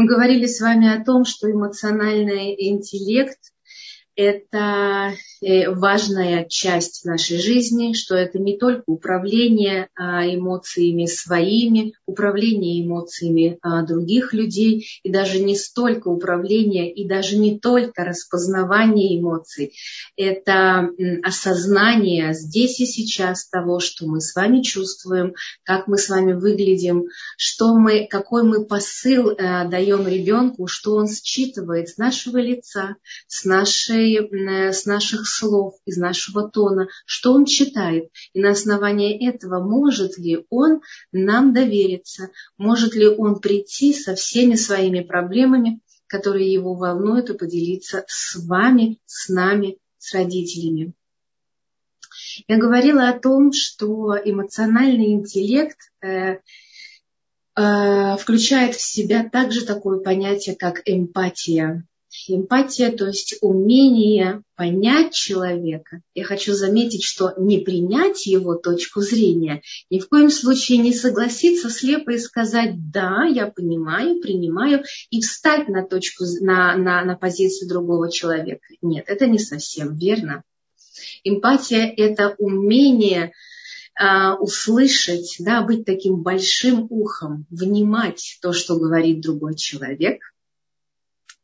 Мы 0.00 0.06
говорили 0.06 0.46
с 0.46 0.62
вами 0.62 0.88
о 0.88 1.04
том, 1.04 1.26
что 1.26 1.52
эмоциональный 1.52 2.54
интеллект 2.70 3.38
это 4.20 5.14
э, 5.40 5.70
важная 5.70 6.44
часть 6.44 7.06
нашей 7.06 7.38
жизни, 7.38 7.94
что 7.94 8.14
это 8.14 8.38
не 8.38 8.58
только 8.58 8.82
управление 8.86 9.88
а, 9.94 10.26
эмоциями 10.26 11.06
своими, 11.06 11.94
управление 12.04 12.84
эмоциями 12.84 13.58
а, 13.62 13.82
других 13.82 14.34
людей, 14.34 14.86
и 15.02 15.10
даже 15.10 15.40
не 15.40 15.56
столько 15.56 16.08
управление, 16.08 16.92
и 16.92 17.08
даже 17.08 17.38
не 17.38 17.58
только 17.58 18.04
распознавание 18.04 19.18
эмоций. 19.18 19.72
Это 20.16 20.90
осознание 21.22 22.34
здесь 22.34 22.80
и 22.80 22.86
сейчас 22.86 23.48
того, 23.48 23.80
что 23.80 24.06
мы 24.06 24.20
с 24.20 24.34
вами 24.34 24.60
чувствуем, 24.60 25.34
как 25.62 25.88
мы 25.88 25.96
с 25.96 26.10
вами 26.10 26.34
выглядим, 26.34 27.06
что 27.38 27.74
мы, 27.74 28.06
какой 28.08 28.42
мы 28.42 28.66
посыл 28.66 29.30
э, 29.30 29.66
даем 29.68 30.06
ребенку, 30.06 30.66
что 30.66 30.96
он 30.96 31.08
считывает 31.08 31.88
с 31.88 31.96
нашего 31.96 32.38
лица, 32.38 32.96
с 33.26 33.44
нашей 33.44 34.09
с 34.18 34.86
наших 34.86 35.26
слов, 35.26 35.74
из 35.84 35.96
нашего 35.96 36.48
тона, 36.48 36.88
что 37.06 37.32
он 37.32 37.44
читает. 37.44 38.10
И 38.32 38.40
на 38.40 38.50
основании 38.50 39.28
этого 39.28 39.62
может 39.62 40.18
ли 40.18 40.44
он 40.50 40.80
нам 41.12 41.52
довериться, 41.52 42.30
может 42.58 42.94
ли 42.94 43.06
он 43.06 43.40
прийти 43.40 43.92
со 43.92 44.14
всеми 44.14 44.54
своими 44.54 45.00
проблемами, 45.00 45.80
которые 46.06 46.52
его 46.52 46.74
волнуют, 46.74 47.30
и 47.30 47.38
поделиться 47.38 48.04
с 48.08 48.36
вами, 48.46 48.98
с 49.06 49.28
нами, 49.28 49.78
с 49.98 50.12
родителями. 50.14 50.92
Я 52.48 52.58
говорила 52.58 53.08
о 53.08 53.18
том, 53.18 53.52
что 53.52 54.16
эмоциональный 54.16 55.12
интеллект 55.12 55.78
э, 56.02 56.38
э, 57.56 58.16
включает 58.16 58.74
в 58.74 58.80
себя 58.80 59.28
также 59.28 59.64
такое 59.64 60.00
понятие, 60.00 60.56
как 60.56 60.82
эмпатия. 60.84 61.84
Эмпатия, 62.26 62.90
то 62.90 63.06
есть 63.06 63.36
умение 63.40 64.42
понять 64.56 65.14
человека. 65.14 66.02
Я 66.14 66.24
хочу 66.24 66.54
заметить, 66.54 67.04
что 67.04 67.34
не 67.38 67.58
принять 67.60 68.26
его 68.26 68.56
точку 68.56 69.00
зрения, 69.00 69.62
ни 69.90 70.00
в 70.00 70.08
коем 70.08 70.30
случае 70.30 70.78
не 70.78 70.92
согласиться 70.92 71.70
слепо 71.70 72.10
и 72.10 72.18
сказать 72.18 72.90
«да, 72.90 73.24
я 73.24 73.46
понимаю, 73.46 74.20
принимаю» 74.20 74.82
и 75.10 75.20
встать 75.20 75.68
на, 75.68 75.86
точку, 75.86 76.24
на, 76.40 76.76
на, 76.76 77.04
на 77.04 77.16
позицию 77.16 77.68
другого 77.68 78.10
человека. 78.10 78.66
Нет, 78.82 79.04
это 79.06 79.26
не 79.26 79.38
совсем 79.38 79.96
верно. 79.96 80.42
Эмпатия– 81.22 81.92
это 81.96 82.34
умение 82.38 83.32
а, 83.94 84.34
услышать, 84.34 85.36
да, 85.38 85.62
быть 85.62 85.84
таким 85.84 86.22
большим 86.22 86.86
ухом, 86.90 87.46
внимать 87.50 88.38
то, 88.42 88.52
что 88.52 88.76
говорит 88.76 89.20
другой 89.20 89.54
человек– 89.54 90.20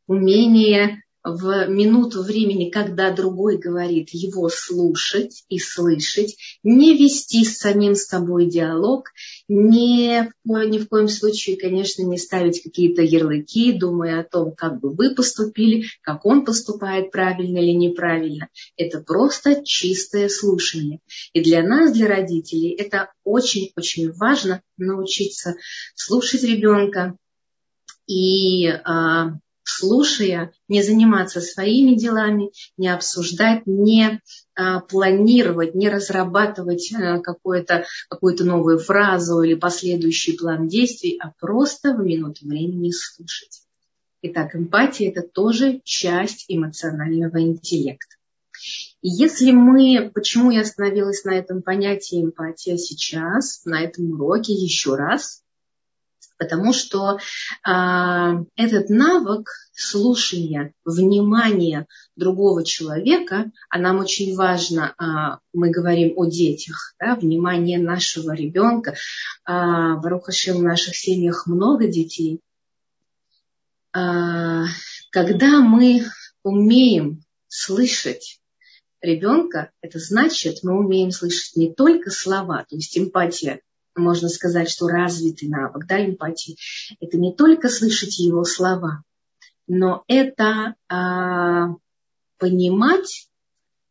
умение 0.07 1.03
в 1.27 1.67
минуту 1.67 2.23
времени, 2.23 2.69
когда 2.69 3.11
другой 3.11 3.57
говорит, 3.57 4.09
его 4.11 4.49
слушать 4.49 5.43
и 5.49 5.59
слышать, 5.59 6.37
не 6.63 6.97
вести 6.97 7.43
с 7.43 7.57
самим 7.57 7.95
собой 7.95 8.45
диалог, 8.45 9.09
не, 9.47 10.31
ни 10.45 10.79
в 10.79 10.87
коем 10.87 11.07
случае, 11.09 11.57
конечно, 11.57 12.03
не 12.03 12.17
ставить 12.17 12.63
какие-то 12.63 13.01
ярлыки, 13.01 13.73
думая 13.73 14.21
о 14.21 14.23
том, 14.23 14.53
как 14.55 14.79
бы 14.79 14.93
вы 14.93 15.13
поступили, 15.13 15.85
как 16.01 16.25
он 16.25 16.45
поступает 16.45 17.11
правильно 17.11 17.57
или 17.57 17.71
неправильно. 17.71 18.47
Это 18.77 19.01
просто 19.01 19.63
чистое 19.65 20.29
слушание. 20.29 20.99
И 21.33 21.43
для 21.43 21.61
нас, 21.61 21.91
для 21.91 22.07
родителей, 22.07 22.71
это 22.71 23.11
очень-очень 23.23 24.11
важно 24.13 24.61
научиться 24.77 25.55
слушать 25.95 26.43
ребенка 26.43 27.17
и 28.05 28.67
а, 28.67 29.33
слушая, 29.67 30.51
не 30.67 30.81
заниматься 30.81 31.41
своими 31.41 31.95
делами, 31.95 32.51
не 32.77 32.87
обсуждать, 32.87 33.63
не 33.65 34.21
а, 34.55 34.79
планировать, 34.79 35.75
не 35.75 35.89
разрабатывать 35.89 36.93
а, 36.95 37.19
какую-то 37.19 37.85
какую 38.09 38.35
новую 38.45 38.79
фразу 38.79 39.41
или 39.41 39.55
последующий 39.55 40.37
план 40.37 40.67
действий, 40.67 41.19
а 41.21 41.31
просто 41.39 41.93
в 41.93 41.99
минуту 41.99 42.47
времени 42.47 42.91
слушать. 42.91 43.61
Итак, 44.21 44.55
эмпатия– 44.55 45.09
это 45.11 45.21
тоже 45.21 45.81
часть 45.83 46.45
эмоционального 46.47 47.41
интеллекта. 47.41 48.15
И 49.01 49.09
если 49.09 49.51
мы, 49.51 50.11
почему 50.13 50.49
я 50.49 50.61
остановилась 50.61 51.23
на 51.23 51.37
этом 51.37 51.61
понятии 51.61 52.23
эмпатия 52.23 52.77
сейчас, 52.77 53.63
на 53.65 53.83
этом 53.83 54.11
уроке 54.11 54.53
еще 54.53 54.95
раз, 54.95 55.43
потому 56.37 56.73
что 56.73 57.19
а, 57.63 58.43
этот 58.55 58.89
навык 58.89 59.49
слушания, 59.73 60.73
внимания 60.85 61.87
другого 62.15 62.63
человека, 62.63 63.51
а 63.69 63.79
нам 63.79 63.99
очень 63.99 64.35
важно, 64.35 64.93
а, 64.97 65.39
мы 65.53 65.69
говорим 65.69 66.13
о 66.15 66.25
детях, 66.25 66.95
да, 66.99 67.15
внимание 67.15 67.79
нашего 67.79 68.33
ребенка, 68.33 68.95
а, 69.45 69.95
в 69.95 70.05
Рухашем 70.05 70.57
в 70.57 70.63
наших 70.63 70.95
семьях 70.95 71.47
много 71.47 71.87
детей, 71.87 72.39
а, 73.93 74.65
когда 75.11 75.61
мы 75.61 76.03
умеем 76.43 77.23
слышать 77.47 78.39
ребенка, 79.01 79.71
это 79.81 79.99
значит, 79.99 80.59
мы 80.63 80.77
умеем 80.77 81.11
слышать 81.11 81.55
не 81.55 81.73
только 81.73 82.09
слова, 82.11 82.65
то 82.67 82.75
есть 82.75 82.97
эмпатия 82.97 83.61
можно 83.97 84.29
сказать, 84.29 84.69
что 84.69 84.87
развитый 84.87 85.49
навык 85.49 85.85
да, 85.87 86.03
эмпатии, 86.05 86.57
это 86.99 87.17
не 87.17 87.33
только 87.33 87.69
слышать 87.69 88.19
его 88.19 88.43
слова, 88.43 89.03
но 89.67 90.03
это 90.07 90.75
а, 90.87 91.75
понимать, 92.37 93.27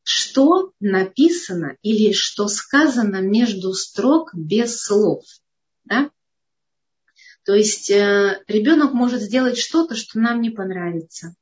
что 0.03 0.73
написано 0.81 1.77
или 1.83 2.13
что 2.13 2.49
сказано 2.49 3.21
между 3.21 3.73
строк 3.73 4.31
без 4.35 4.81
слов. 4.81 5.25
Да? 5.85 6.11
То 7.45 7.55
есть 7.55 7.91
э, 7.91 8.43
ребенок 8.49 8.93
может 8.93 9.21
сделать 9.21 9.59
что-то, 9.59 9.95
что 9.95 10.19
нам 10.19 10.41
не 10.41 10.51
понравится. 10.51 11.35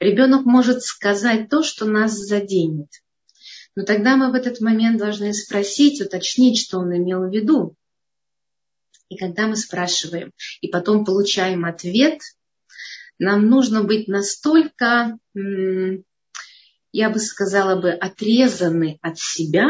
Ребенок 0.00 0.44
может 0.44 0.82
сказать 0.82 1.48
то, 1.48 1.62
что 1.62 1.84
нас 1.84 2.12
заденет. 2.16 2.88
Но 3.74 3.84
тогда 3.84 4.16
мы 4.16 4.30
в 4.30 4.34
этот 4.34 4.60
момент 4.60 4.98
должны 4.98 5.32
спросить, 5.34 6.00
уточнить, 6.00 6.58
что 6.58 6.78
он 6.78 6.96
имел 6.96 7.28
в 7.28 7.32
виду. 7.32 7.74
И 9.08 9.16
когда 9.16 9.46
мы 9.46 9.56
спрашиваем 9.56 10.32
и 10.60 10.68
потом 10.68 11.04
получаем 11.04 11.64
ответ, 11.64 12.20
нам 13.18 13.48
нужно 13.48 13.82
быть 13.82 14.08
настолько, 14.08 15.18
я 16.92 17.10
бы 17.10 17.18
сказала 17.18 17.80
бы, 17.80 17.90
отрезаны 17.90 18.98
от 19.00 19.18
себя, 19.18 19.68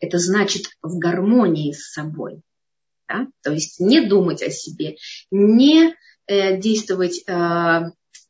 это 0.00 0.18
значит 0.18 0.66
в 0.82 0.98
гармонии 0.98 1.72
с 1.72 1.92
собой. 1.92 2.42
Да? 3.08 3.26
То 3.42 3.52
есть 3.52 3.80
не 3.80 4.06
думать 4.06 4.42
о 4.42 4.50
себе, 4.50 4.96
не 5.30 5.94
э, 6.26 6.58
действовать, 6.58 7.22
э, 7.26 7.80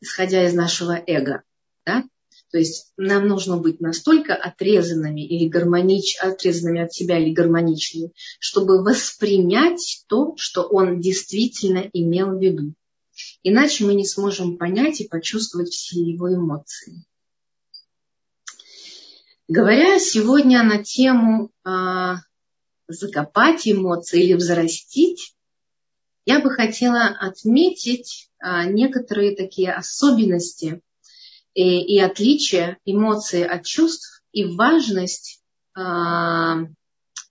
исходя 0.00 0.46
из 0.46 0.54
нашего 0.54 1.02
эго. 1.06 1.42
Да? 1.84 2.04
То 2.50 2.58
есть 2.58 2.92
нам 2.96 3.28
нужно 3.28 3.58
быть 3.58 3.80
настолько 3.80 4.34
отрезанными 4.34 5.20
или 5.20 5.48
гармонич, 5.48 6.16
отрезанными 6.20 6.80
от 6.80 6.92
себя 6.92 7.18
или 7.18 7.32
гармоничными, 7.32 8.12
чтобы 8.38 8.82
воспринять 8.82 10.04
то, 10.08 10.34
что 10.36 10.62
он 10.62 11.00
действительно 11.00 11.88
имел 11.92 12.38
в 12.38 12.40
виду. 12.40 12.74
Иначе 13.42 13.84
мы 13.84 13.94
не 13.94 14.06
сможем 14.06 14.56
понять 14.56 15.00
и 15.00 15.08
почувствовать 15.08 15.70
все 15.70 16.00
его 16.00 16.32
эмоции. 16.34 17.04
Говоря 19.46 19.98
сегодня 19.98 20.62
на 20.62 20.82
тему 20.82 21.50
а, 21.64 22.16
закопать 22.86 23.66
эмоции 23.66 24.22
или 24.22 24.34
взрастить, 24.34 25.34
я 26.26 26.40
бы 26.40 26.50
хотела 26.50 27.06
отметить 27.06 28.30
а, 28.38 28.64
некоторые 28.64 29.34
такие 29.34 29.72
особенности 29.72 30.82
и, 31.58 31.96
и 31.96 31.98
отличие 31.98 32.78
эмоций 32.84 33.44
от 33.44 33.64
чувств 33.66 34.22
и 34.30 34.44
важность 34.44 35.42
э, 35.76 35.80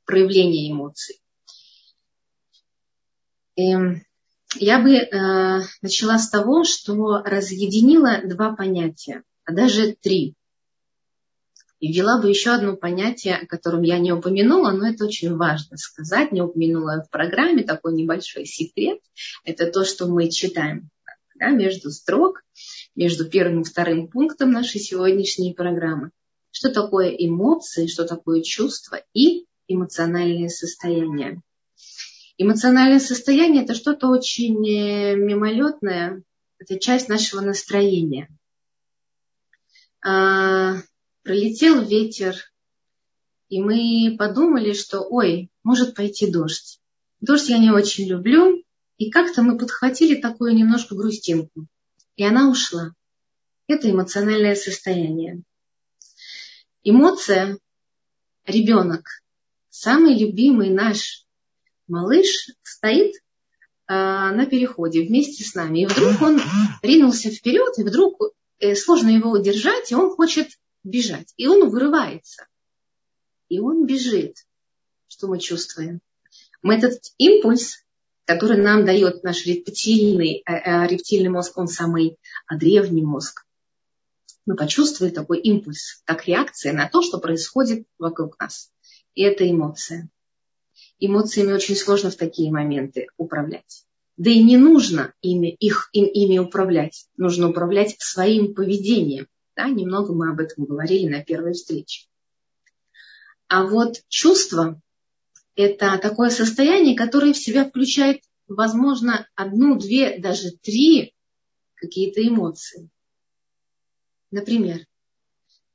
проявления 0.06 0.70
эмоций. 0.70 1.22
И 3.56 3.72
я 4.56 4.80
бы 4.82 4.96
э, 4.96 5.62
начала 5.82 6.20
с 6.20 6.30
того, 6.30 6.66
что 6.66 7.20
разъединила 7.24 8.20
два 8.26 8.54
понятия, 8.54 9.24
а 9.46 9.54
даже 9.54 9.96
три. 9.96 10.36
И 11.80 11.94
ввела 11.94 12.22
бы 12.22 12.28
еще 12.28 12.50
одно 12.50 12.76
понятие, 12.76 13.38
о 13.38 13.46
котором 13.46 13.84
я 13.84 13.98
не 13.98 14.12
упомянула, 14.12 14.72
но 14.72 14.90
это 14.90 15.06
очень 15.06 15.38
важно 15.38 15.78
сказать, 15.78 16.34
не 16.34 16.42
упомянула 16.42 17.02
в 17.02 17.10
программе, 17.10 17.64
такой 17.64 17.94
небольшой 17.94 18.46
секрет. 18.46 19.00
Это 19.46 19.72
то, 19.72 19.86
что 19.86 20.08
мы 20.08 20.30
читаем 20.30 20.90
да, 21.40 21.52
между 21.52 21.92
строк 21.92 22.42
между 22.98 23.30
первым 23.30 23.62
и 23.62 23.64
вторым 23.64 24.10
пунктом 24.10 24.52
нашей 24.52 24.82
сегодняшней 24.82 25.54
программы. 25.54 26.12
Что 26.52 26.70
такое 26.72 27.10
эмоции, 27.10 27.86
что 27.86 28.06
такое 28.06 28.42
чувство 28.42 29.00
и 29.14 29.46
эмоциональное 29.68 30.50
состояние. 30.50 31.42
Эмоциональное 32.40 33.00
состояние– 33.00 33.64
это 33.64 33.76
что-то 33.76 34.08
очень 34.08 34.68
э, 34.68 35.16
мимолетное, 35.16 36.24
это 36.58 36.80
часть 36.80 37.08
нашего 37.08 37.42
настроения. 37.42 38.30
А, 40.04 40.78
пролетел 41.24 41.84
ветер, 41.84 42.36
и 43.50 43.62
мы 43.62 44.16
подумали, 44.18 44.74
что, 44.74 45.02
ой, 45.02 45.52
может 45.64 45.96
пойти 45.96 46.32
дождь. 46.32 46.80
Дождь 47.22 47.50
я 47.50 47.60
не 47.60 47.70
очень 47.70 48.08
люблю, 48.08 48.64
и 48.98 49.12
как-то 49.12 49.44
мы 49.44 49.58
подхватили 49.58 50.20
такую 50.20 50.56
немножко 50.56 50.96
грустинку. 50.96 51.68
И 52.18 52.26
она 52.26 52.50
ушла. 52.50 52.94
Это 53.68 53.90
эмоциональное 53.90 54.56
состояние. 54.56 55.44
Эмоция– 56.84 57.60
ребенок, 58.46 59.06
самый 59.70 60.18
любимый 60.18 60.70
наш 60.70 61.26
малыш, 61.88 62.50
стоит 62.64 63.14
а, 63.86 64.32
на 64.32 64.46
переходе 64.46 65.04
вместе 65.04 65.44
с 65.44 65.54
нами. 65.54 65.82
И 65.82 65.86
вдруг 65.86 66.22
он 66.22 66.42
ринулся 66.82 67.30
вперед, 67.30 67.78
и 67.78 67.84
вдруг 67.84 68.20
э, 68.60 68.76
сложно 68.76 69.10
его 69.10 69.32
удержать, 69.32 69.92
и 69.92 69.96
он 69.96 70.10
хочет 70.16 70.50
бежать. 70.84 71.34
И 71.38 71.48
он 71.48 71.70
вырывается. 71.70 72.48
И 73.50 73.60
он 73.60 73.86
бежит. 73.86 74.46
Что 75.08 75.28
мы 75.28 75.40
чувствуем? 75.40 76.02
Мы 76.62 76.76
этот 76.76 77.02
импульс 77.18 77.86
который 78.28 78.62
нам 78.62 78.86
дает 78.86 79.24
наш 79.24 79.46
рептильный, 79.46 80.44
э, 80.46 80.52
э, 80.52 80.88
рептильный 80.88 81.30
мозг, 81.30 81.58
он 81.58 81.70
самый 81.70 82.18
а, 82.46 82.58
древний 82.58 83.02
мозг. 83.02 83.46
Мы 84.46 84.56
почувствовали 84.58 85.14
такой 85.14 85.40
импульс, 85.40 86.02
как 86.04 86.28
реакция 86.28 86.74
на 86.74 86.90
то, 86.90 87.02
что 87.02 87.20
происходит 87.20 87.88
вокруг 87.98 88.38
нас. 88.40 88.70
И 89.16 89.24
это 89.24 89.50
эмоция. 89.50 90.10
Эмоциями 91.00 91.54
очень 91.54 91.78
сложно 91.78 92.12
в 92.12 92.16
такие 92.16 92.52
моменты 92.52 93.08
управлять. 93.16 93.86
Да 94.18 94.30
и 94.30 94.44
не 94.44 94.58
нужно 94.58 95.14
ими, 95.22 95.48
их, 95.48 95.90
им, 95.94 96.06
ими 96.06 96.38
управлять. 96.38 97.08
Нужно 97.16 97.50
управлять 97.50 97.96
своим 98.00 98.54
поведением. 98.54 99.28
Да, 99.56 99.70
немного 99.70 100.14
мы 100.14 100.32
об 100.32 100.42
этом 100.42 100.66
говорили 100.66 101.08
на 101.08 101.24
первой 101.24 101.54
встрече. 101.54 102.08
А 103.48 103.64
вот 103.66 104.02
чувство 104.10 104.82
это 105.58 105.98
такое 105.98 106.30
состояние, 106.30 106.96
которое 106.96 107.34
в 107.34 107.38
себя 107.38 107.66
включает, 107.66 108.22
возможно, 108.48 109.28
одну, 109.36 109.78
две, 109.78 110.20
даже 110.20 110.52
три 110.52 111.16
какие-то 111.74 112.26
эмоции. 112.26 112.90
Например, 114.30 114.86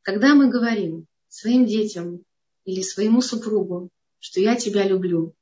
когда 0.02 0.34
мы 0.34 0.50
говорим 0.50 1.06
своим 1.28 1.66
детям 1.66 2.22
или 2.64 2.80
своему 2.80 3.20
супругу, 3.20 3.90
что 4.20 4.40
я 4.40 4.54
тебя 4.54 4.86
люблю, 4.86 5.34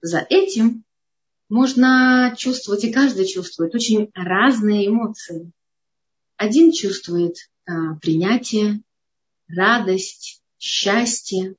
за 0.00 0.18
этим 0.28 0.84
можно 1.48 2.34
чувствовать, 2.36 2.82
и 2.82 2.92
каждый 2.92 3.26
чувствует 3.26 3.76
очень 3.76 4.10
разные 4.14 4.88
эмоции. 4.88 5.52
Один 6.36 6.72
чувствует 6.72 7.36
а, 7.64 7.94
принятие, 8.00 8.82
радость, 9.46 10.42
счастье, 10.58 11.54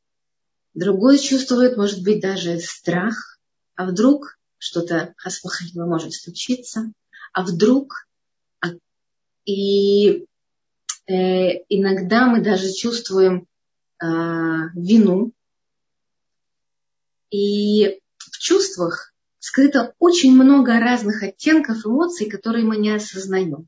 Другой 0.74 1.20
чувствует, 1.20 1.78
может 1.78 2.04
быть, 2.04 2.22
даже 2.22 2.60
страх. 2.60 3.40
А 3.76 3.86
вдруг 3.86 4.40
что-то 4.58 5.14
хасвахалила 5.18 5.86
может 5.86 6.14
случиться. 6.14 6.92
А 7.32 7.44
вдруг 7.44 8.08
а, 8.60 8.70
и 9.46 10.26
э, 11.08 11.64
иногда 11.70 12.28
мы 12.28 12.42
даже 12.42 12.72
чувствуем 12.72 13.48
э, 14.02 14.06
вину. 14.76 15.32
И 17.30 18.00
в 18.18 18.38
чувствах 18.40 19.14
скрыто 19.40 19.94
очень 20.00 20.34
много 20.34 20.80
разных 20.80 21.22
оттенков 21.22 21.86
эмоций, 21.86 22.30
которые 22.30 22.66
мы 22.66 22.78
не 22.78 22.92
осознаем. 22.92 23.68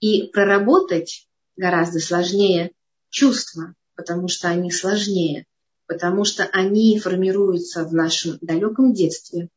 И 0.00 0.28
проработать 0.28 1.28
гораздо 1.56 2.00
сложнее 2.00 2.72
чувства, 3.10 3.74
потому 3.94 4.26
что 4.26 4.48
они 4.48 4.72
сложнее 4.72 5.46
потому 5.86 6.24
что 6.24 6.44
они 6.44 6.98
формируются 6.98 7.84
в 7.84 7.92
нашем 7.92 8.38
далеком 8.40 8.92
детстве. 8.92 9.48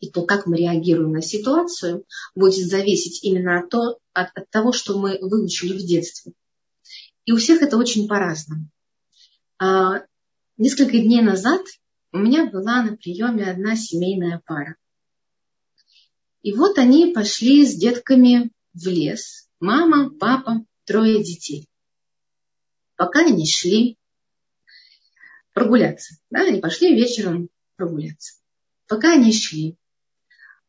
И 0.00 0.10
то, 0.10 0.22
как 0.22 0.46
мы 0.46 0.58
реагируем 0.58 1.12
на 1.12 1.22
ситуацию, 1.22 2.04
будет 2.34 2.66
зависеть 2.68 3.24
именно 3.24 3.60
от, 3.60 3.70
то, 3.70 3.98
от, 4.12 4.28
от 4.36 4.50
того, 4.50 4.72
что 4.72 4.98
мы 4.98 5.18
выучили 5.20 5.72
в 5.72 5.86
детстве. 5.86 6.32
И 7.24 7.32
у 7.32 7.38
всех 7.38 7.62
это 7.62 7.76
очень 7.76 8.06
по-разному. 8.06 8.68
А, 9.58 10.02
несколько 10.58 10.98
дней 10.98 11.22
назад 11.22 11.62
у 12.12 12.18
меня 12.18 12.50
была 12.50 12.82
на 12.82 12.96
приеме 12.96 13.50
одна 13.50 13.74
семейная 13.74 14.42
пара. 14.44 14.76
И 16.42 16.52
вот 16.52 16.78
они 16.78 17.12
пошли 17.12 17.66
с 17.66 17.74
детками 17.74 18.52
в 18.72 18.86
лес. 18.86 19.48
Мама, 19.58 20.10
папа, 20.10 20.64
трое 20.84 21.22
детей. 21.22 21.68
Пока 22.96 23.20
они 23.20 23.46
шли, 23.46 23.96
прогуляться. 25.56 26.16
Да, 26.30 26.42
они 26.42 26.60
пошли 26.60 26.94
вечером 26.94 27.48
прогуляться. 27.76 28.34
Пока 28.88 29.14
они 29.14 29.32
шли, 29.32 29.78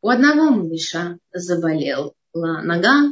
у 0.01 0.07
одного 0.07 0.49
малыша 0.49 1.17
заболела 1.33 2.13
нога, 2.33 3.11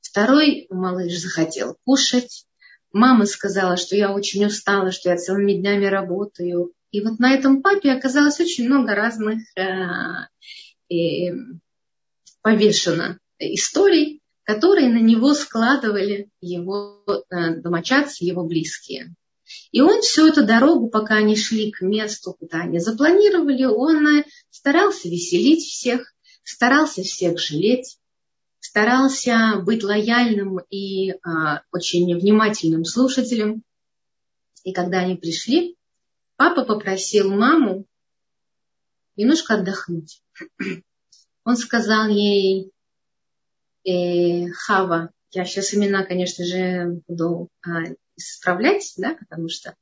второй 0.00 0.68
малыш 0.70 1.18
захотел 1.18 1.76
кушать. 1.84 2.46
Мама 2.92 3.26
сказала, 3.26 3.76
что 3.76 3.96
я 3.96 4.12
очень 4.12 4.46
устала, 4.46 4.92
что 4.92 5.10
я 5.10 5.16
целыми 5.16 5.54
днями 5.54 5.86
работаю. 5.86 6.72
И 6.92 7.00
вот 7.00 7.18
на 7.18 7.34
этом 7.34 7.60
папе 7.60 7.90
оказалось 7.90 8.38
очень 8.38 8.66
много 8.66 8.94
разных 8.94 9.40
э, 9.56 10.94
э, 10.94 11.34
повешено 12.40 13.18
историй, 13.40 14.20
которые 14.44 14.90
на 14.90 15.00
него 15.00 15.34
складывали 15.34 16.30
его 16.40 17.02
э, 17.08 17.56
домочадцы, 17.56 18.24
его 18.24 18.44
близкие. 18.44 19.16
И 19.72 19.80
он 19.80 20.00
всю 20.02 20.28
эту 20.28 20.44
дорогу, 20.46 20.88
пока 20.88 21.16
они 21.16 21.36
шли 21.36 21.70
к 21.70 21.80
месту, 21.80 22.34
куда 22.38 22.60
они 22.62 22.78
запланировали, 22.78 23.64
он 23.64 24.06
э, 24.06 24.24
старался 24.50 25.08
веселить 25.08 25.64
всех, 25.64 26.14
старался 26.42 27.02
всех 27.02 27.38
жалеть, 27.38 27.98
старался 28.60 29.62
быть 29.64 29.82
лояльным 29.82 30.58
и 30.70 31.12
а, 31.22 31.62
очень 31.72 32.14
внимательным 32.18 32.84
слушателем. 32.84 33.62
И 34.64 34.72
когда 34.72 34.98
они 34.98 35.16
пришли, 35.16 35.76
папа 36.36 36.64
попросил 36.64 37.30
маму 37.30 37.86
немножко 39.16 39.54
отдохнуть. 39.54 40.22
Он 41.44 41.56
сказал 41.56 42.08
ей, 42.08 42.72
э, 43.84 44.48
Хава, 44.50 45.10
я 45.32 45.44
сейчас 45.44 45.74
имена, 45.74 46.04
конечно 46.04 46.44
же, 46.44 47.00
буду 47.08 47.48
а, 47.62 47.84
исправлять, 48.16 48.94
да, 48.96 49.14
потому 49.14 49.48
что 49.48 49.74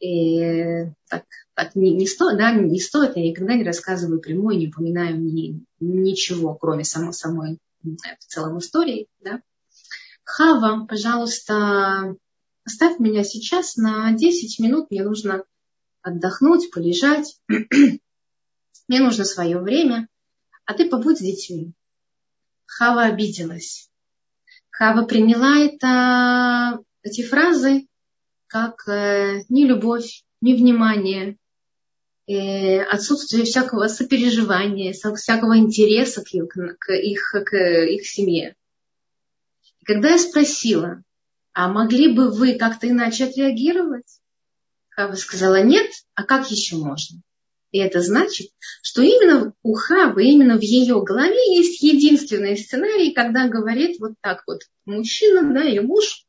и 0.00 0.86
так, 1.08 1.24
так 1.54 1.74
не, 1.74 1.92
не, 1.92 2.06
сто, 2.06 2.34
да, 2.36 2.52
не 2.52 2.80
стоит, 2.80 3.16
я 3.16 3.22
никогда 3.22 3.54
не 3.54 3.64
рассказываю 3.64 4.20
прямой, 4.20 4.56
не 4.56 4.68
упоминаю 4.68 5.20
ни, 5.20 5.62
ничего, 5.78 6.54
кроме 6.54 6.84
само, 6.84 7.12
самой 7.12 7.58
в 7.82 8.26
целом 8.26 8.58
истории. 8.58 9.08
Да. 9.20 9.42
Хава, 10.24 10.86
пожалуйста, 10.86 12.16
оставь 12.64 12.98
меня 12.98 13.24
сейчас 13.24 13.76
на 13.76 14.12
10 14.12 14.58
минут, 14.60 14.90
мне 14.90 15.02
нужно 15.02 15.44
отдохнуть, 16.02 16.70
полежать, 16.70 17.38
мне 18.88 19.00
нужно 19.00 19.24
свое 19.24 19.58
время, 19.58 20.08
а 20.64 20.72
ты 20.72 20.88
побудь 20.88 21.18
с 21.18 21.22
детьми. 21.22 21.72
Хава 22.64 23.02
обиделась. 23.02 23.89
Хава 24.70 25.04
приняла 25.04 25.58
это 25.58 26.82
эти 27.02 27.22
фразы 27.22 27.86
как 28.46 28.88
э, 28.88 29.42
ни 29.48 29.64
любовь, 29.64 30.24
ни 30.40 30.54
внимание, 30.54 31.36
э, 32.26 32.82
отсутствие 32.82 33.44
всякого 33.44 33.86
сопереживания, 33.86 34.92
всякого 34.92 35.58
интереса 35.58 36.22
к, 36.22 36.28
к, 36.28 36.92
их, 36.92 37.34
к 37.44 37.56
их 37.56 38.06
семье. 38.06 38.56
И 39.80 39.84
когда 39.84 40.10
я 40.10 40.18
спросила, 40.18 41.02
а 41.52 41.68
могли 41.68 42.12
бы 42.12 42.30
вы 42.30 42.54
как-то 42.54 42.88
иначе 42.88 43.26
отреагировать? 43.26 44.20
Хава 44.88 45.14
сказала, 45.14 45.62
нет, 45.62 45.90
а 46.14 46.24
как 46.24 46.50
еще 46.50 46.76
можно? 46.76 47.20
И 47.72 47.78
это 47.78 48.00
значит, 48.00 48.50
что 48.82 49.02
именно 49.02 49.54
у 49.62 49.74
Хавы, 49.74 50.24
именно 50.24 50.58
в 50.58 50.62
ее 50.62 51.02
голове 51.02 51.56
есть 51.56 51.82
единственный 51.82 52.56
сценарий, 52.56 53.12
когда 53.12 53.48
говорит 53.48 54.00
вот 54.00 54.14
так 54.20 54.42
вот 54.46 54.62
мужчина, 54.86 55.54
да, 55.54 55.62
ее 55.62 55.82
муж, 55.82 56.26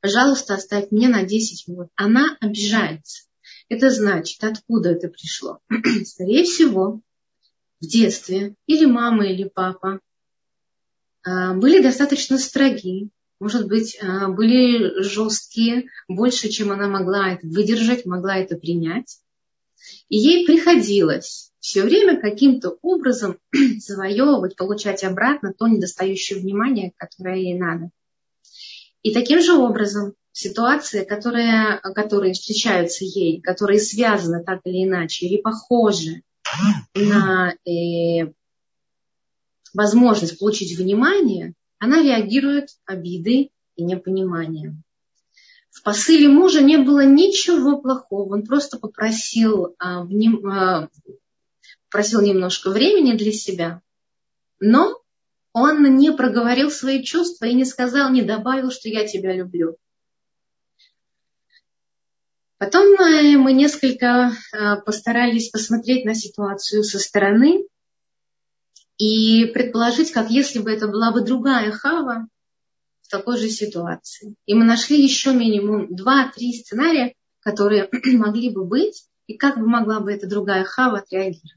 пожалуйста, 0.00 0.54
оставь 0.54 0.90
мне 0.90 1.08
на 1.08 1.22
10 1.22 1.68
минут. 1.68 1.88
Она 1.96 2.36
обижается. 2.40 3.24
Это 3.68 3.90
значит, 3.90 4.42
откуда 4.42 4.90
это 4.90 5.08
пришло? 5.08 5.58
Скорее 6.04 6.44
всего, 6.44 7.00
в 7.80 7.86
детстве 7.86 8.54
или 8.66 8.86
мама, 8.86 9.26
или 9.26 9.44
папа 9.44 10.00
а, 11.24 11.54
были 11.54 11.82
достаточно 11.82 12.38
строги, 12.38 13.10
может 13.38 13.68
быть, 13.68 13.98
а, 14.00 14.28
были 14.28 15.02
жесткие, 15.02 15.88
больше, 16.08 16.48
чем 16.48 16.72
она 16.72 16.88
могла 16.88 17.32
это 17.32 17.46
выдержать, 17.46 18.06
могла 18.06 18.38
это 18.38 18.56
принять. 18.56 19.18
И 20.08 20.16
ей 20.16 20.46
приходилось 20.46 21.52
все 21.60 21.82
время 21.82 22.20
каким-то 22.20 22.78
образом 22.82 23.38
завоевывать, 23.78 24.56
получать 24.56 25.04
обратно 25.04 25.52
то 25.52 25.66
недостающее 25.66 26.38
внимание, 26.38 26.92
которое 26.96 27.36
ей 27.36 27.58
надо. 27.58 27.90
И 29.02 29.12
таким 29.12 29.40
же 29.40 29.54
образом 29.54 30.14
ситуации, 30.32 31.04
которые, 31.04 31.80
которые 31.94 32.34
встречаются 32.34 33.04
ей, 33.04 33.40
которые 33.40 33.80
связаны 33.80 34.44
так 34.44 34.60
или 34.64 34.84
иначе 34.84 35.26
или 35.26 35.40
похожи 35.40 36.22
на 36.94 37.54
э, 37.64 38.32
возможность 39.74 40.38
получить 40.38 40.78
внимание, 40.78 41.54
она 41.78 42.02
реагирует 42.02 42.70
обидой 42.84 43.50
и 43.76 43.84
непониманием. 43.84 44.82
В 45.76 45.82
посыле 45.82 46.28
мужа 46.28 46.62
не 46.62 46.78
было 46.78 47.04
ничего 47.04 47.76
плохого, 47.76 48.32
он 48.32 48.46
просто 48.46 48.78
попросил, 48.78 49.76
а, 49.78 50.04
вним, 50.04 50.46
а, 50.46 50.88
просил 51.90 52.22
немножко 52.22 52.70
времени 52.70 53.12
для 53.12 53.30
себя, 53.30 53.82
но 54.58 54.98
он 55.52 55.98
не 55.98 56.12
проговорил 56.12 56.70
свои 56.70 57.04
чувства 57.04 57.44
и 57.44 57.52
не 57.52 57.66
сказал, 57.66 58.10
не 58.10 58.22
добавил, 58.22 58.70
что 58.70 58.88
я 58.88 59.06
тебя 59.06 59.34
люблю. 59.34 59.76
Потом 62.56 62.94
э, 62.94 63.36
мы 63.36 63.52
несколько 63.52 64.32
э, 64.54 64.76
постарались 64.80 65.50
посмотреть 65.50 66.06
на 66.06 66.14
ситуацию 66.14 66.84
со 66.84 66.98
стороны 66.98 67.66
и 68.96 69.44
предположить, 69.52 70.10
как 70.10 70.30
если 70.30 70.58
бы 70.58 70.72
это 70.72 70.88
была 70.88 71.12
бы 71.12 71.20
другая 71.20 71.70
Хава 71.70 72.28
в 73.06 73.08
такой 73.08 73.38
же 73.38 73.48
ситуации. 73.48 74.34
И 74.46 74.54
мы 74.54 74.64
нашли 74.64 75.00
еще 75.00 75.32
минимум 75.32 75.94
два-три 75.94 76.52
сценария, 76.52 77.14
которые 77.40 77.88
могли 78.04 78.50
бы 78.50 78.64
быть, 78.64 79.04
и 79.28 79.36
как 79.36 79.58
бы 79.58 79.66
могла 79.66 80.00
бы 80.00 80.12
эта 80.12 80.28
другая 80.28 80.64
Хава 80.64 80.98
отреагировать. 80.98 81.52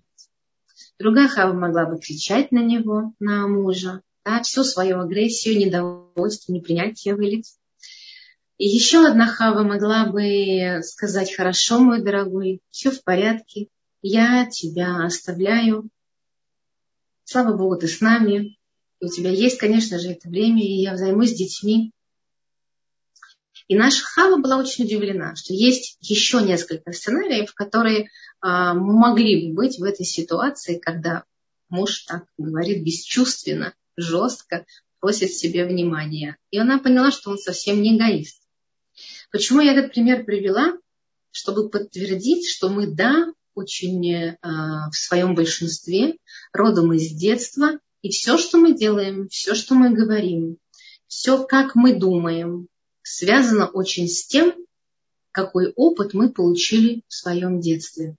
Другая 1.00 1.28
Хава 1.28 1.54
могла 1.54 1.86
бы 1.86 2.00
кричать 2.00 2.52
на 2.52 2.60
него, 2.60 3.14
на 3.20 3.48
мужа, 3.48 4.02
да, 4.24 4.44
всю 4.44 4.64
свою 4.64 5.00
агрессию, 5.00 5.58
недовольство, 5.58 6.52
непринятие 6.52 7.16
вылить. 7.16 7.56
И 8.60 8.68
еще 8.68 9.08
одна 9.08 9.26
хава 9.26 9.64
могла 9.64 10.06
бы 10.06 10.82
сказать, 10.84 11.34
хорошо, 11.34 11.80
мой 11.80 12.04
дорогой, 12.04 12.60
все 12.70 12.92
в 12.92 13.04
порядке, 13.04 13.70
я 14.02 14.46
тебя 14.46 15.06
оставляю. 15.06 15.90
Слава 17.24 17.56
Богу, 17.56 17.78
ты 17.78 17.88
с 17.88 18.02
нами. 18.02 18.59
И 19.00 19.06
у 19.06 19.10
тебя 19.10 19.32
есть, 19.32 19.58
конечно 19.58 20.00
же, 20.00 20.10
это 20.10 20.30
время, 20.30 20.62
и 20.62 20.82
я 20.82 20.98
займусь 20.98 21.34
детьми. 21.34 21.92
И 23.68 23.76
наша 23.76 24.04
Хава 24.04 24.38
была 24.38 24.58
очень 24.58 24.86
удивлена, 24.86 25.36
что 25.36 25.54
есть 25.54 25.98
еще 26.02 26.42
несколько 26.42 26.92
сценариев, 26.92 27.54
которые 27.54 28.10
а, 28.42 28.74
могли 28.74 29.48
бы 29.48 29.56
быть 29.56 29.78
в 29.78 29.84
этой 29.84 30.06
ситуации, 30.06 30.80
когда 30.80 31.24
муж 31.70 32.00
так 32.06 32.26
говорит 32.38 32.84
бесчувственно, 32.84 33.74
жестко, 33.96 34.66
просит 35.00 35.34
себе 35.34 35.66
внимания. 35.66 36.38
И 36.52 36.58
она 36.58 36.80
поняла, 36.80 37.12
что 37.12 37.30
он 37.30 37.38
совсем 37.38 37.82
не 37.82 37.96
эгоист. 37.96 38.42
Почему 39.32 39.62
я 39.62 39.74
этот 39.74 39.94
пример 39.94 40.26
привела? 40.26 40.74
Чтобы 41.32 41.70
подтвердить, 41.70 42.50
что 42.50 42.70
мы, 42.70 42.88
да, 42.88 43.28
очень 43.54 44.12
э, 44.12 44.38
в 44.42 44.96
своем 44.96 45.36
большинстве 45.36 46.18
родом 46.54 46.94
из 46.94 47.12
детства, 47.12 47.80
и 48.02 48.10
все, 48.10 48.38
что 48.38 48.58
мы 48.58 48.74
делаем, 48.74 49.28
все, 49.30 49.56
что 49.56 49.76
мы 49.76 49.92
говорим, 49.92 50.58
все, 51.08 51.44
как 51.44 51.76
мы 51.76 51.96
думаем, 51.96 52.68
связано 53.02 53.68
очень 53.68 54.08
с 54.08 54.26
тем, 54.26 54.54
какой 55.32 55.72
опыт 55.76 56.14
мы 56.14 56.32
получили 56.32 57.04
в 57.08 57.14
своем 57.14 57.60
детстве. 57.60 58.16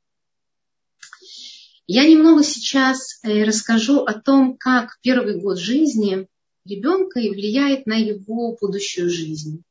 Я 1.87 2.09
немного 2.09 2.45
сейчас 2.45 3.19
э, 3.23 3.43
расскажу 3.43 4.05
о 4.05 4.15
том, 4.15 4.57
как 4.57 4.99
первый 5.03 5.41
год 5.41 5.59
жизни 5.59 6.29
ребенка 6.65 7.19
влияет 7.19 7.87
на 7.87 7.95
его 7.95 8.57
будущую 8.61 9.11
жизнь 9.11 9.65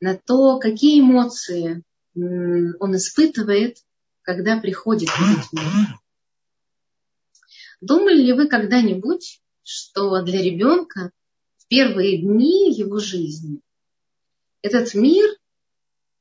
на 0.00 0.16
то, 0.16 0.58
какие 0.58 1.00
эмоции 1.00 1.82
он 2.14 2.96
испытывает, 2.96 3.78
когда 4.22 4.58
приходит 4.58 5.08
в 5.08 5.20
этот 5.20 5.52
мир. 5.52 5.98
Думали 7.80 8.22
ли 8.22 8.32
вы 8.32 8.48
когда-нибудь, 8.48 9.40
что 9.62 10.22
для 10.22 10.42
ребенка 10.42 11.10
в 11.58 11.66
первые 11.68 12.18
дни 12.18 12.72
его 12.72 12.98
жизни 12.98 13.60
этот 14.62 14.94
мир, 14.94 15.28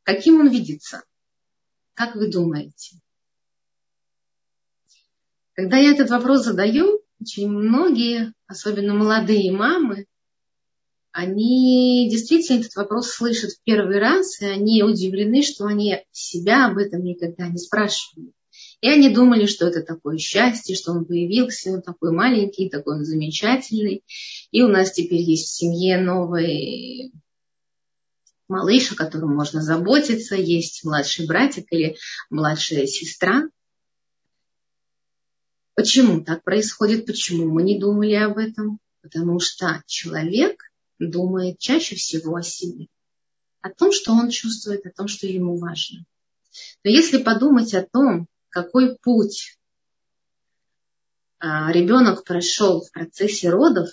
каким 0.03 0.39
он 0.41 0.49
видится? 0.49 1.03
Как 1.93 2.15
вы 2.15 2.29
думаете? 2.29 2.97
Когда 5.53 5.77
я 5.77 5.91
этот 5.91 6.09
вопрос 6.09 6.43
задаю, 6.43 7.01
очень 7.21 7.47
многие, 7.47 8.33
особенно 8.45 8.93
молодые 8.93 9.51
мамы, 9.51 10.05
они 11.11 12.09
действительно 12.11 12.59
этот 12.59 12.75
вопрос 12.75 13.11
слышат 13.11 13.51
в 13.51 13.63
первый 13.63 13.99
раз, 13.99 14.41
и 14.41 14.45
они 14.45 14.83
удивлены, 14.83 15.41
что 15.43 15.65
они 15.65 16.03
себя 16.11 16.65
об 16.65 16.77
этом 16.77 17.03
никогда 17.03 17.47
не 17.47 17.57
спрашивали. 17.57 18.33
И 18.81 18.89
они 18.89 19.09
думали, 19.09 19.45
что 19.45 19.67
это 19.67 19.81
такое 19.81 20.17
счастье, 20.17 20.75
что 20.75 20.91
он 20.91 21.05
появился, 21.05 21.71
он 21.71 21.81
такой 21.81 22.11
маленький, 22.11 22.69
такой 22.69 22.97
он 22.97 23.05
замечательный. 23.05 24.03
И 24.51 24.61
у 24.61 24.67
нас 24.67 24.91
теперь 24.91 25.21
есть 25.21 25.47
в 25.47 25.55
семье 25.55 25.99
новый 25.99 27.11
малыш, 28.47 28.91
о 28.91 28.95
котором 28.95 29.35
можно 29.35 29.61
заботиться, 29.61 30.35
есть 30.35 30.83
младший 30.83 31.25
братик 31.25 31.65
или 31.71 31.97
младшая 32.29 32.85
сестра. 32.85 33.49
Почему 35.75 36.23
так 36.23 36.43
происходит? 36.43 37.05
Почему 37.05 37.51
мы 37.51 37.63
не 37.63 37.79
думали 37.79 38.13
об 38.13 38.37
этом? 38.37 38.79
Потому 39.01 39.39
что 39.39 39.83
человек 39.87 40.61
думает 40.99 41.59
чаще 41.59 41.95
всего 41.95 42.35
о 42.35 42.43
себе, 42.43 42.87
о 43.61 43.69
том, 43.69 43.91
что 43.91 44.13
он 44.13 44.29
чувствует, 44.29 44.85
о 44.85 44.91
том, 44.91 45.07
что 45.07 45.27
ему 45.27 45.57
важно. 45.57 46.05
Но 46.83 46.89
если 46.89 47.21
подумать 47.21 47.73
о 47.73 47.83
том, 47.83 48.27
какой 48.55 48.95
путь 48.95 49.59
а, 51.39 51.69
ребенок 51.73 52.23
прошел 52.23 52.79
в 52.79 52.89
процессе 52.89 53.49
родов, 53.49 53.89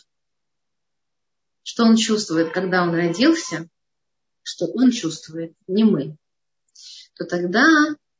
что 1.65 1.83
он 1.83 1.97
чувствует, 1.97 2.53
когда 2.53 2.85
он 2.85 2.95
родился, 2.95 3.69
что 4.45 4.67
он 4.67 4.93
чувствует, 4.93 5.53
не 5.67 5.83
мы, 5.83 6.17
то 7.15 7.25
тогда 7.25 7.65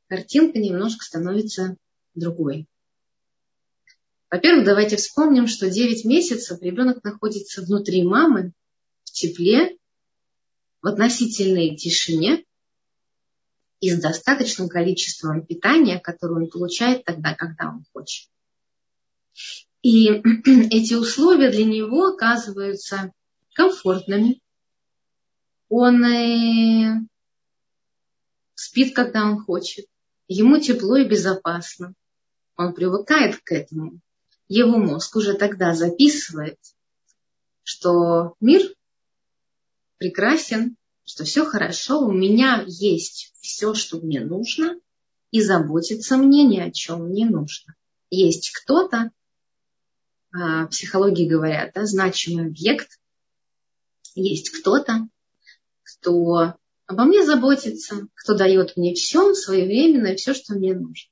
картинка 0.09 0.59
немножко 0.59 1.05
становится 1.05 1.77
другой. 2.13 2.67
Во-первых, 4.29 4.65
давайте 4.65 4.97
вспомним, 4.97 5.47
что 5.47 5.69
9 5.69 6.03
месяцев 6.03 6.61
ребенок 6.61 7.05
находится 7.05 7.61
внутри 7.61 8.03
мамы, 8.03 8.51
тепле, 9.05 9.77
в 10.81 10.87
относительной 10.87 11.77
тишине 11.77 12.43
и 13.83 13.91
с 13.91 13.99
достаточным 13.99 14.69
количеством 14.69 15.45
питания, 15.45 15.99
которое 15.99 16.45
он 16.45 16.49
получает 16.49 17.03
тогда, 17.03 17.35
когда 17.35 17.67
он 17.69 17.83
хочет. 17.91 18.29
И 19.81 20.07
эти 20.71 20.93
условия 20.93 21.49
для 21.49 21.65
него 21.65 22.07
оказываются 22.07 23.11
комфортными. 23.53 24.39
Он 25.67 26.01
э, 26.05 27.01
спит, 28.55 28.95
когда 28.95 29.25
он 29.25 29.43
хочет. 29.43 29.85
Ему 30.29 30.59
тепло 30.59 30.95
и 30.95 31.05
безопасно. 31.05 31.93
Он 32.55 32.73
привыкает 32.73 33.41
к 33.43 33.51
этому. 33.51 33.99
Его 34.47 34.77
мозг 34.77 35.13
уже 35.17 35.33
тогда 35.33 35.75
записывает, 35.75 36.57
что 37.63 38.35
мир 38.39 38.61
прекрасен, 39.97 40.77
что 41.05 41.23
все 41.23 41.45
хорошо, 41.45 41.99
у 41.99 42.11
меня 42.11 42.63
есть 42.67 43.33
все, 43.41 43.73
что 43.73 43.99
мне 43.99 44.21
нужно, 44.21 44.79
и 45.31 45.41
заботиться 45.41 46.17
мне 46.17 46.43
ни 46.43 46.59
о 46.59 46.71
чем 46.71 47.11
не 47.11 47.25
нужно. 47.25 47.75
Есть 48.09 48.51
кто-то, 48.51 49.11
а, 50.31 50.67
психологии 50.67 51.27
говорят, 51.27 51.71
да, 51.73 51.85
значимый 51.85 52.47
объект, 52.47 52.99
есть 54.15 54.49
кто-то, 54.51 55.07
кто 55.81 56.55
обо 56.85 57.03
мне 57.05 57.25
заботится, 57.25 58.07
кто 58.13 58.35
дает 58.35 58.77
мне 58.77 58.93
все 58.93 59.33
своевременно 59.33 60.07
и 60.07 60.15
все, 60.15 60.33
что 60.33 60.53
мне 60.53 60.73
нужно. 60.73 61.09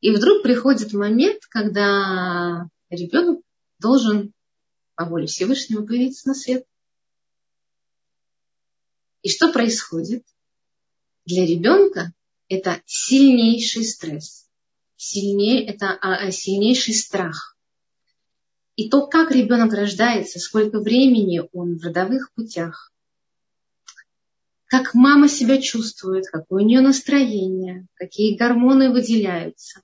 И 0.00 0.10
вдруг 0.10 0.42
приходит 0.42 0.92
момент, 0.92 1.40
когда 1.48 2.68
ребенок 2.90 3.40
должен 3.78 4.32
по 4.94 5.04
воле 5.04 5.26
Всевышнего 5.26 5.84
появиться 5.84 6.28
на 6.28 6.34
свет. 6.34 6.64
И 9.28 9.30
что 9.30 9.52
происходит? 9.52 10.24
Для 11.26 11.44
ребенка 11.44 12.14
это 12.48 12.80
сильнейший 12.86 13.84
стресс, 13.84 14.48
сильнее, 14.96 15.66
это 15.66 15.90
а, 16.00 16.14
а, 16.14 16.30
сильнейший 16.30 16.94
страх. 16.94 17.54
И 18.74 18.88
то, 18.88 19.06
как 19.06 19.30
ребенок 19.30 19.74
рождается, 19.74 20.38
сколько 20.38 20.80
времени 20.80 21.42
он 21.52 21.76
в 21.76 21.82
родовых 21.82 22.32
путях, 22.32 22.90
как 24.64 24.94
мама 24.94 25.28
себя 25.28 25.60
чувствует, 25.60 26.24
какое 26.28 26.62
у 26.62 26.66
нее 26.66 26.80
настроение, 26.80 27.86
какие 27.96 28.34
гормоны 28.34 28.90
выделяются. 28.90 29.82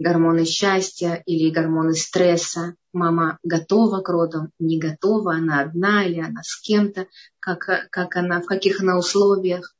Гормоны 0.00 0.46
счастья 0.46 1.22
или 1.26 1.50
гормоны 1.50 1.92
стресса. 1.92 2.74
Мама 2.94 3.38
готова 3.42 4.00
к 4.00 4.08
родам, 4.08 4.50
не 4.58 4.78
готова, 4.78 5.34
она 5.34 5.60
одна 5.60 6.06
или 6.06 6.20
она 6.20 6.42
с 6.42 6.58
кем-то, 6.58 7.06
как, 7.38 7.90
как 7.90 8.16
она, 8.16 8.40
в 8.40 8.46
каких 8.46 8.80
она 8.80 8.98
условиях. 8.98 9.76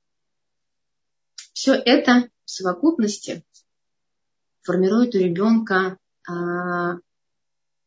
Все 1.55 1.73
это 1.73 2.29
в 2.45 2.51
совокупности 2.51 3.43
формирует 4.61 5.15
у 5.15 5.19
ребенка 5.19 5.97
а, 6.29 6.99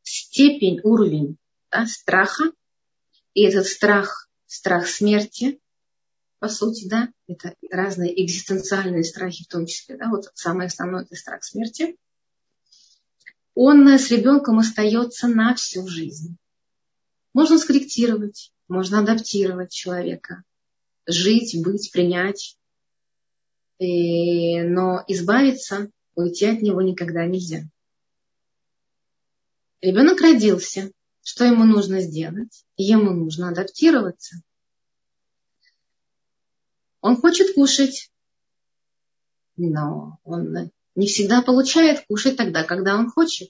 степень, 0.02 0.80
уровень 0.84 1.38
да, 1.72 1.86
страха. 1.86 2.46
И 3.36 3.44
этот 3.44 3.68
страх, 3.68 4.28
страх 4.48 4.88
смерти, 4.88 5.60
по 6.40 6.50
сути, 6.50 6.88
да, 6.88 7.10
это 7.28 7.54
разные 7.70 8.24
экзистенциальные 8.25 9.04
страхи 9.04 9.44
в 9.44 9.48
том 9.48 9.68
числе, 9.68 9.98
да, 9.98 10.10
вот 10.10 10.32
самое 10.34 10.66
основное 10.68 11.04
это 11.04 11.16
страх 11.16 11.44
смерти, 11.44 11.96
он 13.55 13.88
с 13.88 14.10
ребенком 14.10 14.60
остается 14.60 15.27
на 15.27 15.55
всю 15.55 15.88
жизнь. 15.88 16.38
Можно 17.33 17.57
скорректировать, 17.57 18.51
можно 18.67 19.00
адаптировать 19.00 19.72
человека, 19.72 20.43
жить, 21.05 21.62
быть, 21.63 21.91
принять, 21.91 22.57
и, 23.79 24.62
но 24.62 25.03
избавиться, 25.07 25.89
уйти 26.15 26.45
от 26.45 26.62
него 26.62 26.81
никогда 26.81 27.25
нельзя. 27.25 27.63
Ребенок 29.81 30.22
родился, 30.22 30.91
что 31.24 31.43
ему 31.43 31.65
нужно 31.65 32.01
сделать? 32.01 32.65
Ему 32.77 33.12
нужно 33.12 33.50
адаптироваться– 33.50 34.38
он 37.03 37.17
хочет 37.17 37.53
кушать, 37.53 38.10
но 39.57 40.19
он 40.24 40.72
не 40.95 41.07
всегда 41.07 41.41
получает 41.41 42.05
кушать 42.07 42.38
тогда, 42.38 42.63
когда 42.63 42.95
он 42.95 43.09
хочет. 43.09 43.50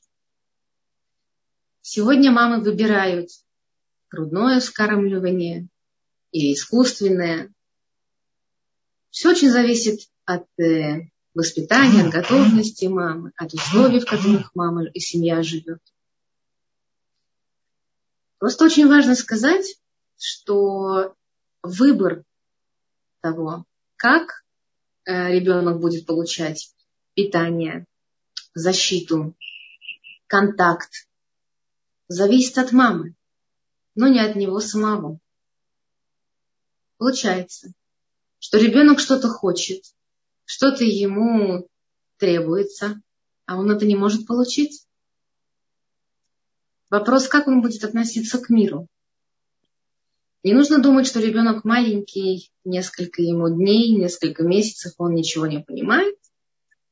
Сегодня 1.82 2.32
мамы 2.32 2.62
выбирают 2.62 3.30
грудное 4.10 4.60
вскармливание 4.60 5.68
или 6.32 6.54
искусственное. 6.54 7.54
Все 9.10 9.32
очень 9.32 9.50
зависит 9.50 10.10
от 10.26 10.48
э, 10.60 11.10
воспитания, 11.34 12.04
от 12.04 12.12
готовности 12.12 12.86
мамы, 12.86 13.34
от 13.36 13.54
условий, 13.54 14.00
в 14.00 14.06
которых 14.06 14.56
мама 14.56 14.86
и 14.86 15.00
семья 15.00 15.44
живет. 15.44 15.82
Просто 18.40 18.66
очень 18.66 18.88
важно 18.88 19.16
сказать, 19.16 19.78
что 20.18 21.16
выбор 21.62 22.24
того, 23.22 23.66
как 23.96 24.44
э, 25.06 25.34
ребенок 25.34 25.80
будет 25.80 26.06
получать 26.06 26.74
питание, 27.14 27.86
защиту, 28.54 29.36
контакт, 30.28 31.08
зависит 32.08 32.58
от 32.58 32.72
мамы, 32.72 33.16
но 33.96 34.08
не 34.08 34.20
от 34.20 34.36
него 34.36 34.60
самого. 34.60 35.20
Получается, 36.98 37.74
что 38.40 38.58
ребенок 38.58 39.00
что-то 39.00 39.30
хочет, 39.30 39.84
что-то 40.46 40.84
ему 40.84 41.68
требуется, 42.18 43.02
а 43.46 43.58
он 43.58 43.72
это 43.72 43.86
не 43.86 43.96
может 43.96 44.26
получить. 44.26 44.86
Вопрос, 46.90 47.28
как 47.28 47.48
он 47.48 47.62
будет 47.62 47.84
относиться 47.84 48.40
к 48.40 48.50
миру. 48.50 48.88
Не 50.44 50.54
нужно 50.54 50.82
думать, 50.82 51.08
что 51.08 51.22
ребенок 51.22 51.64
маленький, 51.64 52.52
несколько 52.66 53.22
ему 53.22 53.50
дней, 53.50 53.96
несколько 53.96 54.44
месяцев, 54.44 54.94
он 54.98 55.16
ничего 55.16 55.48
не 55.48 55.60
понимает. 55.60 56.13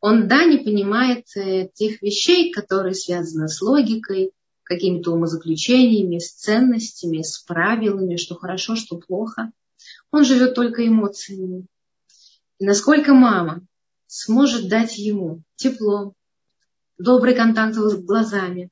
Он, 0.01 0.27
да, 0.27 0.45
не 0.45 0.57
понимает 0.57 1.25
э, 1.35 1.69
тех 1.73 2.01
вещей, 2.01 2.51
которые 2.51 2.95
связаны 2.95 3.47
с 3.47 3.61
логикой, 3.61 4.31
какими-то 4.63 5.11
умозаключениями, 5.11 6.17
с 6.17 6.33
ценностями, 6.33 7.21
с 7.21 7.39
правилами, 7.39 8.15
что 8.15 8.35
хорошо, 8.35 8.75
что 8.75 8.97
плохо. 8.97 9.51
Он 10.11 10.25
живет 10.25 10.55
только 10.55 10.87
эмоциями. 10.87 11.65
И 12.57 12.65
насколько 12.65 13.13
мама 13.13 13.61
сможет 14.07 14.69
дать 14.69 14.97
ему 14.97 15.41
тепло, 15.55 16.13
добрый 16.97 17.35
контакт 17.35 17.75
с 17.75 17.95
глазами, 17.95 18.69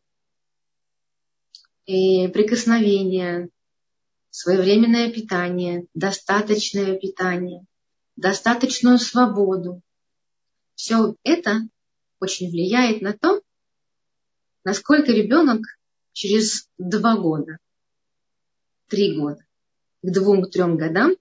и 1.85 2.27
прикосновения, 2.27 3.49
своевременное 4.29 5.11
питание, 5.11 5.85
достаточное 5.93 6.95
питание, 6.97 7.65
достаточную 8.15 8.99
свободу. 8.99 9.81
Все 10.79 11.13
это 11.25 11.67
очень 12.21 12.49
влияет 12.49 13.01
на 13.01 13.11
то, 13.11 13.41
насколько 14.63 15.11
ребенок 15.11 15.59
через 16.13 16.69
два 16.77 17.17
года, 17.17 17.57
три 18.87 19.19
года, 19.19 19.45
к 20.01 20.09
двум-трем 20.09 20.77
годам 20.77 21.17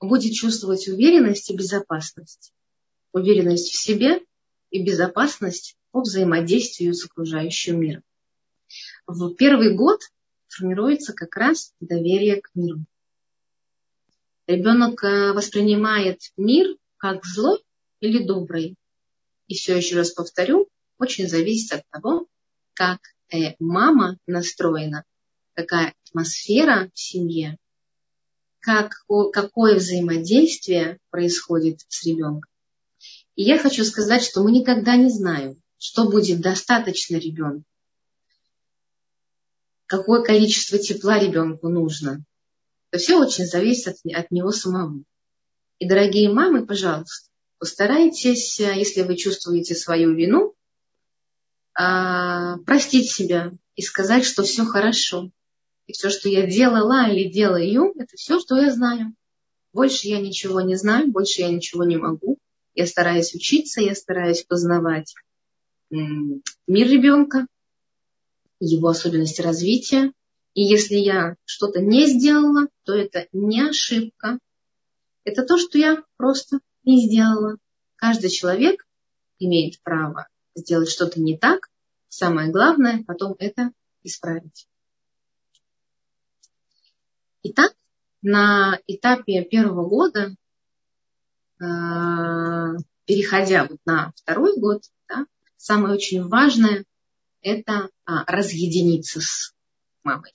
будет 0.00 0.32
чувствовать 0.32 0.88
уверенность 0.88 1.48
и 1.48 1.56
безопасность. 1.56 2.52
Уверенность 3.12 3.70
в 3.70 3.80
себе 3.80 4.24
и 4.70 4.84
безопасность 4.84 5.76
по 5.92 6.00
взаимодействию 6.00 6.94
с 6.94 7.04
окружающим 7.04 7.78
миром. 7.78 8.02
В 9.06 9.36
первый 9.36 9.72
год 9.76 10.00
формируется 10.48 11.12
как 11.12 11.36
раз 11.36 11.74
доверие 11.78 12.40
к 12.40 12.50
миру. 12.56 12.80
Ребенок 14.48 15.04
э, 15.04 15.32
воспринимает 15.32 16.32
мир 16.36 16.76
как 16.96 17.24
злой 17.24 17.62
или 18.00 18.24
добрый. 18.24 18.76
И 19.46 19.54
все 19.54 19.76
еще 19.76 19.96
раз 19.96 20.12
повторю, 20.12 20.68
очень 20.98 21.28
зависит 21.28 21.72
от 21.72 21.82
того, 21.90 22.26
как 22.74 22.98
э, 23.32 23.54
мама 23.58 24.18
настроена, 24.26 25.04
какая 25.54 25.94
атмосфера 26.06 26.90
в 26.92 26.98
семье, 26.98 27.56
как, 28.60 28.92
какое 29.32 29.76
взаимодействие 29.76 30.98
происходит 31.10 31.80
с 31.88 32.04
ребенком. 32.04 32.50
И 33.36 33.44
я 33.44 33.58
хочу 33.58 33.84
сказать, 33.84 34.22
что 34.22 34.42
мы 34.42 34.52
никогда 34.52 34.96
не 34.96 35.10
знаем, 35.10 35.62
что 35.78 36.10
будет 36.10 36.40
достаточно 36.40 37.16
ребенку 37.16 37.64
какое 39.88 40.22
количество 40.22 40.78
тепла 40.78 41.18
ребенку 41.18 41.68
нужно. 41.68 42.22
Это 42.90 43.02
все 43.02 43.18
очень 43.18 43.46
зависит 43.46 43.88
от, 43.88 44.14
от 44.14 44.30
него 44.30 44.52
самого. 44.52 45.02
И, 45.78 45.88
дорогие 45.88 46.30
мамы, 46.30 46.66
пожалуйста, 46.66 47.27
постарайтесь, 47.58 48.60
э, 48.60 48.76
если 48.76 49.02
вы 49.02 49.16
чувствуете 49.16 49.74
свою 49.74 50.14
вину, 50.14 50.54
а, 51.74 52.58
простить 52.58 53.10
себя 53.10 53.52
и 53.76 53.82
сказать, 53.82 54.24
что 54.24 54.42
все 54.42 54.64
хорошо. 54.64 55.30
И 55.86 55.92
все, 55.92 56.10
что 56.10 56.28
я 56.28 56.46
делала 56.46 57.08
или 57.08 57.30
делаю, 57.30 57.92
это 57.96 58.16
все, 58.16 58.40
что 58.40 58.56
я 58.56 58.72
знаю. 58.72 59.14
Больше 59.72 60.08
я 60.08 60.20
ничего 60.20 60.60
не 60.60 60.76
знаю, 60.76 61.08
больше 61.08 61.42
я 61.42 61.48
ничего 61.50 61.84
не 61.84 61.96
могу. 61.96 62.38
Я 62.74 62.86
стараюсь 62.86 63.34
учиться, 63.34 63.80
я 63.80 63.94
стараюсь 63.94 64.42
познавать 64.42 65.14
мир 65.90 66.88
ребенка, 66.88 67.46
его 68.60 68.88
особенности 68.88 69.40
развития. 69.40 70.12
И 70.54 70.62
если 70.62 70.96
я 70.96 71.36
что-то 71.44 71.80
не 71.80 72.06
сделала, 72.06 72.66
то 72.84 72.94
это 72.94 73.28
не 73.32 73.62
ошибка. 73.62 74.38
Это 75.24 75.44
то, 75.44 75.58
что 75.58 75.78
я 75.78 76.02
просто 76.16 76.58
не 76.84 77.06
сделала. 77.06 77.56
Каждый 77.96 78.30
человек 78.30 78.86
имеет 79.38 79.80
право 79.82 80.28
сделать 80.54 80.88
что-то 80.88 81.20
не 81.20 81.36
так. 81.36 81.70
Самое 82.08 82.50
главное 82.50 83.04
потом 83.04 83.34
это 83.38 83.70
исправить. 84.02 84.66
Итак, 87.42 87.74
на 88.22 88.78
этапе 88.86 89.44
первого 89.44 89.88
года, 89.88 90.34
э, 91.60 91.64
переходя 93.04 93.66
вот 93.66 93.78
на 93.84 94.12
второй 94.16 94.58
год, 94.58 94.82
да, 95.08 95.26
самое 95.56 95.94
очень 95.94 96.26
важное 96.26 96.84
это 97.42 97.88
а, 98.04 98.24
разъединиться 98.26 99.20
с 99.20 99.54
мамой. 100.02 100.32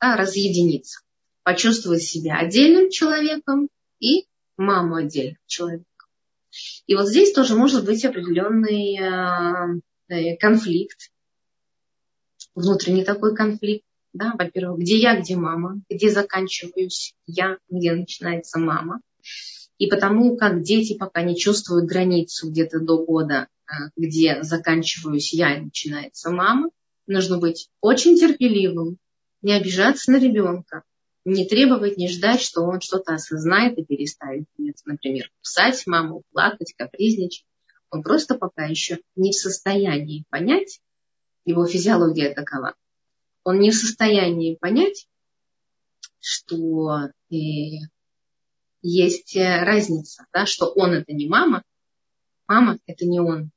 Да, 0.00 0.16
разъединиться. 0.16 1.00
Почувствовать 1.42 2.02
себя 2.02 2.38
отдельным 2.38 2.90
человеком 2.90 3.68
и 3.98 4.26
маму 4.56 4.96
отдельным 4.96 5.38
человеком. 5.46 5.86
И 6.86 6.94
вот 6.94 7.08
здесь 7.08 7.32
тоже 7.32 7.54
может 7.54 7.84
быть 7.84 8.04
определенный 8.04 8.98
а, 8.98 9.68
э, 10.08 10.36
конфликт, 10.36 11.10
внутренний 12.54 13.04
такой 13.04 13.34
конфликт. 13.34 13.84
Да, 14.12 14.34
во-первых, 14.38 14.80
где 14.80 14.98
я, 14.98 15.18
где 15.18 15.36
мама, 15.36 15.80
где 15.88 16.10
заканчиваюсь 16.10 17.14
я, 17.26 17.56
где 17.70 17.92
начинается 17.92 18.58
мама. 18.58 19.00
И 19.78 19.86
потому 19.86 20.36
как 20.36 20.62
дети 20.62 20.98
пока 20.98 21.22
не 21.22 21.34
чувствуют 21.34 21.86
границу 21.86 22.50
где-то 22.50 22.80
до 22.80 23.04
года, 23.04 23.48
а, 23.66 23.88
где 23.96 24.42
заканчиваюсь 24.42 25.32
я 25.32 25.56
и 25.56 25.62
начинается 25.62 26.30
мама, 26.30 26.68
нужно 27.06 27.38
быть 27.38 27.70
очень 27.80 28.18
терпеливым, 28.18 28.98
не 29.40 29.54
обижаться 29.54 30.12
на 30.12 30.18
ребенка, 30.18 30.82
Не 31.24 31.46
требовать, 31.46 31.96
не 31.98 32.08
ждать, 32.08 32.40
что 32.40 32.62
он 32.62 32.80
что-то 32.80 33.14
осознает 33.14 33.78
и 33.78 33.84
перестанет, 33.84 34.46
например, 34.84 35.30
писать 35.40 35.86
маму, 35.86 36.22
плакать, 36.32 36.74
капризничать. 36.76 37.46
Он 37.90 38.02
просто 38.02 38.36
пока 38.36 38.64
еще 38.64 39.00
не 39.14 39.30
в 39.30 39.34
состоянии 39.34 40.24
понять, 40.30 40.80
его 41.44 41.66
физиология 41.66 42.34
такова, 42.34 42.74
он 43.44 43.60
не 43.60 43.70
в 43.70 43.74
состоянии 43.74 44.56
понять, 44.56 45.06
что 46.20 47.10
э, 47.30 47.34
есть 48.82 49.36
разница, 49.36 50.26
да, 50.32 50.46
что 50.46 50.66
он 50.66 50.92
это 50.92 51.12
не 51.12 51.28
мама, 51.28 51.64
мама 52.46 52.78
это 52.86 53.06
не 53.06 53.20
он. 53.20 53.50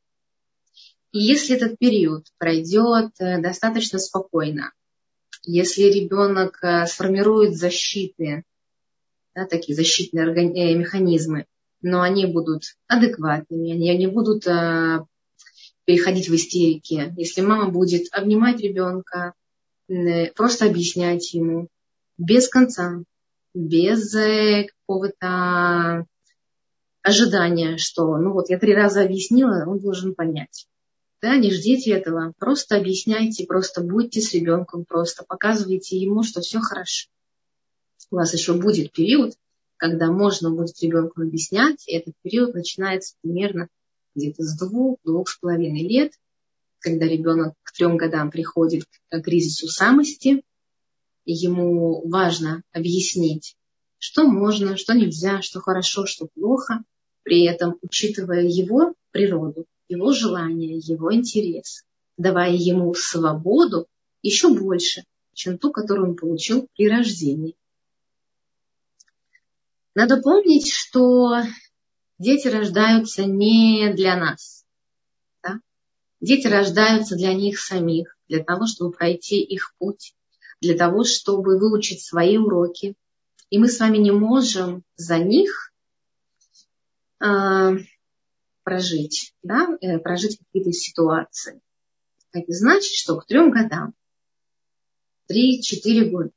И 1.11 1.19
если 1.19 1.55
этот 1.55 1.77
период 1.77 2.25
пройдет 2.37 3.11
э, 3.19 3.41
достаточно 3.41 3.99
спокойно, 3.99 4.73
если 5.45 5.83
ребенок 5.83 6.59
э, 6.61 6.85
сформирует 6.85 7.55
защиты, 7.55 8.43
да, 9.35 9.45
такие 9.45 9.75
защитные 9.75 10.25
органи- 10.25 10.73
механизмы, 10.73 11.45
но 11.81 12.01
они 12.01 12.25
будут 12.25 12.63
адекватными, 12.87 13.71
они 13.71 13.97
не 13.97 14.07
будут 14.07 14.47
а, 14.47 15.05
переходить 15.83 16.29
в 16.29 16.35
истерики. 16.35 17.13
Если 17.17 17.41
мама 17.41 17.69
будет 17.69 18.07
обнимать 18.11 18.59
ребенка, 18.61 19.33
просто 20.35 20.65
объяснять 20.65 21.33
ему 21.33 21.67
без 22.17 22.47
конца, 22.47 23.03
без 23.53 24.15
э, 24.15 24.67
какого-то 24.67 26.05
ожидания, 27.03 27.77
что 27.77 28.17
ну 28.17 28.33
вот 28.33 28.49
я 28.49 28.57
три 28.57 28.73
раза 28.73 29.03
объяснила, 29.03 29.65
он 29.67 29.79
должен 29.79 30.15
понять. 30.15 30.67
Да, 31.21 31.37
не 31.37 31.51
ждите 31.51 31.91
этого, 31.91 32.33
просто 32.37 32.77
объясняйте, 32.77 33.45
просто 33.45 33.81
будьте 33.81 34.21
с 34.21 34.33
ребенком, 34.33 34.85
просто 34.85 35.23
показывайте 35.23 35.97
ему, 35.97 36.23
что 36.23 36.41
все 36.41 36.59
хорошо. 36.59 37.09
У 38.11 38.15
вас 38.15 38.33
еще 38.33 38.53
будет 38.53 38.91
период, 38.91 39.33
когда 39.77 40.11
можно 40.11 40.51
будет 40.51 40.79
ребенку 40.81 41.21
объяснять, 41.21 41.87
и 41.87 41.95
этот 41.95 42.13
период 42.21 42.53
начинается 42.53 43.15
примерно 43.21 43.69
где-то 44.13 44.43
с 44.43 44.57
двух, 44.57 44.99
двух 45.03 45.29
с 45.29 45.37
половиной 45.37 45.87
лет, 45.87 46.13
когда 46.79 47.05
ребенок 47.05 47.55
к 47.63 47.71
трем 47.73 47.97
годам 47.97 48.29
приходит 48.29 48.85
к 49.09 49.21
кризису 49.21 49.67
самости, 49.67 50.43
и 51.25 51.33
ему 51.33 52.07
важно 52.07 52.61
объяснить, 52.71 53.55
что 53.97 54.27
можно, 54.27 54.77
что 54.77 54.93
нельзя, 54.93 55.41
что 55.41 55.59
хорошо, 55.59 56.05
что 56.05 56.27
плохо, 56.35 56.83
при 57.23 57.45
этом 57.45 57.77
учитывая 57.81 58.43
его 58.43 58.93
природу, 59.11 59.65
его 59.87 60.11
желания, 60.11 60.77
его 60.77 61.13
интерес, 61.13 61.83
давая 62.17 62.53
ему 62.53 62.93
свободу 62.93 63.87
еще 64.21 64.49
больше, 64.49 65.03
чем 65.33 65.57
ту, 65.57 65.71
которую 65.71 66.09
он 66.09 66.15
получил 66.15 66.67
при 66.75 66.89
рождении. 66.89 67.55
Надо 69.93 70.17
помнить, 70.17 70.71
что 70.71 71.41
дети 72.17 72.47
рождаются 72.47 73.25
не 73.25 73.93
для 73.93 74.17
нас. 74.17 74.65
Да? 75.43 75.59
Дети 76.19 76.47
рождаются 76.47 77.15
для 77.15 77.33
них 77.33 77.59
самих, 77.59 78.17
для 78.27 78.43
того, 78.43 78.67
чтобы 78.67 78.91
пройти 78.91 79.41
их 79.41 79.73
путь, 79.77 80.15
для 80.59 80.75
того, 80.75 81.03
чтобы 81.03 81.57
выучить 81.57 82.03
свои 82.03 82.37
уроки. 82.37 82.95
И 83.49 83.57
мы 83.57 83.69
с 83.69 83.79
вами 83.79 83.97
не 83.97 84.11
можем 84.11 84.83
за 84.97 85.19
них 85.19 85.71
э, 87.21 87.77
прожить, 88.65 89.33
да? 89.43 89.69
э, 89.79 89.99
прожить 89.99 90.39
какие-то 90.39 90.73
ситуации. 90.73 91.61
Это 92.33 92.51
значит, 92.51 92.91
что 92.91 93.15
к 93.17 93.27
трем 93.27 93.51
годам, 93.51 93.93
три-четыре 95.27 96.09
года, 96.09 96.31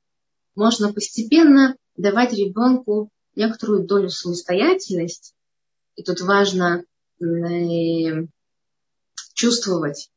можно 0.55 0.93
постепенно 0.93 1.77
давать 1.97 2.35
ребенку 2.35 3.11
некоторую 3.35 3.87
долю 3.87 4.11
самостоятельности. 4.11 5.35
И 5.97 6.03
тут 6.03 6.21
важно 6.21 6.85
э, 7.21 7.25
чувствовать, 9.35 10.11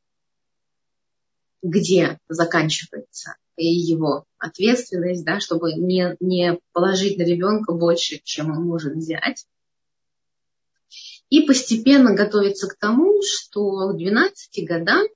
где 1.64 2.20
заканчивается 2.28 3.36
его 3.56 4.26
ответственность, 4.38 5.24
да, 5.24 5.40
чтобы 5.40 5.74
не, 5.74 6.18
не 6.20 6.60
положить 6.74 7.18
на 7.18 7.24
ребенка 7.24 7.74
больше, 7.74 8.20
чем 8.24 8.52
он 8.52 8.66
может 8.66 8.96
взять. 8.96 9.46
И 11.32 11.42
постепенно 11.42 12.14
готовиться 12.14 12.68
к 12.68 12.78
тому, 12.78 13.24
что 13.24 13.90
к 13.90 13.98
12 13.98 14.68
годам, 14.68 15.08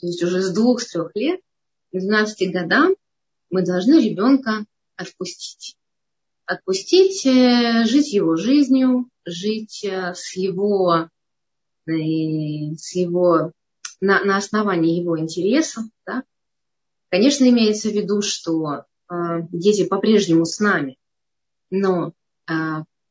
то 0.00 0.06
есть 0.06 0.22
уже 0.24 0.42
с 0.42 0.50
двух-трех 0.50 1.12
лет, 1.14 1.40
к 1.92 1.98
12 1.98 2.50
годам 2.52 2.96
мы 3.50 3.64
должны 3.64 4.00
ребенка 4.00 4.64
отпустить 4.96 5.78
отпустить, 6.48 7.26
э, 7.26 7.84
жить 7.84 8.12
его 8.12 8.36
жизнью, 8.36 9.08
жить 9.24 9.84
э, 9.84 10.14
с 10.14 10.34
его, 10.34 11.10
э, 11.86 11.92
с 11.92 12.94
его 12.94 13.52
на, 14.00 14.24
на 14.24 14.38
основании 14.38 14.98
его 14.98 15.18
интересов. 15.18 15.84
Да? 16.06 16.24
Конечно, 17.10 17.44
имеется 17.44 17.90
в 17.90 17.92
виду, 17.92 18.22
что 18.22 18.84
э, 19.10 19.14
дети 19.52 19.84
по-прежнему 19.84 20.46
с 20.46 20.58
нами, 20.58 20.96
но 21.70 22.14
э, 22.48 22.52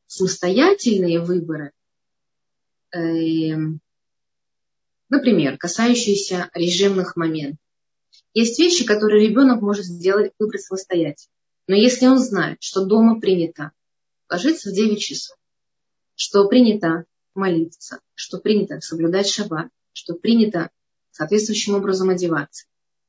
самостоятельные 0.08 1.20
выборы, 1.20 1.70
например, 5.08 5.58
касающиеся 5.58 6.50
режимных 6.54 7.16
моментов. 7.16 7.58
Есть 8.34 8.58
вещи, 8.58 8.84
которые 8.84 9.26
ребенок 9.28 9.62
может 9.62 9.84
сделать, 9.84 10.32
выбрать 10.38 10.62
самостоятельно. 10.62 11.32
Но 11.66 11.74
если 11.74 12.06
он 12.06 12.18
знает, 12.18 12.58
что 12.60 12.84
дома 12.84 13.20
принято 13.20 13.72
ложиться 14.30 14.70
в 14.70 14.74
9 14.74 14.98
часов, 15.00 15.36
что 16.14 16.46
принято 16.48 17.04
молиться, 17.34 18.00
что 18.14 18.38
принято 18.38 18.80
соблюдать 18.80 19.28
шаббат, 19.28 19.68
что 19.92 20.14
принято 20.14 20.70
соответствующим 21.10 21.74
образом 21.74 22.10
одеваться, 22.10 22.66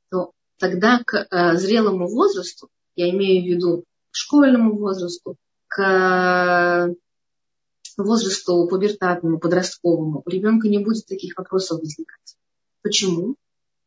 то 0.09 0.31
тогда 0.57 1.01
к 1.05 1.27
э, 1.29 1.57
зрелому 1.57 2.07
возрасту, 2.07 2.69
я 2.95 3.09
имею 3.09 3.43
в 3.43 3.47
виду 3.47 3.83
к 4.11 4.15
школьному 4.15 4.77
возрасту, 4.77 5.37
к 5.67 6.95
возрасту 8.03 8.67
пубертатному, 8.67 9.39
подростковому, 9.39 10.23
у 10.25 10.29
ребенка 10.29 10.67
не 10.67 10.79
будет 10.79 11.05
таких 11.05 11.37
вопросов 11.37 11.79
возникать. 11.79 12.35
Почему? 12.81 13.35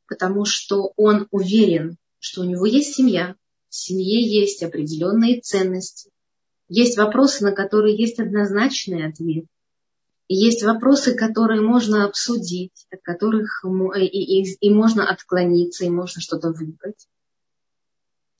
Потому 0.07 0.44
что 0.44 0.92
он 0.96 1.27
уверен, 1.31 1.96
что 2.18 2.42
у 2.42 2.44
него 2.44 2.66
есть 2.66 2.94
семья, 2.94 3.37
в 3.68 3.75
семье 3.75 4.22
есть 4.22 4.62
определенные 4.62 5.40
ценности. 5.40 6.11
Есть 6.68 6.96
вопросы, 6.96 7.44
на 7.44 7.53
которые 7.53 7.96
есть 7.96 8.20
однозначный 8.20 9.07
ответ. 9.07 9.46
Есть 10.29 10.62
вопросы, 10.62 11.14
которые 11.14 11.61
можно 11.61 12.07
обсудить, 12.07 12.87
от 12.90 13.03
которых 13.03 13.64
и, 13.96 14.07
и, 14.07 14.57
и 14.61 14.70
можно 14.70 15.09
отклониться, 15.11 15.85
и 15.85 15.90
можно 15.90 16.20
что-то 16.20 16.51
выбрать. 16.51 17.07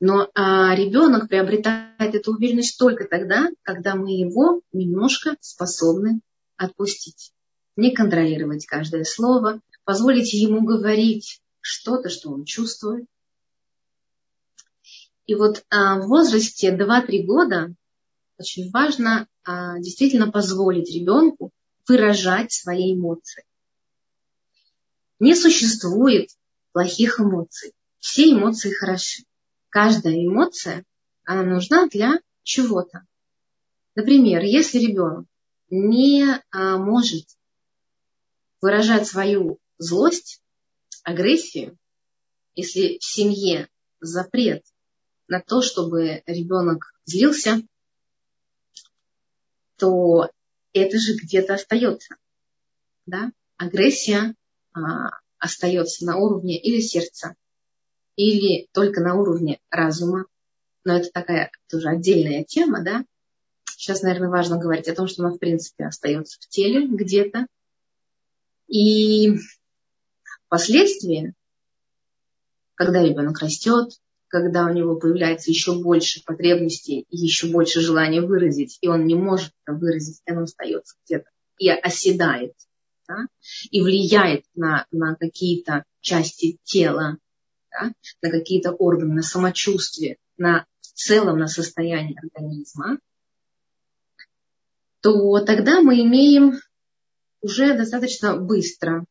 Но 0.05 0.29
а 0.35 0.75
ребенок 0.75 1.29
приобретает 1.29 2.17
эту 2.17 2.33
уверенность 2.33 2.77
только 2.77 3.05
тогда, 3.05 3.49
когда 3.63 3.95
мы 3.95 4.11
его 4.11 4.61
немножко 4.73 5.37
способны 5.41 6.23
отпустить. 6.57 7.31
Не 7.77 7.95
контролировать 7.95 8.67
каждое 8.67 9.05
слово, 9.05 9.61
позволить 9.85 10.33
ему 10.33 10.65
говорить 10.65 11.41
что-то, 11.61 12.09
что 12.09 12.33
он 12.33 12.45
чувствует, 12.45 13.05
и 15.27 15.37
вот 15.37 15.65
а, 15.71 16.01
в 16.01 16.09
возрасте 16.09 16.77
2-3 16.77 17.23
года 17.23 17.73
очень 18.39 18.73
важно 18.73 19.29
а, 19.45 19.79
действительно 19.79 20.33
позволить 20.33 20.93
ребенку 20.93 21.53
выражать 21.87 22.51
свои 22.53 22.95
эмоции. 22.97 23.45
Не 25.21 25.37
существует 25.37 26.29
плохих 26.73 27.21
эмоций. 27.21 27.73
Все 28.01 28.33
эмоции 28.33 28.73
хороши. 28.73 29.23
Каждая 29.73 30.15
эмоция, 30.15 30.85
она 31.25 31.45
нужна 31.45 31.89
для 31.89 32.21
чего-то. 32.43 33.07
Например, 33.95 34.43
если 34.43 34.79
ребенок 34.79 35.27
не 35.71 36.27
а, 36.51 36.77
может 36.77 37.27
выражать 38.61 39.07
свою 39.07 39.59
злость, 39.79 40.43
агрессию, 41.05 41.79
если 42.55 42.99
в 42.99 43.05
семье 43.05 43.71
запрет 43.99 44.63
на 45.27 45.41
то, 45.41 45.63
чтобы 45.63 46.23
ребенок 46.27 46.93
злился, 47.07 47.63
то 49.77 50.29
это 50.75 50.99
же 50.99 51.15
где-то 51.15 51.55
остается. 51.55 52.17
Да? 53.07 53.33
Агрессия 53.57 54.35
а, 54.75 55.13
остается 55.39 56.05
на 56.05 56.19
уровне 56.19 56.61
или 56.61 56.83
сердца, 56.83 57.37
или 58.17 58.69
только 58.73 59.01
на 59.01 59.15
уровне 59.15 59.61
разума. 59.71 60.27
Но 60.85 60.97
это 60.97 61.11
такая 61.13 61.51
тоже 61.69 61.89
отдельная 61.89 62.45
тема, 62.45 62.83
да. 62.83 63.05
Сейчас, 63.65 64.03
наверное, 64.03 64.29
важно 64.29 64.59
говорить 64.59 64.89
о 64.89 64.95
том, 64.95 65.09
что 65.09 65.23
она, 65.25 65.35
в 65.35 65.39
принципе, 65.39 65.87
остается 65.87 66.39
в 66.41 66.49
теле 66.49 66.87
где-то. 66.87 67.47
И 68.69 69.37
впоследствии, 70.47 71.35
когда 72.75 73.03
ребенок 73.03 73.39
растет, 73.41 73.93
когда 74.29 74.65
у 74.65 74.73
него 74.73 74.97
появляется 74.97 75.51
еще 75.51 75.79
больше 75.79 76.23
потребностей 76.25 77.07
еще 77.11 77.49
больше 77.49 77.81
желания 77.81 78.23
выразить, 78.23 78.79
и 78.81 78.89
он 78.89 79.07
не 79.07 79.15
может 79.15 79.53
это 79.65 79.77
выразить, 79.77 80.23
и 80.27 80.33
он 80.33 80.45
остается 80.45 80.97
где-то 81.05 81.29
и 81.59 81.69
оседает, 81.69 82.55
да, 83.07 83.27
и 83.71 83.83
влияет 83.83 84.45
на, 84.55 84.87
на 84.91 85.17
какие-то 85.17 85.85
части 86.01 86.59
тела, 86.65 87.19
да, 87.73 87.93
на 88.23 88.31
какие-то 88.31 88.73
органы, 88.73 89.15
на 89.15 89.23
самочувствие, 89.23 90.17
на 90.37 90.67
в 90.81 90.87
целом 90.95 91.39
на 91.39 91.49
состояние 91.49 92.19
организма, 92.19 92.99
то 95.01 95.41
тогда 95.41 95.81
мы 95.81 96.01
имеем 96.01 96.61
уже 97.41 97.77
достаточно 97.77 98.37
быстро, 98.37 99.05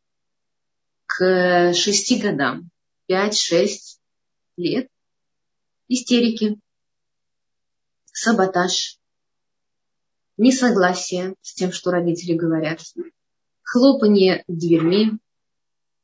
к 1.06 1.74
шести 1.74 2.20
годам, 2.20 2.70
пять-шесть 3.08 4.00
лет, 4.56 4.88
истерики, 5.90 6.58
саботаж, 8.14 8.98
несогласие 10.38 11.36
с 11.42 11.54
тем, 11.54 11.74
что 11.74 11.92
родители 11.92 12.34
говорят, 12.34 12.80
хлопанье 13.64 14.46
дверьми, 14.48 15.18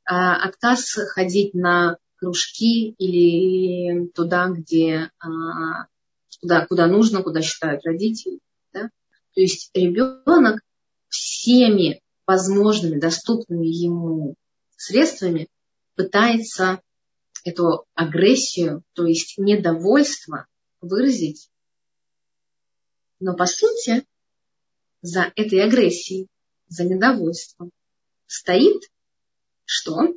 а, 0.04 0.36
отказ 0.43 0.91
ходить 0.91 1.54
на 1.54 1.98
кружки 2.18 2.92
или 2.98 4.08
туда, 4.10 4.50
где, 4.50 5.12
а, 5.20 5.88
туда, 6.42 6.66
куда 6.66 6.88
нужно, 6.88 7.24
куда 7.24 7.42
считают 7.42 7.86
родители. 7.86 8.40
Да? 8.74 8.90
То 9.34 9.42
есть 9.42 9.72
ребенок 9.74 10.62
всеми 11.10 12.02
возможными, 12.26 13.00
доступными 13.00 13.68
ему 13.68 14.36
средствами 14.76 15.48
пытается 15.96 16.82
эту 17.44 17.86
агрессию, 17.94 18.84
то 18.94 19.06
есть 19.06 19.38
недовольство 19.38 20.48
выразить. 20.82 21.50
Но 23.20 23.36
по 23.36 23.46
сути 23.46 24.06
за 25.02 25.32
этой 25.36 25.64
агрессией, 25.64 26.28
за 26.68 26.84
недовольством 26.84 27.72
стоит 28.26 28.82
что? 29.66 30.16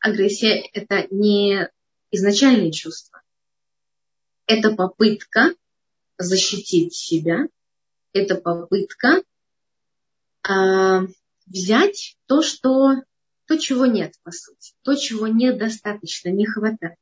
Агрессия– 0.00 0.66
это 0.72 1.06
не 1.10 1.68
изначальные 2.10 2.72
чувства. 2.72 3.22
Это 4.46 4.74
попытка 4.74 5.54
защитить 6.18 6.94
себя, 6.94 7.46
это 8.12 8.36
попытка 8.36 9.22
а, 10.42 11.02
взять 11.46 12.16
то, 12.26 12.42
что, 12.42 12.94
то, 13.46 13.58
чего 13.58 13.86
нет, 13.86 14.14
по 14.22 14.32
сути, 14.32 14.72
то, 14.82 14.94
чего 14.94 15.26
недостаточно, 15.28 16.30
не 16.30 16.46
хватает. 16.46 16.98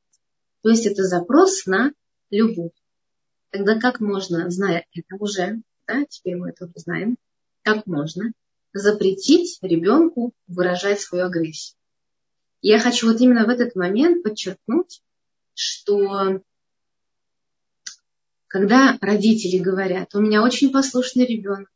То 0.62 0.70
есть 0.70 0.86
это 0.86 1.04
запрос 1.04 1.66
на 1.66 1.92
любовь. 2.30 2.72
Тогда 3.50 3.78
как 3.78 4.00
можно, 4.00 4.50
зная 4.50 4.84
это 4.92 5.16
уже, 5.18 5.62
да, 5.86 6.04
теперь 6.04 6.36
мы 6.36 6.50
это 6.50 6.68
знаем, 6.74 7.16
как 7.62 7.86
можно 7.86 8.32
запретить 8.72 9.58
ребенку 9.62 10.32
выражать 10.46 11.00
свою 11.00 11.26
агрессию. 11.26 11.78
Я 12.60 12.80
хочу 12.80 13.06
вот 13.06 13.20
именно 13.20 13.46
в 13.46 13.50
этот 13.50 13.76
момент 13.76 14.22
подчеркнуть, 14.22 15.02
что 15.54 16.42
когда 18.48 18.98
родители 19.00 19.58
говорят, 19.58 20.14
у 20.14 20.20
меня 20.20 20.42
очень 20.42 20.72
послушный 20.72 21.26
ребенок, 21.26 21.70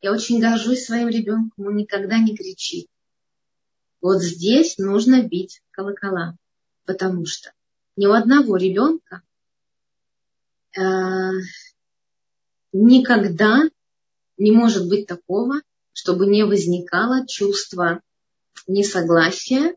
я 0.00 0.12
очень 0.12 0.40
горжусь 0.40 0.84
своим 0.84 1.08
ребенком, 1.08 1.66
он 1.66 1.76
никогда 1.76 2.18
не 2.18 2.36
кричит. 2.36 2.88
Вот 4.00 4.20
здесь 4.20 4.78
нужно 4.78 5.22
бить 5.22 5.62
колокола, 5.70 6.36
потому 6.84 7.24
что 7.24 7.52
ни 7.96 8.06
у 8.06 8.12
одного 8.12 8.56
ребенка 8.56 9.22
э, 10.76 10.80
никогда 12.72 13.62
не 14.38 14.50
может 14.50 14.88
быть 14.88 15.06
такого, 15.06 15.60
чтобы 15.92 16.26
не 16.26 16.44
возникало 16.44 17.26
чувство 17.28 18.00
несогласия, 18.66 19.76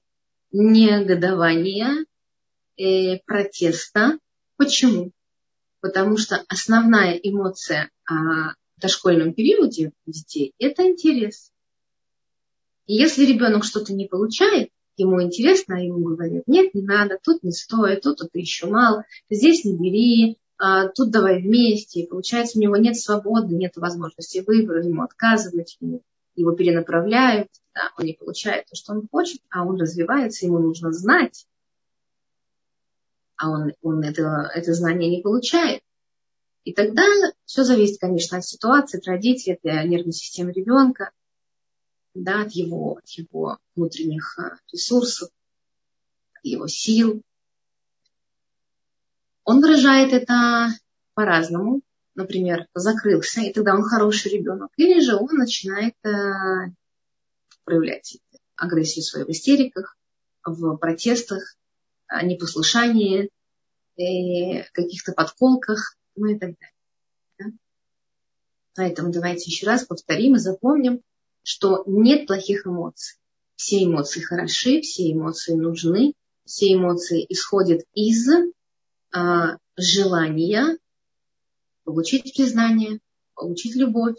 негодования, 0.56 2.06
э, 2.78 3.20
протеста. 3.26 4.18
Почему? 4.58 5.12
Потому 5.82 6.18
что 6.18 6.44
основная 6.48 7.14
эмоция 7.16 7.90
о 8.10 8.54
дошкольном 8.78 9.34
периоде 9.34 9.92
у 10.06 10.12
детей– 10.12 10.54
это 10.60 10.84
интерес. 10.84 11.52
И 12.88 12.96
если 12.96 13.26
ребенок 13.26 13.66
что-то 13.66 13.94
не 13.94 14.08
получает, 14.08 14.70
ему 14.98 15.22
интересно, 15.22 15.78
а 15.78 15.82
ему 15.82 16.16
говорят, 16.16 16.44
нет, 16.48 16.74
не 16.74 16.84
надо, 16.84 17.18
тут 17.22 17.44
не 17.44 17.52
стоит, 17.52 18.02
тут, 18.02 18.18
тут 18.20 18.30
еще 18.34 18.68
мало, 18.68 19.04
здесь 19.30 19.66
не 19.66 19.78
бери, 19.78 20.38
а, 20.58 20.88
тут 20.88 21.12
давай 21.12 21.42
вместе. 21.42 22.02
И 22.02 22.08
получается, 22.08 22.58
у 22.58 22.62
него 22.62 22.78
нет 22.78 22.98
свободы, 22.98 23.56
нет 23.56 23.76
возможности 23.76 24.44
выбора, 24.46 24.86
ему 24.86 25.04
отказывать, 25.04 25.78
ему, 25.82 26.02
его 26.36 26.52
перенаправляют, 26.54 27.50
да, 27.74 27.92
он 27.98 28.06
не 28.06 28.14
получает 28.14 28.68
то, 28.68 28.76
что 28.76 28.94
он 28.94 29.08
хочет, 29.08 29.42
а 29.50 29.66
он 29.66 29.80
развивается, 29.80 30.46
ему 30.46 30.60
нужно 30.60 30.92
знать, 30.92 31.48
а 33.38 33.50
он, 33.50 33.74
он 33.82 34.04
это, 34.04 34.50
это 34.54 34.74
знание 34.74 35.10
не 35.10 35.22
получает. 35.22 35.82
И 36.64 36.74
тогда 36.74 37.04
все 37.46 37.64
зависит, 37.64 38.00
конечно, 38.00 38.38
от 38.38 38.46
ситуации, 38.46 38.98
от 38.98 39.08
родителей, 39.08 39.56
от 39.56 39.64
нервной 39.88 40.14
системы 40.14 40.52
ребенка, 40.52 41.12
да, 42.14 42.42
от 42.42 42.54
его, 42.54 42.98
от 42.98 43.10
его 43.10 43.60
внутренних 43.76 44.40
а, 44.40 44.58
ресурсов, 44.72 45.30
от 46.34 46.46
его 46.46 46.68
сил, 46.68 47.22
он 49.46 49.62
выражает 49.62 50.12
это 50.12 50.70
по-разному. 51.14 51.82
Например, 52.16 52.68
закрылся, 52.74 53.42
и 53.42 53.52
тогда 53.52 53.76
он 53.76 53.84
хороший 53.84 54.32
ребенок. 54.32 54.72
Или 54.78 55.02
же 55.02 55.16
он 55.16 55.28
начинает 55.34 55.96
э, 56.06 56.10
проявлять 57.66 58.18
агрессию 58.56 59.04
свою 59.04 59.26
в 59.26 59.30
истериках, 59.30 59.98
в 60.46 60.78
протестах, 60.78 61.58
непослушании, 62.24 63.30
э, 63.98 64.64
каких-то 64.72 65.12
подколках, 65.12 65.98
ну 66.16 66.28
и 66.28 66.40
так 66.40 66.56
далее. 66.58 66.74
Да? 67.38 67.46
Поэтому 68.76 69.12
давайте 69.12 69.50
еще 69.50 69.66
раз 69.66 69.86
повторим 69.86 70.36
и 70.36 70.40
запомним, 70.40 71.02
что 71.44 71.84
нет 71.86 72.28
плохих 72.28 72.66
эмоций. 72.66 73.18
Все 73.56 73.84
эмоции 73.84 74.22
хороши, 74.22 74.82
все 74.82 75.12
эмоции 75.12 75.54
нужны, 75.54 76.14
все 76.46 76.74
эмоции 76.74 77.26
исходят 77.30 77.82
из 77.94 78.28
а, 79.12 79.58
желания 79.78 80.78
получить 81.86 82.36
признание, 82.36 83.00
получить 83.36 83.76
любовь, 83.76 84.18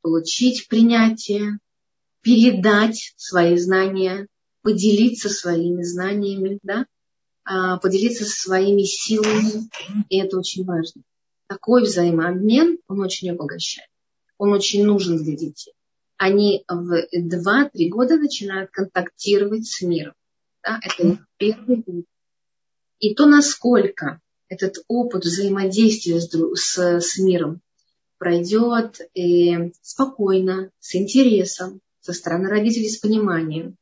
получить 0.00 0.66
принятие, 0.68 1.58
передать 2.22 3.14
свои 3.16 3.56
знания, 3.56 4.26
поделиться 4.62 5.28
своими 5.28 5.82
знаниями, 5.84 6.58
да, 6.62 6.86
а, 7.44 7.78
поделиться 7.78 8.24
своими 8.24 8.82
силами, 8.82 9.70
и 10.08 10.18
это 10.18 10.38
очень 10.38 10.64
важно. 10.64 11.02
Такой 11.46 11.84
взаимообмен, 11.84 12.78
он 12.88 13.00
очень 13.00 13.30
обогащает. 13.30 13.88
Он 14.38 14.52
очень 14.52 14.84
нужен 14.84 15.22
для 15.22 15.36
детей. 15.36 15.72
Они 16.16 16.64
в 16.68 17.06
2-3 17.14 17.88
года 17.88 18.16
начинают 18.16 18.70
контактировать 18.72 19.66
с 19.66 19.82
миром. 19.82 20.14
Да? 20.64 20.80
Это 20.82 21.06
их 21.06 21.18
первый 21.36 21.82
путь. 21.82 22.06
И 22.98 23.14
то, 23.14 23.26
насколько 23.26 24.20
этот 24.48 24.84
опыт 24.88 25.24
взаимодействия 25.24 26.20
с, 26.20 26.30
с, 26.30 27.00
с 27.00 27.18
миром 27.18 27.60
пройдет 28.18 29.00
э, 29.14 29.70
спокойно, 29.82 30.70
с 30.80 30.94
интересом, 30.94 31.80
со 32.00 32.12
стороны 32.12 32.48
родителей 32.48 32.88
с 32.88 32.98
пониманием, 32.98 33.76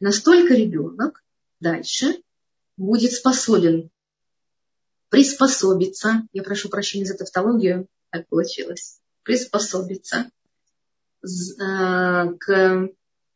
настолько 0.00 0.54
ребенок 0.54 1.22
дальше 1.60 2.22
будет 2.76 3.12
способен 3.12 3.90
приспособиться, 5.08 6.26
я 6.32 6.42
прошу 6.42 6.68
прощения 6.68 7.06
за 7.06 7.14
тавтологию, 7.14 7.86
так 8.10 8.28
получилось, 8.28 9.00
приспособиться 9.22 10.30
э, 11.22 12.28
к 12.38 12.88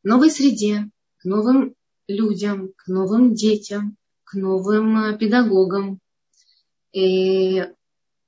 новой 0.03 0.31
среде, 0.31 0.90
к 1.18 1.25
новым 1.25 1.75
людям, 2.09 2.73
к 2.77 2.88
новым 2.88 3.35
детям, 3.35 3.97
к 4.25 4.35
новым 4.35 4.97
э, 4.99 5.18
педагогам. 5.18 5.99
И 6.92 7.66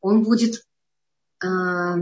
он 0.01 0.23
будет, 0.23 0.67
а, 1.43 1.97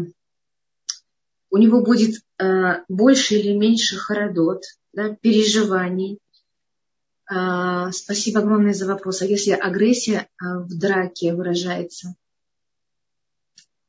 у 1.51 1.57
него 1.57 1.83
будет 1.83 2.23
а, 2.39 2.85
больше 2.89 3.35
или 3.37 3.53
меньше 3.53 3.97
хородот, 3.97 4.65
да, 4.93 5.15
переживаний. 5.15 6.19
А, 7.27 7.91
спасибо 7.93 8.41
огромное 8.41 8.75
за 8.75 8.87
вопрос. 8.87 9.23
А 9.23 9.27
если 9.27 9.53
агрессия 9.53 10.29
в 10.41 10.77
драке 10.79 11.35
выражается, 11.35 12.15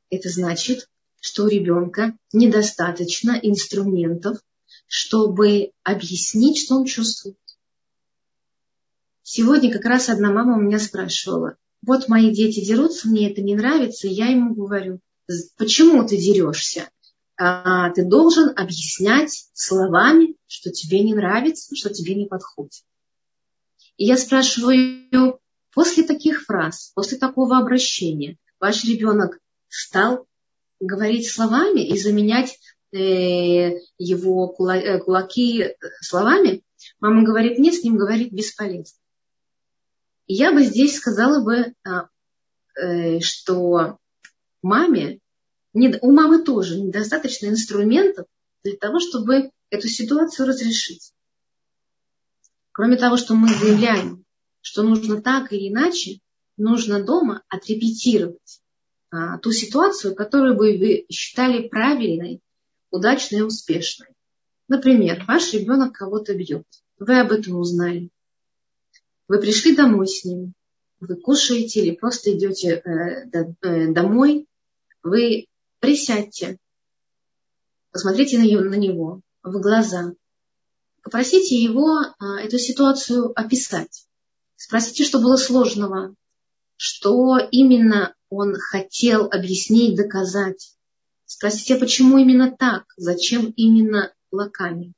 это 0.10 0.30
значит, 0.30 0.90
что 1.20 1.46
у 1.46 1.48
ребенка 1.48 2.18
недостаточно 2.34 3.40
инструментов, 3.42 4.38
чтобы 4.88 5.72
объяснить, 5.84 6.60
что 6.60 6.76
он 6.76 6.86
чувствует. 6.86 7.38
Сегодня 9.24 9.72
как 9.72 9.86
раз 9.86 10.10
одна 10.10 10.32
мама 10.32 10.58
у 10.58 10.62
меня 10.62 10.80
спрашивала, 10.80 11.56
вот 11.86 12.08
мои 12.08 12.32
дети 12.32 12.64
дерутся, 12.64 13.08
мне 13.08 13.32
это 13.32 13.42
не 13.42 13.56
нравится, 13.56 14.08
и 14.08 14.12
я 14.12 14.28
ему 14.28 14.56
говорю, 14.56 15.00
почему 15.58 16.06
ты 16.08 16.18
дерешься? 16.18 16.90
А, 17.36 17.90
ты 17.92 18.06
должен 18.06 18.54
объяснять 18.56 19.50
словами, 19.54 20.36
что 20.48 20.72
тебе 20.72 21.02
не 21.04 21.14
нравится, 21.14 21.76
что 21.76 21.90
тебе 21.90 22.16
не 22.16 22.26
подходит. 22.26 22.84
И 23.98 24.06
я 24.06 24.18
спрашиваю, 24.18 25.40
после 25.74 26.04
таких 26.04 26.44
фраз, 26.44 26.92
после 26.96 27.18
такого 27.18 27.58
обращения, 27.58 28.38
ваш 28.60 28.84
ребенок 28.86 29.40
стал 29.68 30.26
говорить 30.80 31.30
словами 31.30 31.82
и 31.82 31.98
заменять 31.98 32.60
э, 32.92 33.80
его 33.98 34.56
э, 34.72 35.00
кулаки 35.00 35.76
словами? 36.02 36.64
Мама 37.00 37.24
говорит, 37.24 37.60
нет, 37.60 37.74
с 37.76 37.84
ним 37.84 37.98
говорить 37.98 38.32
бесполезно. 38.32 39.03
Я 40.28 40.54
бы 40.54 40.64
здесь 40.64 40.98
сказала 40.98 41.44
бы, 41.44 41.74
а, 41.84 42.08
э, 42.76 43.20
что 43.20 43.98
маме, 44.62 45.20
у 45.74 46.12
мамы 46.12 46.44
тоже 46.44 46.80
недостаточно 46.80 47.48
инструментов 47.48 48.28
для 48.64 48.78
того, 48.78 49.00
чтобы 49.00 49.52
эту 49.70 49.88
ситуацию 49.88 50.48
разрешить. 50.48 51.14
Кроме 52.72 52.96
того, 52.96 53.18
что 53.18 53.36
мы 53.36 53.50
заявляем, 53.50 54.24
что 54.62 54.84
нужно 54.84 55.22
так 55.22 55.52
или 55.52 55.70
иначе, 55.70 56.20
нужно 56.58 57.04
дома 57.04 57.44
отрепетировать 57.50 58.62
а, 59.12 59.38
ту 59.40 59.52
ситуацию, 59.52 60.16
которую 60.16 60.56
бы 60.56 60.78
вы 60.78 61.06
считали 61.10 61.68
правильной, 61.68 62.42
удачной 62.90 63.40
и 63.40 63.44
успешной. 63.44 64.10
Например, 64.68 65.24
ваш 65.28 65.54
ребенок 65.54 65.94
кого-то 65.94 66.34
бьет. 66.34 66.66
Вы 66.98 67.20
об 67.20 67.32
этом 67.32 67.58
узнали. 67.58 68.10
Вы 69.28 69.40
пришли 69.40 69.76
домой 69.76 70.08
с 70.08 70.26
ним. 70.26 70.54
Вы 71.00 71.16
кушаете 71.16 71.82
или 71.82 71.96
просто 71.96 72.36
идете 72.36 72.82
э, 72.86 73.30
э, 73.32 73.92
домой. 73.92 74.48
Вы 75.02 75.48
присядьте. 75.80 76.58
Посмотрите 77.92 78.38
на 78.38 78.44
него 78.44 79.22
в 79.44 79.60
глаза 79.60 80.14
Попросите 81.04 81.62
его 81.62 82.00
а, 82.00 82.40
эту 82.40 82.58
ситуацию 82.58 83.38
описать. 83.38 84.08
Спросите, 84.56 85.04
что 85.04 85.20
было 85.20 85.36
сложного, 85.36 86.16
что 86.78 87.38
именно 87.52 88.16
он 88.30 88.56
хотел 88.56 89.26
объяснить, 89.26 89.98
доказать. 89.98 90.76
Спросите, 91.26 91.76
почему 91.76 92.18
именно 92.18 92.56
так, 92.58 92.86
зачем 92.96 93.52
именно 93.58 94.14
локами. 94.32 94.94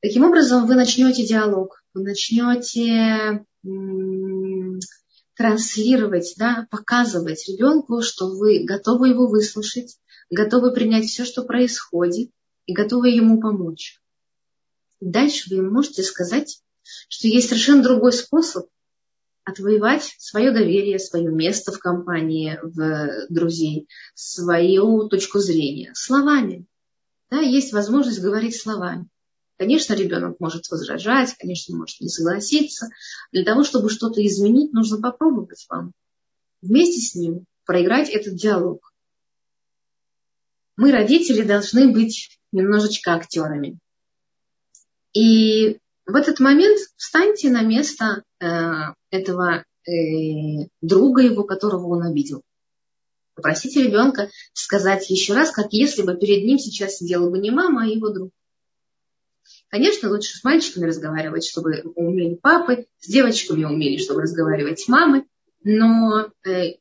Таким 0.00 0.24
образом, 0.24 0.66
вы 0.66 0.74
начнете 0.74 1.26
диалог, 1.26 1.82
вы 1.96 2.02
начнете 2.02 3.44
транслировать, 5.34 6.34
да, 6.36 6.66
показывать 6.70 7.48
ребенку, 7.48 8.02
что 8.02 8.28
вы 8.28 8.64
готовы 8.64 9.08
его 9.08 9.26
выслушать, 9.26 9.98
готовы 10.30 10.72
принять 10.72 11.06
все, 11.06 11.24
что 11.24 11.42
происходит, 11.42 12.30
и 12.66 12.72
готовы 12.72 13.08
ему 13.08 13.40
помочь. 13.40 14.00
Дальше 15.00 15.54
вы 15.54 15.62
можете 15.62 16.02
сказать, 16.02 16.62
что 17.08 17.28
есть 17.28 17.48
совершенно 17.48 17.82
другой 17.82 18.12
способ 18.12 18.66
отвоевать 19.44 20.16
свое 20.18 20.50
доверие, 20.50 20.98
свое 20.98 21.30
место 21.30 21.70
в 21.70 21.78
компании, 21.78 22.58
в 22.62 23.26
друзей, 23.28 23.88
свою 24.14 25.08
точку 25.08 25.38
зрения 25.38 25.92
словами. 25.94 26.66
Да, 27.30 27.40
есть 27.40 27.72
возможность 27.72 28.20
говорить 28.20 28.60
словами. 28.60 29.08
Конечно, 29.58 29.94
ребенок 29.94 30.38
может 30.38 30.68
возражать, 30.70 31.34
конечно, 31.38 31.76
может 31.76 32.00
не 32.00 32.08
согласиться. 32.08 32.88
Для 33.32 33.42
того, 33.42 33.64
чтобы 33.64 33.88
что-то 33.88 34.24
изменить, 34.24 34.72
нужно 34.72 35.00
попробовать 35.00 35.64
вам. 35.70 35.92
Вместе 36.60 37.00
с 37.00 37.14
ним 37.14 37.46
проиграть 37.64 38.10
этот 38.10 38.34
диалог. 38.36 38.92
Мы, 40.76 40.92
родители, 40.92 41.42
должны 41.42 41.90
быть 41.90 42.38
немножечко 42.52 43.14
актерами. 43.14 43.78
И 45.14 45.78
в 46.04 46.14
этот 46.14 46.38
момент 46.38 46.78
встаньте 46.96 47.48
на 47.48 47.62
место 47.62 48.24
э, 48.38 48.46
этого 49.10 49.64
э, 49.86 50.68
друга 50.82 51.22
его, 51.22 51.44
которого 51.44 51.86
он 51.86 52.02
обидел. 52.02 52.42
Попросите 53.34 53.82
ребенка 53.82 54.30
сказать 54.52 55.08
еще 55.08 55.32
раз, 55.32 55.50
как 55.50 55.72
если 55.72 56.02
бы 56.02 56.14
перед 56.14 56.44
ним 56.44 56.58
сейчас 56.58 56.96
сидела 56.96 57.30
бы 57.30 57.38
не 57.38 57.50
мама, 57.50 57.84
а 57.84 57.86
его 57.86 58.10
друг. 58.10 58.30
Конечно, 59.68 60.10
лучше 60.10 60.36
с 60.36 60.44
мальчиками 60.44 60.86
разговаривать, 60.86 61.44
чтобы 61.44 61.82
умели 61.94 62.36
папы, 62.36 62.86
с 63.00 63.08
девочками 63.08 63.64
умели, 63.64 63.98
чтобы 63.98 64.22
разговаривать 64.22 64.86
мамы, 64.88 65.26
но 65.64 66.30
э, 66.46 66.76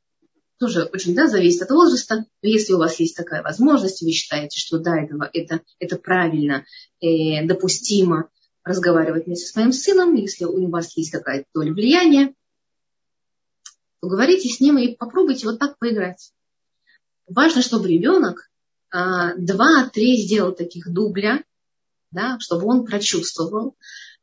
тоже 0.59 0.83
очень 0.83 1.15
да, 1.15 1.27
зависит 1.27 1.63
от 1.63 1.71
возраста. 1.71 2.25
Но 2.41 2.49
если 2.49 2.73
у 2.73 2.77
вас 2.77 2.99
есть 2.99 3.17
такая 3.17 3.41
возможность, 3.41 4.01
вы 4.01 4.11
считаете, 4.11 4.59
что 4.59 4.77
да, 4.77 4.97
это, 4.99 5.17
это, 5.33 5.61
это 5.79 5.97
правильно, 5.97 6.63
э, 7.01 7.45
допустимо 7.45 8.29
разговаривать 8.63 9.25
вместе 9.25 9.47
с 9.47 9.55
моим 9.55 9.71
сыном, 9.71 10.15
если 10.15 10.45
у 10.45 10.69
вас 10.69 10.95
есть 10.95 11.11
какая-то 11.11 11.45
доля 11.53 11.71
влияния, 11.71 12.33
поговорите 13.99 14.49
с 14.49 14.59
ним 14.59 14.77
и 14.77 14.95
попробуйте 14.95 15.47
вот 15.47 15.59
так 15.59 15.77
поиграть. 15.79 16.31
Важно, 17.27 17.61
чтобы 17.61 17.87
ребенок 17.87 18.49
а, 18.91 19.35
два-три 19.35 20.17
сделал 20.17 20.53
таких 20.53 20.91
дубля, 20.91 21.43
да, 22.11 22.37
чтобы 22.39 22.65
он 22.65 22.85
прочувствовал, 22.85 23.75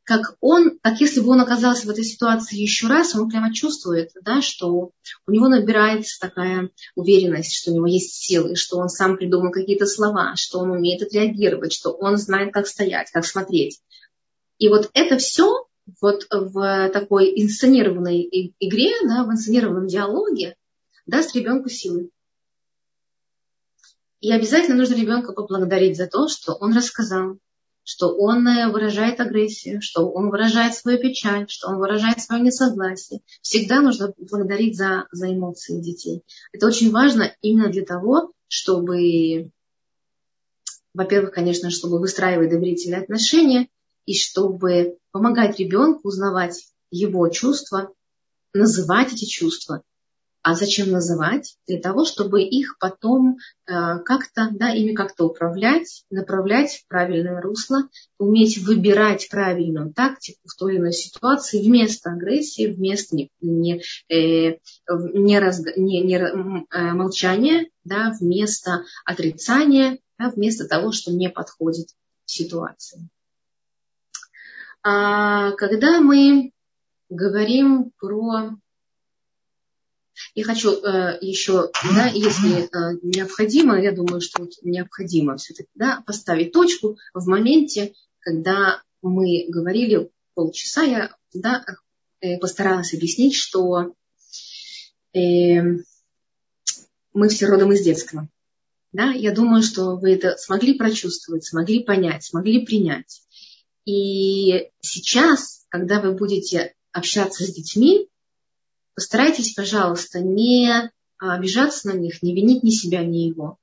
как 0.03 0.35
он, 0.41 0.79
как 0.81 0.99
если 0.99 1.21
бы 1.21 1.29
он 1.29 1.39
оказался 1.39 1.87
в 1.87 1.89
этой 1.89 2.03
ситуации 2.03 2.57
еще 2.57 2.87
раз, 2.87 3.15
он 3.15 3.29
прямо 3.29 3.53
чувствует, 3.53 4.11
да, 4.21 4.41
что 4.41 4.91
у 5.25 5.31
него 5.31 5.47
набирается 5.47 6.19
такая 6.19 6.69
уверенность, 6.95 7.53
что 7.53 7.71
у 7.71 7.75
него 7.75 7.87
есть 7.87 8.15
силы, 8.15 8.55
что 8.55 8.77
он 8.77 8.89
сам 8.89 9.15
придумал 9.15 9.51
какие-то 9.51 9.85
слова, 9.85 10.35
что 10.35 10.59
он 10.59 10.71
умеет 10.71 11.01
отреагировать, 11.01 11.71
что 11.71 11.91
он 11.91 12.17
знает, 12.17 12.53
как 12.53 12.67
стоять, 12.67 13.11
как 13.11 13.25
смотреть. 13.25 13.79
И 14.57 14.67
вот 14.67 14.89
это 14.93 15.17
все 15.17 15.67
вот 16.01 16.27
в 16.29 16.89
такой 16.89 17.31
инсценированной 17.41 18.53
игре, 18.59 18.91
да, 19.07 19.23
в 19.23 19.31
инсценированном 19.31 19.87
диалоге 19.87 20.55
даст 21.05 21.35
ребенку 21.35 21.69
силы. 21.69 22.09
И 24.19 24.31
обязательно 24.31 24.77
нужно 24.77 24.95
ребенка 24.95 25.33
поблагодарить 25.33 25.97
за 25.97 26.07
то, 26.07 26.29
что 26.29 26.53
он 26.53 26.73
рассказал, 26.73 27.37
что 27.83 28.15
он 28.15 28.47
э, 28.47 28.71
выражает 28.71 29.19
агрессию, 29.19 29.81
что 29.81 30.09
он 30.09 30.29
выражает 30.29 30.73
свою 30.73 30.99
печаль, 30.99 31.47
что 31.49 31.67
он 31.69 31.77
выражает 31.77 32.21
свое 32.21 32.41
несогласие. 32.41 33.21
Всегда 33.41 33.81
нужно 33.81 34.13
благодарить 34.17 34.77
за, 34.77 35.07
за 35.11 35.33
эмоции 35.33 35.81
детей. 35.81 36.23
Это 36.51 36.67
очень 36.67 36.91
важно 36.91 37.35
именно 37.41 37.69
для 37.69 37.83
того, 37.83 38.31
чтобы, 38.47 39.51
во-первых, 40.93 41.33
конечно, 41.33 41.69
чтобы 41.69 41.99
выстраивать 41.99 42.49
доверительные 42.49 43.01
отношения, 43.01 43.67
и 44.05 44.15
чтобы 44.15 44.97
помогать 45.11 45.59
ребенку 45.59 46.09
узнавать 46.09 46.73
его 46.91 47.27
чувства, 47.29 47.93
называть 48.53 49.13
эти 49.13 49.25
чувства, 49.25 49.83
а 50.43 50.55
зачем 50.55 50.91
называть? 50.91 51.57
Для 51.67 51.79
того, 51.79 52.03
чтобы 52.03 52.43
их 52.43 52.77
потом 52.77 53.37
э, 53.65 53.99
как-то, 53.99 54.49
да, 54.51 54.73
ими 54.73 54.93
как-то 54.93 55.23
управлять, 55.25 56.03
направлять 56.09 56.73
в 56.73 56.87
правильное 56.89 57.41
русло, 57.41 57.87
уметь 58.19 58.57
выбирать 58.57 59.29
правильную 59.29 59.93
тактику 59.93 60.41
в 60.45 60.55
той 60.55 60.73
или 60.73 60.79
иной 60.81 60.91
ситуации 60.91 61.63
вместо 61.63 62.11
агрессии, 62.11 62.67
вместо 62.67 63.15
не, 63.15 63.29
не, 63.39 63.81
э, 64.09 64.57
не, 64.89 65.39
раз, 65.39 65.61
не, 65.77 66.01
не 66.01 66.15
э, 66.15 66.93
молчания, 66.93 67.69
да, 67.85 68.13
вместо 68.19 68.83
отрицания, 69.05 69.99
да, 70.19 70.29
вместо 70.29 70.67
того, 70.67 70.91
что 70.91 71.13
не 71.13 71.29
подходит 71.29 71.87
ситуации. 72.25 73.07
А 74.83 75.51
когда 75.51 76.01
мы 76.01 76.51
говорим 77.09 77.91
про 77.97 78.57
я 80.35 80.43
хочу 80.43 80.71
э, 80.71 81.17
еще, 81.21 81.69
да, 81.95 82.07
если 82.07 82.63
э, 82.63 82.99
необходимо, 83.01 83.81
я 83.81 83.91
думаю, 83.91 84.21
что 84.21 84.47
необходимо 84.61 85.37
все-таки 85.37 85.69
да, 85.75 86.03
поставить 86.05 86.51
точку 86.51 86.97
в 87.13 87.27
моменте, 87.27 87.93
когда 88.19 88.81
мы 89.01 89.45
говорили 89.49 90.09
полчаса, 90.33 90.83
я 90.83 91.15
да, 91.33 91.65
э, 92.21 92.37
постаралась 92.39 92.93
объяснить, 92.93 93.35
что 93.35 93.93
э, 95.13 95.61
мы 97.13 97.29
все 97.29 97.45
родом 97.45 97.73
из 97.73 97.83
детского. 97.83 98.27
Да, 98.91 99.11
я 99.11 99.33
думаю, 99.33 99.63
что 99.63 99.95
вы 99.95 100.13
это 100.13 100.37
смогли 100.37 100.75
прочувствовать, 100.75 101.45
смогли 101.45 101.83
понять, 101.83 102.23
смогли 102.23 102.63
принять. 102.65 103.23
И 103.85 104.69
сейчас, 104.81 105.65
когда 105.69 105.99
вы 105.99 106.13
будете 106.13 106.75
общаться 106.91 107.43
с 107.43 107.53
детьми, 107.53 108.07
Постарайтесь, 108.95 109.53
пожалуйста, 109.53 110.19
не 110.19 110.69
а, 110.69 111.35
обижаться 111.35 111.87
на 111.87 111.93
них, 111.93 112.21
не 112.21 112.35
винить 112.35 112.63
ни 112.63 112.69
себя, 112.69 113.03
ни 113.03 113.19
его 113.29 113.57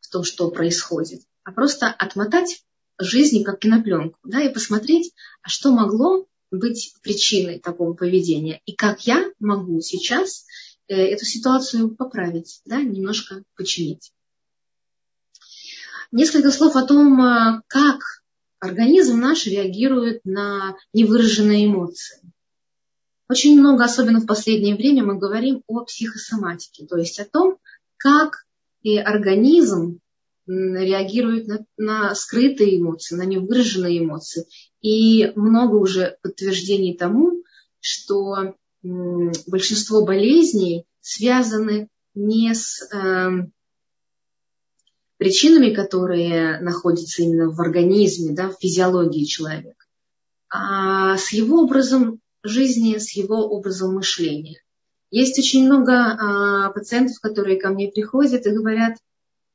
в 0.00 0.08
том, 0.08 0.24
что 0.24 0.50
происходит, 0.50 1.22
а 1.44 1.52
просто 1.52 1.86
отмотать 1.86 2.64
жизнь 2.98 3.42
как 3.42 3.60
кинопленку, 3.60 4.18
да, 4.24 4.40
и 4.42 4.52
посмотреть, 4.52 5.12
а 5.42 5.48
что 5.48 5.72
могло 5.72 6.26
быть 6.50 6.94
причиной 7.02 7.58
такого 7.58 7.94
поведения. 7.94 8.60
И 8.66 8.74
как 8.74 9.06
я 9.06 9.30
могу 9.40 9.80
сейчас 9.80 10.46
э, 10.88 10.94
эту 10.94 11.24
ситуацию 11.24 11.94
поправить, 11.94 12.60
да, 12.64 12.80
немножко 12.80 13.42
починить. 13.56 14.12
Несколько 16.12 16.52
слов 16.52 16.76
о 16.76 16.86
том, 16.86 17.20
э, 17.20 17.62
как 17.66 18.00
организм 18.60 19.18
наш 19.20 19.46
реагирует 19.46 20.24
на 20.24 20.76
невыраженные 20.92 21.66
эмоции. 21.66 22.20
Очень 23.28 23.58
много, 23.58 23.84
особенно 23.84 24.20
в 24.20 24.26
последнее 24.26 24.76
время, 24.76 25.02
мы 25.02 25.18
говорим 25.18 25.62
о 25.66 25.84
психосоматике, 25.84 26.86
то 26.86 26.96
есть 26.96 27.18
о 27.20 27.24
том, 27.24 27.58
как 27.96 28.44
и 28.82 28.98
организм 28.98 30.00
реагирует 30.46 31.46
на, 31.46 31.64
на 31.78 32.14
скрытые 32.14 32.78
эмоции, 32.78 33.16
на 33.16 33.22
невыраженные 33.22 33.98
эмоции. 34.00 34.46
И 34.82 35.32
много 35.36 35.76
уже 35.76 36.18
подтверждений 36.22 36.96
тому, 36.96 37.42
что 37.80 38.54
большинство 38.82 40.04
болезней 40.04 40.84
связаны 41.00 41.88
не 42.14 42.54
с 42.54 42.82
э, 42.92 43.30
причинами, 45.16 45.72
которые 45.72 46.60
находятся 46.60 47.22
именно 47.22 47.50
в 47.50 47.58
организме, 47.60 48.34
да, 48.34 48.50
в 48.50 48.58
физиологии 48.60 49.24
человека, 49.24 49.84
а 50.50 51.16
с 51.16 51.32
его 51.32 51.62
образом 51.62 52.20
жизни, 52.44 52.98
с 52.98 53.12
его 53.12 53.46
образом 53.48 53.94
мышления. 53.94 54.60
Есть 55.10 55.38
очень 55.38 55.64
много 55.64 55.92
а, 55.94 56.70
пациентов, 56.70 57.20
которые 57.20 57.58
ко 57.58 57.70
мне 57.70 57.88
приходят 57.88 58.46
и 58.46 58.50
говорят, 58.50 58.98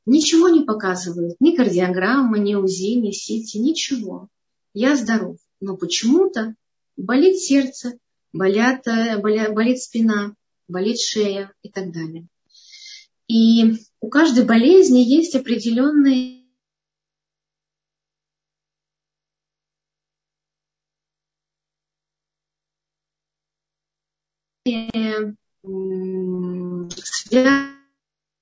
ничего 0.06 0.50
не 0.50 0.62
показывают, 0.62 1.36
ни 1.40 1.56
кардиограмма, 1.56 2.38
ни 2.38 2.56
УЗИ, 2.56 2.96
ни 2.96 3.12
СИТИ, 3.12 3.58
ничего. 3.58 4.30
Я 4.74 4.96
здоров. 4.96 5.38
Но 5.60 5.76
почему-то 5.78 6.56
болит 6.96 7.40
сердце, 7.40 7.98
болят, 8.34 8.88
э, 8.88 9.18
болят, 9.18 9.54
болит 9.54 9.82
спина, 9.82 10.34
болит 10.68 11.00
шея 11.00 11.52
и 11.62 11.70
так 11.70 11.92
далее. 11.92 12.28
И 13.28 13.76
у 14.02 14.10
каждой 14.10 14.46
болезни 14.46 15.00
есть 15.00 15.36
определенные 15.36 16.39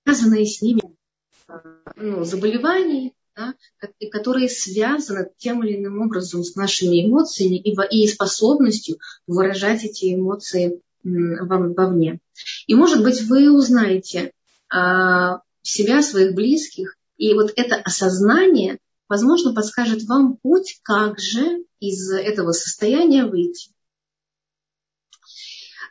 связанные 0.06 0.46
с 0.46 0.62
ними 0.62 0.82
ну, 1.96 2.24
заболеваний, 2.24 3.14
да, 3.36 3.54
которые 4.12 4.50
связаны 4.50 5.30
тем 5.38 5.64
или 5.64 5.78
иным 5.78 6.02
образом 6.02 6.44
с 6.44 6.56
нашими 6.56 7.06
эмоциями 7.06 7.58
и, 7.58 7.76
и 7.92 8.08
способностью 8.08 8.98
выражать 9.28 9.84
эти 9.84 10.16
эмоции 10.16 10.82
вовне. 11.04 12.20
И, 12.66 12.76
может 12.76 13.04
быть, 13.04 13.22
вы 13.24 13.52
узнаете 13.52 14.32
а, 14.70 15.42
себя, 15.62 16.02
своих 16.02 16.34
близких, 16.34 16.98
и 17.18 17.34
вот 17.34 17.54
это 17.56 17.76
осознание, 17.76 18.80
возможно, 19.08 19.54
подскажет 19.54 20.04
вам 20.04 20.38
путь, 20.38 20.80
как 20.84 21.20
же 21.20 21.64
из 21.80 22.12
этого 22.12 22.52
состояния 22.52 23.26
выйти. 23.26 23.72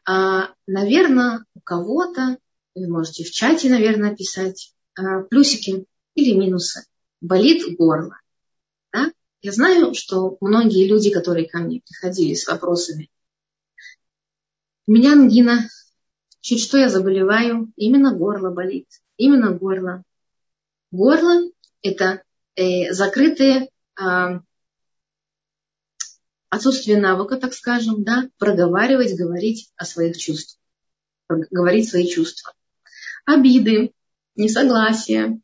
А, 0.06 0.54
наверное, 0.66 1.44
у 1.54 1.60
кого-то, 1.60 2.38
вы 2.74 2.88
можете 2.88 3.24
в 3.24 3.30
чате, 3.30 3.68
наверное, 3.68 4.14
писать 4.14 4.72
а, 4.94 5.22
плюсики 5.22 5.86
или 6.14 6.32
минусы. 6.36 6.84
Болит 7.20 7.76
горло. 7.76 8.20
Да? 8.92 9.12
Я 9.42 9.52
знаю, 9.52 9.94
что 9.94 10.36
многие 10.40 10.86
люди, 10.86 11.10
которые 11.10 11.48
ко 11.48 11.58
мне 11.58 11.80
приходили 11.80 12.34
с 12.34 12.46
вопросами, 12.46 13.10
у 14.86 14.92
меня 14.92 15.12
ангина, 15.12 15.68
чуть 16.40 16.62
что 16.62 16.78
я 16.78 16.88
заболеваю, 16.88 17.72
именно 17.74 18.14
горло 18.14 18.50
болит, 18.50 18.86
именно 19.16 19.50
горло. 19.50 20.04
Горло– 20.92 21.50
это 21.82 22.22
э, 22.54 22.92
закрытые 22.92 23.70
э, 24.00 24.40
отсутствие 26.56 27.00
навыка, 27.00 27.36
так 27.36 27.54
скажем, 27.54 28.02
да, 28.02 28.28
проговаривать, 28.38 29.16
говорить 29.16 29.70
о 29.76 29.84
своих 29.84 30.16
чувствах, 30.16 30.58
говорить 31.28 31.88
свои 31.88 32.08
чувства. 32.08 32.52
Обиды, 33.24 33.92
несогласия, 34.34 35.40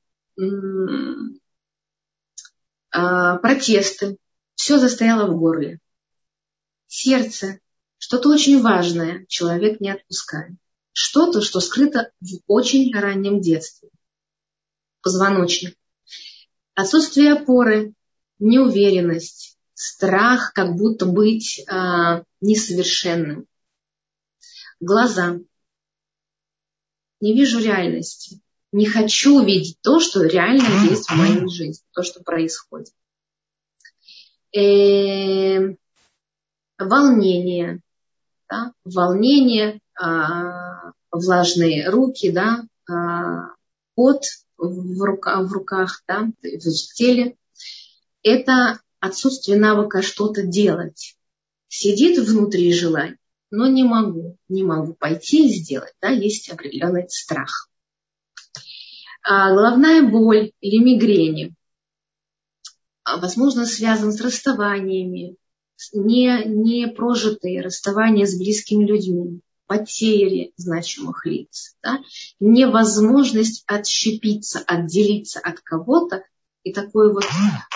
а, 2.91 3.37
протесты, 3.37 4.17
все 4.55 4.79
застояло 4.79 5.31
в 5.31 5.39
горле. 5.39 5.79
Сердце, 6.87 7.61
что-то 7.99 8.29
очень 8.29 8.61
важное 8.61 9.25
человек 9.29 9.81
не 9.81 9.91
отпускает. 9.91 10.57
Что-то, 10.93 11.41
что 11.41 11.61
скрыто 11.61 12.13
в 12.21 12.39
очень 12.47 12.93
раннем 12.95 13.41
детстве. 13.41 13.89
Позвоночник. 15.03 15.77
Отсутствие 16.75 17.33
опоры, 17.33 17.95
неуверенность, 18.39 19.52
страх, 19.83 20.53
как 20.53 20.77
будто 20.77 21.07
быть 21.07 21.65
а, 21.69 22.23
несовершенным. 22.41 23.47
Глаза. 24.79 25.41
Не 27.21 27.35
вижу 27.35 27.61
реальности. 27.61 28.41
Не 28.71 28.87
хочу 28.87 29.45
видеть 29.45 29.79
то, 29.83 29.99
что 29.99 30.23
реально 30.23 30.89
есть 30.89 31.11
в 31.11 31.17
моей 31.17 31.49
жизни, 31.49 31.85
то, 31.93 32.03
что 32.03 32.23
происходит. 32.23 32.95
Э, 34.55 35.75
волнение. 36.79 37.81
Да? 38.49 38.73
Волнение, 38.85 39.81
а, 40.01 40.93
влажные 41.11 41.89
руки, 41.89 42.31
да, 42.31 42.65
а, 42.89 43.55
пот 43.95 44.23
в, 44.57 45.03
рука, 45.03 45.43
в 45.43 45.53
руках, 45.53 46.03
да, 46.07 46.29
в 46.43 46.95
теле. 46.95 47.37
Это 48.23 48.81
отсутствие 49.03 49.59
навыка 49.59 50.01
что-то 50.01 50.45
делать. 50.45 51.17
Сидит 51.67 52.19
внутри 52.19 52.73
желание, 52.73 53.19
но 53.51 53.67
не 53.67 53.83
могу, 53.83 54.39
не 54.49 54.63
могу 54.63 54.95
пойти 54.95 55.49
и 55.49 55.53
сделать. 55.53 55.93
Да, 56.01 56.09
есть 56.09 56.49
определенный 56.49 57.09
страх. 57.09 57.69
А 59.25 59.53
головная 59.53 60.03
боль 60.09 60.53
или 60.61 60.79
мигрени, 60.79 61.55
а, 63.03 63.19
возможно, 63.19 63.67
связан 63.67 64.13
с 64.13 64.21
расставаниями, 64.21 65.37
не, 65.93 66.45
не 66.45 66.87
прожитые 66.87 67.61
расставания 67.61 68.27
с 68.27 68.39
близкими 68.39 68.85
людьми, 68.85 69.41
потери 69.67 70.53
значимых 70.57 71.27
лиц, 71.27 71.77
да? 71.83 71.99
невозможность 72.39 73.65
отщепиться, 73.67 74.61
отделиться 74.61 75.41
от 75.41 75.61
кого-то 75.61 76.23
и 76.65 76.73
такое 76.73 77.13
вот 77.13 77.25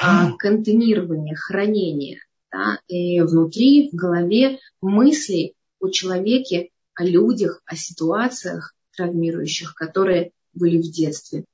а, 0.00 0.32
контейнирование, 0.36 1.34
хранение 1.34 2.20
да, 2.52 2.80
и 2.88 3.20
внутри, 3.20 3.90
в 3.90 3.94
голове 3.94 4.58
мыслей 4.80 5.54
о 5.80 5.88
человеке, 5.88 6.70
о 6.94 7.04
людях, 7.04 7.62
о 7.66 7.76
ситуациях 7.76 8.74
травмирующих, 8.96 9.74
которые 9.74 10.32
были 10.54 10.78
в 10.78 10.90
детстве. 10.90 11.44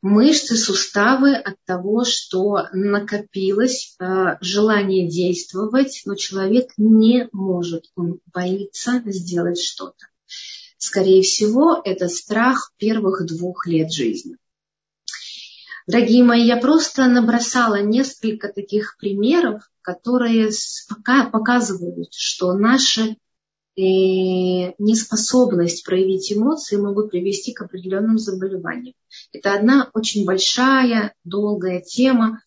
Мышцы, 0.00 0.56
суставы 0.56 1.36
от 1.36 1.56
того, 1.64 2.04
что 2.04 2.66
накопилось 2.72 3.94
э, 4.00 4.36
желание 4.40 5.08
действовать, 5.08 6.02
но 6.06 6.16
человек 6.16 6.70
не 6.76 7.28
может, 7.30 7.84
он 7.94 8.18
боится 8.32 9.00
сделать 9.06 9.60
что-то. 9.60 10.11
Скорее 10.82 11.22
всего, 11.22 11.80
это 11.84 12.08
страх 12.08 12.72
первых 12.76 13.24
двух 13.24 13.68
лет 13.68 13.92
жизни. 13.92 14.36
Дорогие 15.86 16.24
мои, 16.24 16.44
я 16.44 16.56
просто 16.56 17.06
набросала 17.06 17.80
несколько 17.80 18.48
таких 18.48 18.96
примеров, 18.98 19.62
которые 19.80 20.50
показывают, 21.30 22.12
что 22.14 22.54
наша 22.54 23.02
э, 23.02 23.14
неспособность 23.76 25.84
проявить 25.84 26.32
эмоции 26.32 26.74
могут 26.74 27.12
привести 27.12 27.52
к 27.52 27.62
определенным 27.62 28.18
заболеваниям. 28.18 28.96
Это 29.32 29.54
одна 29.54 29.88
очень 29.94 30.24
большая, 30.24 31.14
долгая 31.22 31.80
тема. 31.80 32.42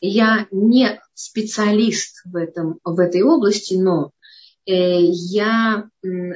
Я 0.00 0.46
не 0.52 1.00
специалист 1.14 2.22
в, 2.24 2.36
этом, 2.36 2.78
в 2.84 3.00
этой 3.00 3.22
области, 3.22 3.74
но 3.74 4.12
я 4.66 5.88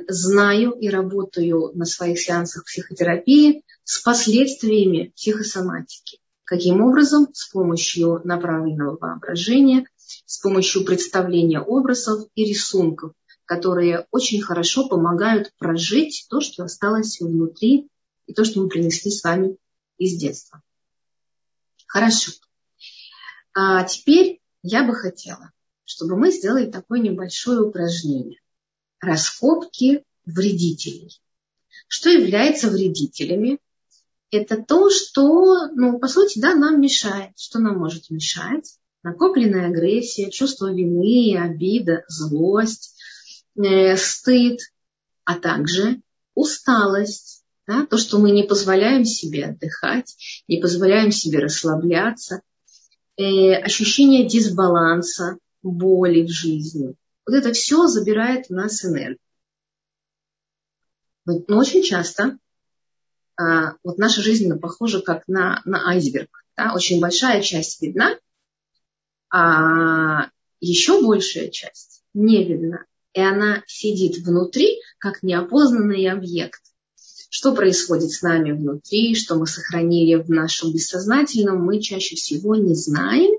знаю 0.09 0.73
и 0.73 0.89
работаю 0.89 1.73
на 1.75 1.85
своих 1.85 2.21
сеансах 2.21 2.65
психотерапии 2.65 3.63
с 3.85 4.03
последствиями 4.03 5.13
психосоматики. 5.15 6.19
Каким 6.45 6.83
образом? 6.83 7.29
С 7.33 7.49
помощью 7.49 8.21
направленного 8.25 8.97
воображения, 8.99 9.87
с 10.27 10.39
помощью 10.39 10.85
представления 10.85 11.61
образов 11.61 12.29
и 12.35 12.45
рисунков, 12.45 13.13
которые 13.45 14.07
очень 14.11 14.43
хорошо 14.43 14.89
помогают 14.89 15.53
прожить 15.59 16.27
то, 16.29 16.41
что 16.41 16.65
осталось 16.65 17.21
внутри, 17.21 17.89
и 18.27 18.33
то, 18.33 18.45
что 18.45 18.61
мы 18.61 18.69
принесли 18.69 19.11
с 19.11 19.23
вами 19.23 19.57
из 19.99 20.17
детства. 20.17 20.63
Хорошо. 21.87 22.33
А 23.55 23.85
теперь 23.85 24.41
я 24.63 24.85
бы 24.85 24.95
хотела, 24.95 25.53
чтобы 25.85 26.17
мы 26.17 26.31
сделали 26.31 26.71
такое 26.71 27.01
небольшое 27.01 27.61
упражнение. 27.61 28.41
Раскопки 29.01 30.05
вредителей. 30.25 31.21
Что 31.89 32.11
является 32.11 32.69
вредителями? 32.69 33.59
Это 34.31 34.63
то, 34.63 34.91
что, 34.91 35.69
ну, 35.69 35.99
по 35.99 36.09
сути, 36.09 36.41
да, 36.41 36.55
нам 36.55 36.81
мешает. 36.81 37.39
Что 37.39 37.59
нам 37.59 37.79
может 37.79 38.11
мешать? 38.11 38.79
Накопленная 39.03 39.69
агрессия, 39.69 40.31
чувство 40.31 40.73
вины, 40.73 41.39
обида, 41.39 42.05
злость, 42.09 42.97
э, 43.57 43.97
стыд, 43.97 44.61
а 45.25 45.39
также 45.39 46.01
усталость, 46.35 47.45
да, 47.67 47.87
то, 47.87 47.99
что 47.99 48.19
мы 48.19 48.31
не 48.31 48.43
позволяем 48.43 49.05
себе 49.05 49.47
отдыхать, 49.47 50.17
не 50.49 50.61
позволяем 50.61 51.13
себе 51.13 51.39
расслабляться, 51.39 52.41
э, 53.17 53.55
ощущение 53.55 54.27
дисбаланса, 54.27 55.39
боли 55.71 56.23
в 56.23 56.31
жизни. 56.31 56.95
Вот 57.27 57.35
это 57.35 57.53
все 57.53 57.87
забирает 57.87 58.47
у 58.51 58.55
нас 58.55 58.85
энергию. 58.85 59.19
Но 61.27 61.59
очень 61.59 61.83
часто 61.83 62.39
а, 63.37 63.75
вот 63.83 63.99
наша 63.99 64.21
жизнь 64.21 64.53
похожа 64.59 65.01
как 65.01 65.27
на, 65.27 65.63
на 65.65 65.89
айсберг. 65.89 66.45
Да? 66.57 66.73
Очень 66.75 67.01
большая 67.01 67.43
часть 67.43 67.81
видна, 67.83 68.19
а 69.31 70.29
еще 70.61 71.03
большая 71.03 71.49
часть 71.49 72.03
не 72.13 72.45
видна. 72.45 72.85
И 73.15 73.21
она 73.21 73.63
сидит 73.67 74.19
внутри, 74.19 74.81
как 74.99 75.23
неопознанный 75.23 76.09
объект. 76.11 76.61
Что 77.31 77.55
происходит 77.55 78.11
с 78.11 78.23
нами 78.23 78.53
внутри, 78.53 79.15
что 79.17 79.35
мы 79.35 79.47
сохранили 79.47 80.15
в 80.15 80.29
нашем 80.31 80.73
бессознательном, 80.73 81.65
мы 81.65 81.81
чаще 81.81 82.15
всего 82.17 82.55
не 82.55 82.75
знаем, 82.75 83.37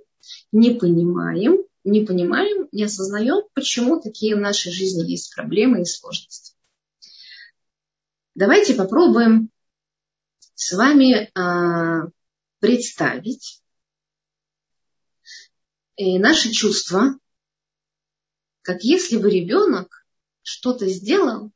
не 0.51 0.71
понимаем, 0.71 1.64
не 1.85 2.03
понимаем, 2.03 2.67
не 2.71 2.83
осознаем, 2.83 3.43
почему 3.53 4.01
такие 4.01 4.35
в 4.35 4.39
нашей 4.39 4.71
жизни 4.71 5.09
есть 5.09 5.33
проблемы 5.33 5.81
и 5.81 5.85
сложности. 5.85 6.55
Давайте 8.33 8.73
попробуем 8.73 9.49
с 10.55 10.73
вами 10.73 11.31
а, 11.35 12.09
представить 12.59 13.61
э, 15.95 16.17
наши 16.17 16.51
чувства, 16.51 17.17
как 18.61 18.81
если 18.81 19.17
бы 19.17 19.29
ребенок 19.29 20.05
что-то 20.41 20.87
сделал, 20.87 21.51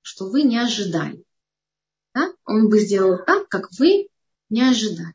что 0.00 0.28
вы 0.30 0.42
не 0.44 0.58
ожидали. 0.58 1.24
Да? 2.14 2.32
Он 2.44 2.68
бы 2.68 2.78
сделал 2.78 3.18
так, 3.26 3.48
как 3.48 3.70
вы 3.78 4.08
не 4.48 4.62
ожидали. 4.62 5.14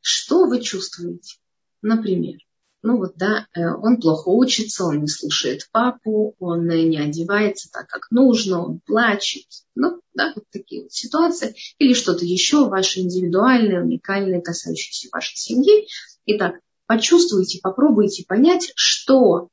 Что 0.00 0.46
вы 0.46 0.60
чувствуете? 0.60 1.38
Например, 1.82 2.38
ну 2.84 2.98
вот, 2.98 3.14
да, 3.16 3.46
э, 3.54 3.66
он 3.66 3.98
плохо 3.98 4.28
учится, 4.28 4.84
он 4.84 5.00
не 5.00 5.08
слушает 5.08 5.70
папу, 5.72 6.36
он 6.38 6.68
э, 6.68 6.82
не 6.82 6.98
одевается 6.98 7.70
так, 7.72 7.88
как 7.88 8.10
нужно, 8.10 8.62
он 8.62 8.80
плачет. 8.80 9.46
Ну, 9.74 10.02
да, 10.12 10.34
вот 10.36 10.44
такие 10.52 10.82
вот 10.82 10.92
ситуации. 10.92 11.56
Или 11.78 11.94
что-то 11.94 12.26
еще 12.26 12.68
ваше 12.68 13.00
индивидуальное, 13.00 13.82
уникальное, 13.82 14.42
касающееся 14.42 15.08
вашей 15.12 15.34
семьи. 15.34 15.88
Итак, 16.26 16.56
почувствуйте, 16.84 17.58
попробуйте 17.62 18.26
понять, 18.28 18.70
что, 18.76 19.48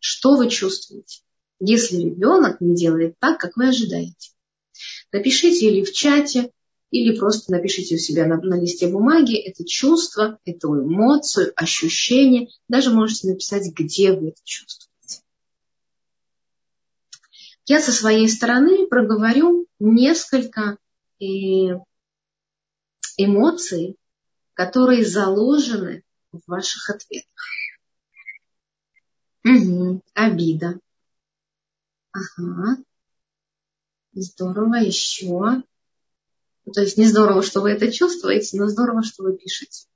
что 0.00 0.34
вы 0.34 0.50
чувствуете, 0.50 1.20
если 1.60 1.98
ребенок 1.98 2.60
не 2.60 2.74
делает 2.74 3.14
так, 3.20 3.38
как 3.38 3.56
вы 3.56 3.68
ожидаете. 3.68 4.32
Напишите 5.12 5.68
или 5.68 5.84
в 5.84 5.92
чате, 5.92 6.50
или 6.92 7.18
просто 7.18 7.50
напишите 7.50 7.94
у 7.94 7.98
себя 7.98 8.26
на, 8.26 8.36
на 8.36 8.60
листе 8.60 8.86
бумаги 8.86 9.34
это 9.34 9.64
чувство, 9.64 10.38
эту 10.44 10.74
эмоцию, 10.82 11.52
ощущение. 11.56 12.48
Даже 12.68 12.90
можете 12.90 13.28
написать, 13.28 13.72
где 13.74 14.12
вы 14.12 14.28
это 14.28 14.40
чувствуете. 14.44 15.22
Я 17.64 17.80
со 17.80 17.92
своей 17.92 18.28
стороны 18.28 18.86
проговорю 18.86 19.66
несколько 19.80 20.76
э, 21.18 21.24
эмоций, 23.16 23.96
которые 24.52 25.06
заложены 25.06 26.04
в 26.30 26.42
ваших 26.46 26.90
ответах. 26.90 27.46
Угу, 29.44 30.02
обида. 30.12 30.78
Ага. 32.12 32.76
Здорово, 34.12 34.74
еще. 34.74 35.62
То 36.70 36.80
есть 36.80 36.96
не 36.96 37.06
здорово, 37.06 37.42
что 37.42 37.60
вы 37.60 37.72
это 37.72 37.90
чувствуете, 37.90 38.56
но 38.56 38.68
здорово, 38.68 39.02
что 39.02 39.24
вы 39.24 39.36
пишете. 39.36 39.86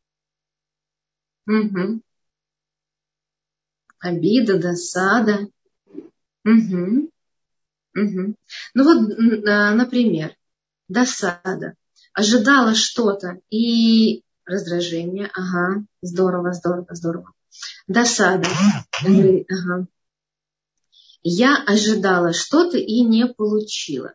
Угу. 1.46 2.00
Обида, 4.00 4.58
досада. 4.58 5.48
Угу. 6.44 7.10
Угу. 7.94 8.34
Ну 8.74 8.84
вот, 8.84 9.46
а, 9.48 9.74
например, 9.74 10.36
досада. 10.88 11.74
Ожидала 12.12 12.74
что-то 12.74 13.40
и 13.50 14.22
раздражение. 14.44 15.30
Ага, 15.34 15.84
здорово, 16.02 16.52
здорово, 16.52 16.86
здорово. 16.90 17.32
Досада. 17.86 18.48
Ага. 19.02 19.86
Я 21.22 21.62
ожидала 21.66 22.32
что-то 22.32 22.78
и 22.78 23.02
не 23.02 23.26
получила 23.26 24.14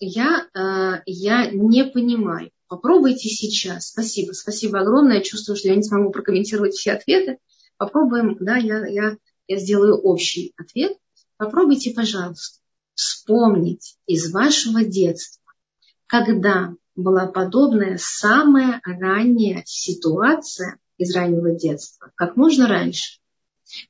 я, 0.00 0.48
э, 0.54 1.02
я 1.06 1.50
не 1.50 1.84
понимаю. 1.84 2.50
Попробуйте 2.68 3.28
сейчас. 3.28 3.88
Спасибо, 3.88 4.32
спасибо 4.32 4.80
огромное. 4.80 5.16
Я 5.16 5.22
чувствую, 5.22 5.56
что 5.56 5.68
я 5.68 5.76
не 5.76 5.82
смогу 5.82 6.10
прокомментировать 6.10 6.72
все 6.72 6.92
ответы. 6.92 7.38
Попробуем, 7.76 8.36
да, 8.40 8.56
я, 8.56 8.86
я, 8.86 9.16
я 9.46 9.58
сделаю 9.58 9.96
общий 9.96 10.54
ответ. 10.56 10.96
Попробуйте, 11.36 11.92
пожалуйста, 11.92 12.60
вспомнить 12.94 13.96
из 14.06 14.32
вашего 14.32 14.84
детства, 14.84 15.42
когда 16.06 16.74
была 16.94 17.26
подобная 17.26 17.98
самая 17.98 18.80
ранняя 18.84 19.62
ситуация 19.66 20.78
из 20.98 21.14
раннего 21.14 21.54
детства, 21.54 22.10
как 22.14 22.36
можно 22.36 22.68
раньше, 22.68 23.18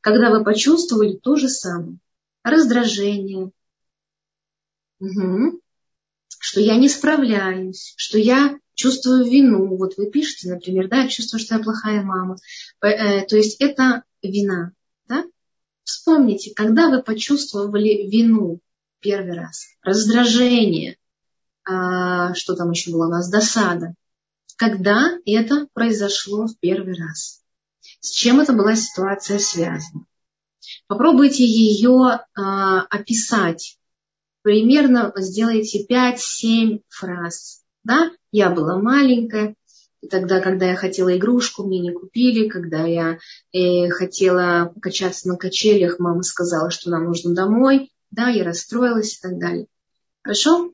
когда 0.00 0.30
вы 0.30 0.44
почувствовали 0.44 1.16
то 1.16 1.36
же 1.36 1.48
самое. 1.48 1.98
Раздражение, 2.42 3.52
угу 4.98 5.61
что 6.42 6.60
я 6.60 6.76
не 6.76 6.88
справляюсь, 6.88 7.94
что 7.96 8.18
я 8.18 8.58
чувствую 8.74 9.30
вину. 9.30 9.76
Вот 9.76 9.96
вы 9.96 10.10
пишете, 10.10 10.52
например, 10.52 10.88
да, 10.88 11.02
я 11.02 11.08
чувствую, 11.08 11.38
что 11.38 11.54
я 11.54 11.62
плохая 11.62 12.02
мама. 12.02 12.36
Э, 12.80 13.24
то 13.24 13.36
есть 13.36 13.60
это 13.60 14.02
вина. 14.24 14.72
Да? 15.06 15.22
Вспомните, 15.84 16.52
когда 16.52 16.90
вы 16.90 17.00
почувствовали 17.00 18.10
вину 18.10 18.58
первый 18.98 19.36
раз, 19.36 19.66
раздражение, 19.82 20.96
а, 21.64 22.34
что 22.34 22.56
там 22.56 22.72
еще 22.72 22.90
было 22.90 23.06
у 23.06 23.10
нас, 23.10 23.30
досада. 23.30 23.94
Когда 24.56 25.16
это 25.24 25.68
произошло 25.72 26.48
в 26.48 26.58
первый 26.58 26.96
раз? 26.96 27.40
С 28.00 28.10
чем 28.10 28.40
это 28.40 28.52
была 28.52 28.74
ситуация 28.74 29.38
связана? 29.38 30.06
Попробуйте 30.88 31.44
ее 31.44 32.24
а, 32.34 32.80
описать 32.90 33.78
примерно 34.42 35.12
сделайте 35.16 35.86
5-7 35.86 36.82
фраз. 36.88 37.62
Да? 37.84 38.10
Я 38.30 38.50
была 38.50 38.78
маленькая, 38.78 39.56
и 40.02 40.08
тогда, 40.08 40.40
когда 40.40 40.66
я 40.66 40.76
хотела 40.76 41.16
игрушку, 41.16 41.62
мне 41.62 41.78
не 41.78 41.92
купили. 41.92 42.48
Когда 42.48 42.84
я 42.84 43.18
э, 43.52 43.88
хотела 43.88 44.72
покачаться 44.74 45.28
на 45.28 45.36
качелях, 45.36 46.00
мама 46.00 46.22
сказала, 46.22 46.70
что 46.70 46.90
нам 46.90 47.04
нужно 47.04 47.34
домой. 47.34 47.92
Да, 48.10 48.28
я 48.28 48.44
расстроилась 48.44 49.16
и 49.16 49.20
так 49.22 49.38
далее. 49.38 49.66
Хорошо? 50.22 50.72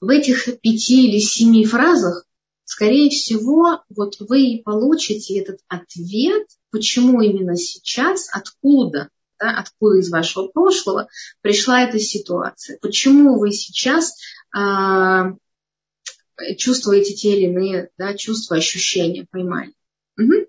В 0.00 0.10
этих 0.10 0.60
пяти 0.60 1.08
или 1.08 1.18
семи 1.18 1.64
фразах, 1.64 2.26
скорее 2.64 3.08
всего, 3.08 3.80
вот 3.88 4.16
вы 4.20 4.42
и 4.42 4.62
получите 4.62 5.38
этот 5.38 5.60
ответ, 5.66 6.46
почему 6.70 7.22
именно 7.22 7.56
сейчас, 7.56 8.28
откуда 8.30 9.08
да, 9.38 9.58
откуда 9.58 9.98
из 9.98 10.10
вашего 10.10 10.48
прошлого 10.48 11.08
пришла 11.40 11.82
эта 11.82 11.98
ситуация. 11.98 12.78
Почему 12.80 13.38
вы 13.38 13.52
сейчас 13.52 14.14
а, 14.54 15.32
чувствуете 16.56 17.14
те 17.14 17.36
или 17.36 17.46
иные 17.46 17.90
да, 17.98 18.14
чувства, 18.14 18.56
ощущения, 18.56 19.26
поймали. 19.30 19.74
Угу. 20.18 20.46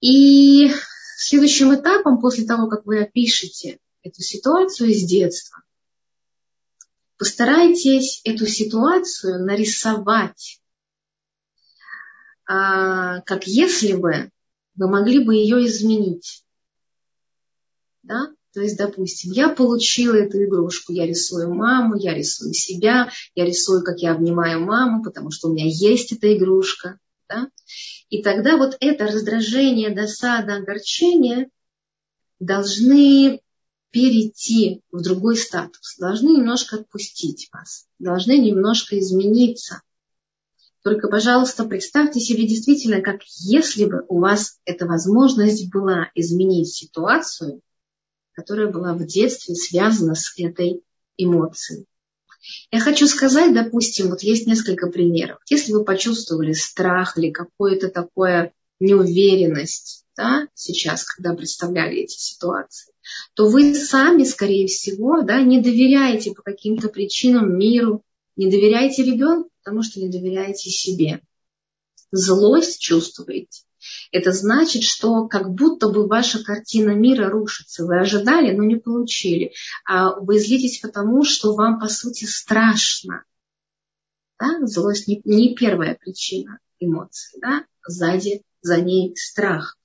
И 0.00 0.70
следующим 1.16 1.74
этапом, 1.74 2.20
после 2.20 2.46
того, 2.46 2.68
как 2.68 2.86
вы 2.86 3.02
опишете 3.02 3.78
эту 4.02 4.22
ситуацию 4.22 4.90
из 4.90 5.04
детства, 5.04 5.62
постарайтесь 7.18 8.22
эту 8.24 8.46
ситуацию 8.46 9.44
нарисовать, 9.44 10.60
а, 12.46 13.20
как 13.22 13.46
если 13.46 13.92
бы 13.92 14.30
вы 14.74 14.88
могли 14.88 15.22
бы 15.22 15.34
ее 15.34 15.66
изменить. 15.66 16.44
Да? 18.02 18.28
То 18.52 18.60
есть, 18.62 18.76
допустим, 18.76 19.32
я 19.32 19.48
получила 19.48 20.14
эту 20.14 20.42
игрушку, 20.42 20.92
я 20.92 21.06
рисую 21.06 21.54
маму, 21.54 21.94
я 21.96 22.14
рисую 22.14 22.52
себя, 22.52 23.10
я 23.34 23.44
рисую, 23.44 23.84
как 23.84 24.00
я 24.00 24.12
обнимаю 24.12 24.60
маму, 24.60 25.04
потому 25.04 25.30
что 25.30 25.48
у 25.48 25.52
меня 25.52 25.66
есть 25.66 26.12
эта 26.12 26.36
игрушка. 26.36 26.98
Да? 27.28 27.48
И 28.08 28.22
тогда 28.22 28.56
вот 28.56 28.76
это 28.80 29.06
раздражение, 29.06 29.94
досада, 29.94 30.56
огорчение 30.56 31.48
должны 32.40 33.40
перейти 33.90 34.82
в 34.90 35.02
другой 35.02 35.36
статус, 35.36 35.96
должны 35.98 36.30
немножко 36.30 36.76
отпустить 36.76 37.48
вас, 37.52 37.86
должны 37.98 38.38
немножко 38.38 38.98
измениться. 38.98 39.82
Только, 40.82 41.08
пожалуйста, 41.08 41.64
представьте 41.64 42.20
себе 42.20 42.46
действительно, 42.46 43.02
как 43.02 43.20
если 43.24 43.84
бы 43.84 44.04
у 44.08 44.18
вас 44.18 44.58
эта 44.64 44.86
возможность 44.86 45.70
была 45.70 46.10
изменить 46.14 46.74
ситуацию, 46.74 47.60
которая 48.40 48.68
была 48.68 48.94
в 48.94 49.04
детстве 49.06 49.54
связана 49.54 50.14
с 50.14 50.32
этой 50.38 50.82
эмоцией. 51.18 51.84
Я 52.70 52.80
хочу 52.80 53.06
сказать, 53.06 53.52
допустим, 53.52 54.08
вот 54.08 54.22
есть 54.22 54.46
несколько 54.46 54.86
примеров. 54.86 55.38
Если 55.50 55.72
вы 55.72 55.84
почувствовали 55.84 56.54
страх 56.54 57.18
или 57.18 57.30
какую-то 57.30 57.88
такую 57.88 58.52
неуверенность 58.80 60.06
да, 60.16 60.48
сейчас, 60.54 61.04
когда 61.04 61.34
представляли 61.34 61.98
эти 61.98 62.18
ситуации, 62.18 62.92
то 63.34 63.46
вы 63.48 63.74
сами, 63.74 64.24
скорее 64.24 64.66
всего, 64.66 65.22
да, 65.22 65.42
не 65.42 65.60
доверяете 65.60 66.32
по 66.32 66.42
каким-то 66.42 66.88
причинам 66.88 67.58
миру, 67.58 68.02
не 68.36 68.50
доверяете 68.50 69.02
ребенку, 69.02 69.50
потому 69.62 69.82
что 69.82 70.00
не 70.00 70.08
доверяете 70.08 70.70
себе. 70.70 71.20
Злость 72.10 72.80
чувствуете. 72.80 73.62
Это 74.12 74.32
значит, 74.32 74.82
что 74.82 75.26
как 75.26 75.50
будто 75.50 75.88
бы 75.88 76.06
ваша 76.06 76.42
картина 76.42 76.90
мира 76.90 77.30
рушится. 77.30 77.84
Вы 77.84 78.00
ожидали, 78.00 78.54
но 78.54 78.64
не 78.64 78.76
получили. 78.76 79.52
А 79.84 80.14
вы 80.18 80.38
злитесь 80.38 80.80
потому, 80.80 81.24
что 81.24 81.54
вам, 81.54 81.80
по 81.80 81.88
сути, 81.88 82.24
страшно. 82.24 83.24
Да? 84.38 84.66
Злость 84.66 85.08
не, 85.08 85.20
не 85.24 85.54
первая 85.54 85.94
причина 85.94 86.58
эмоций. 86.78 87.38
Да? 87.40 87.64
Сзади 87.86 88.42
за 88.62 88.80
ней 88.80 89.14
страх. 89.16 89.76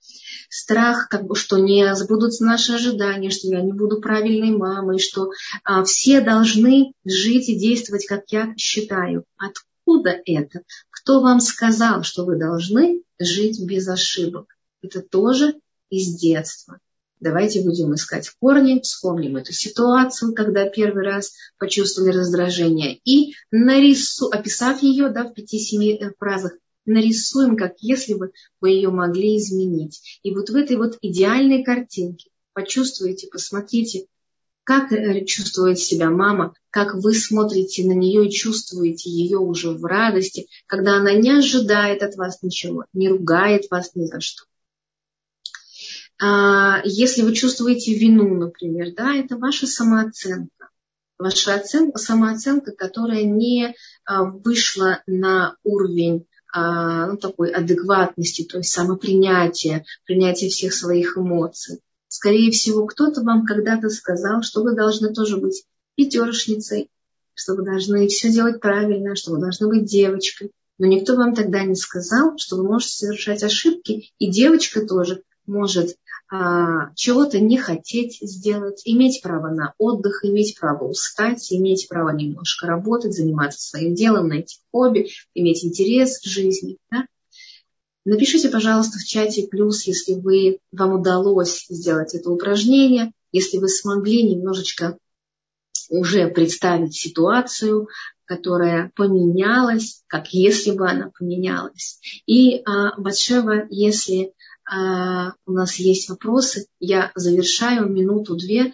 Страх, 0.49 1.07
как 1.09 1.25
бы, 1.25 1.35
что 1.35 1.57
не 1.57 1.93
сбудутся 1.95 2.45
наши 2.45 2.73
ожидания, 2.73 3.29
что 3.29 3.47
я 3.47 3.61
не 3.61 3.73
буду 3.73 3.99
правильной 3.99 4.51
мамой, 4.51 4.99
что 4.99 5.31
а, 5.63 5.83
все 5.83 6.21
должны 6.21 6.93
жить 7.03 7.49
и 7.49 7.57
действовать, 7.57 8.05
как 8.05 8.23
я 8.29 8.53
считаю. 8.57 9.25
Откуда 9.37 10.15
это? 10.25 10.61
Кто 10.89 11.21
вам 11.21 11.39
сказал, 11.39 12.03
что 12.03 12.25
вы 12.25 12.37
должны 12.37 13.01
жить 13.19 13.63
без 13.65 13.87
ошибок? 13.87 14.57
Это 14.81 15.01
тоже 15.01 15.55
из 15.89 16.15
детства. 16.15 16.79
Давайте 17.19 17.63
будем 17.63 17.95
искать 17.95 18.29
корни, 18.39 18.81
вспомним 18.81 19.37
эту 19.37 19.53
ситуацию, 19.53 20.33
когда 20.33 20.67
первый 20.69 21.05
раз 21.05 21.33
почувствовали 21.57 22.15
раздражение, 22.15 22.99
и 23.05 23.33
нарису, 23.51 24.27
описав 24.27 24.83
ее 24.83 25.09
да, 25.09 25.23
в 25.23 25.33
пяти-семи 25.33 25.99
фразах, 26.19 26.53
нарисуем, 26.85 27.57
как 27.57 27.75
если 27.79 28.13
бы 28.13 28.31
вы 28.61 28.71
ее 28.71 28.89
могли 28.89 29.37
изменить. 29.37 30.19
И 30.23 30.33
вот 30.33 30.49
в 30.49 30.55
этой 30.55 30.77
вот 30.77 30.97
идеальной 31.01 31.63
картинке 31.63 32.29
почувствуйте, 32.53 33.27
посмотрите, 33.27 34.05
как 34.65 34.91
э, 34.91 35.23
чувствует 35.25 35.79
себя 35.79 36.09
мама, 36.09 36.53
как 36.71 36.95
вы 36.95 37.13
смотрите 37.13 37.85
на 37.87 37.93
нее 37.93 38.27
и 38.27 38.31
чувствуете 38.31 39.09
ее 39.09 39.37
уже 39.37 39.69
в 39.69 39.85
радости, 39.85 40.47
когда 40.65 40.97
она 40.97 41.13
не 41.13 41.31
ожидает 41.31 42.03
от 42.03 42.15
вас 42.15 42.41
ничего, 42.41 42.85
не 42.91 43.07
ругает 43.07 43.67
вас 43.69 43.91
ни 43.95 44.05
за 44.05 44.19
что. 44.19 44.43
А, 46.19 46.81
если 46.83 47.21
вы 47.21 47.33
чувствуете 47.33 47.93
вину, 47.93 48.35
например, 48.35 48.93
да, 48.95 49.15
это 49.15 49.37
ваша 49.37 49.67
самооценка. 49.67 50.69
Ваша 51.17 51.55
оценка, 51.55 51.99
самооценка, 51.99 52.71
которая 52.71 53.23
не 53.23 53.75
а, 54.03 54.23
вышла 54.23 55.01
на 55.05 55.55
уровень 55.63 56.25
а, 56.51 57.07
ну, 57.07 57.17
такой 57.17 57.51
адекватности, 57.51 58.43
то 58.43 58.57
есть 58.57 58.71
самопринятия, 58.71 59.85
принятия 60.05 60.49
всех 60.49 60.73
своих 60.73 61.17
эмоций. 61.17 61.81
Скорее 62.15 62.49
всего, 62.49 62.85
кто-то 62.85 63.23
вам 63.23 63.45
когда-то 63.45 63.89
сказал, 63.89 64.41
что 64.41 64.63
вы 64.63 64.73
должны 64.73 65.13
тоже 65.13 65.35
быть 65.35 65.65
пятерочницей, 65.95 66.89
что 67.33 67.55
вы 67.55 67.63
должны 67.63 68.07
все 68.07 68.31
делать 68.31 68.61
правильно, 68.61 69.17
что 69.17 69.31
вы 69.31 69.39
должны 69.39 69.67
быть 69.67 69.83
девочкой. 69.83 70.51
Но 70.77 70.85
никто 70.85 71.17
вам 71.17 71.35
тогда 71.35 71.65
не 71.65 71.75
сказал, 71.75 72.37
что 72.37 72.55
вы 72.55 72.63
можете 72.63 72.93
совершать 72.93 73.43
ошибки, 73.43 74.13
и 74.17 74.31
девочка 74.31 74.85
тоже 74.85 75.23
может 75.45 75.97
а, 76.31 76.93
чего-то 76.95 77.41
не 77.41 77.57
хотеть 77.57 78.19
сделать, 78.21 78.81
иметь 78.85 79.21
право 79.21 79.49
на 79.49 79.73
отдых, 79.77 80.23
иметь 80.23 80.57
право 80.57 80.85
устать, 80.85 81.51
иметь 81.51 81.89
право 81.89 82.11
немножко 82.11 82.65
работать, 82.65 83.13
заниматься 83.13 83.59
своим 83.59 83.93
делом, 83.93 84.29
найти 84.29 84.59
хобби, 84.71 85.09
иметь 85.33 85.65
интерес 85.65 86.21
в 86.21 86.25
жизни. 86.25 86.77
Да? 86.89 87.07
Напишите, 88.05 88.49
пожалуйста, 88.49 88.99
в 88.99 89.03
чате 89.03 89.47
плюс, 89.47 89.83
если 89.87 90.13
вы, 90.13 90.59
вам 90.71 90.93
удалось 90.93 91.65
сделать 91.69 92.13
это 92.13 92.29
упражнение, 92.29 93.11
если 93.31 93.57
вы 93.57 93.67
смогли 93.67 94.21
немножечко 94.23 94.97
уже 95.89 96.27
представить 96.27 96.95
ситуацию, 96.95 97.87
которая 98.25 98.91
поменялась, 98.95 100.03
как 100.07 100.33
если 100.33 100.71
бы 100.71 100.89
она 100.89 101.11
поменялась. 101.17 101.99
И 102.27 102.61
а, 102.65 102.99
Батшева, 102.99 103.65
если 103.69 104.33
а, 104.69 105.33
у 105.47 105.51
нас 105.51 105.75
есть 105.75 106.07
вопросы, 106.07 106.67
я 106.79 107.11
завершаю 107.15 107.89
минуту-две 107.89 108.73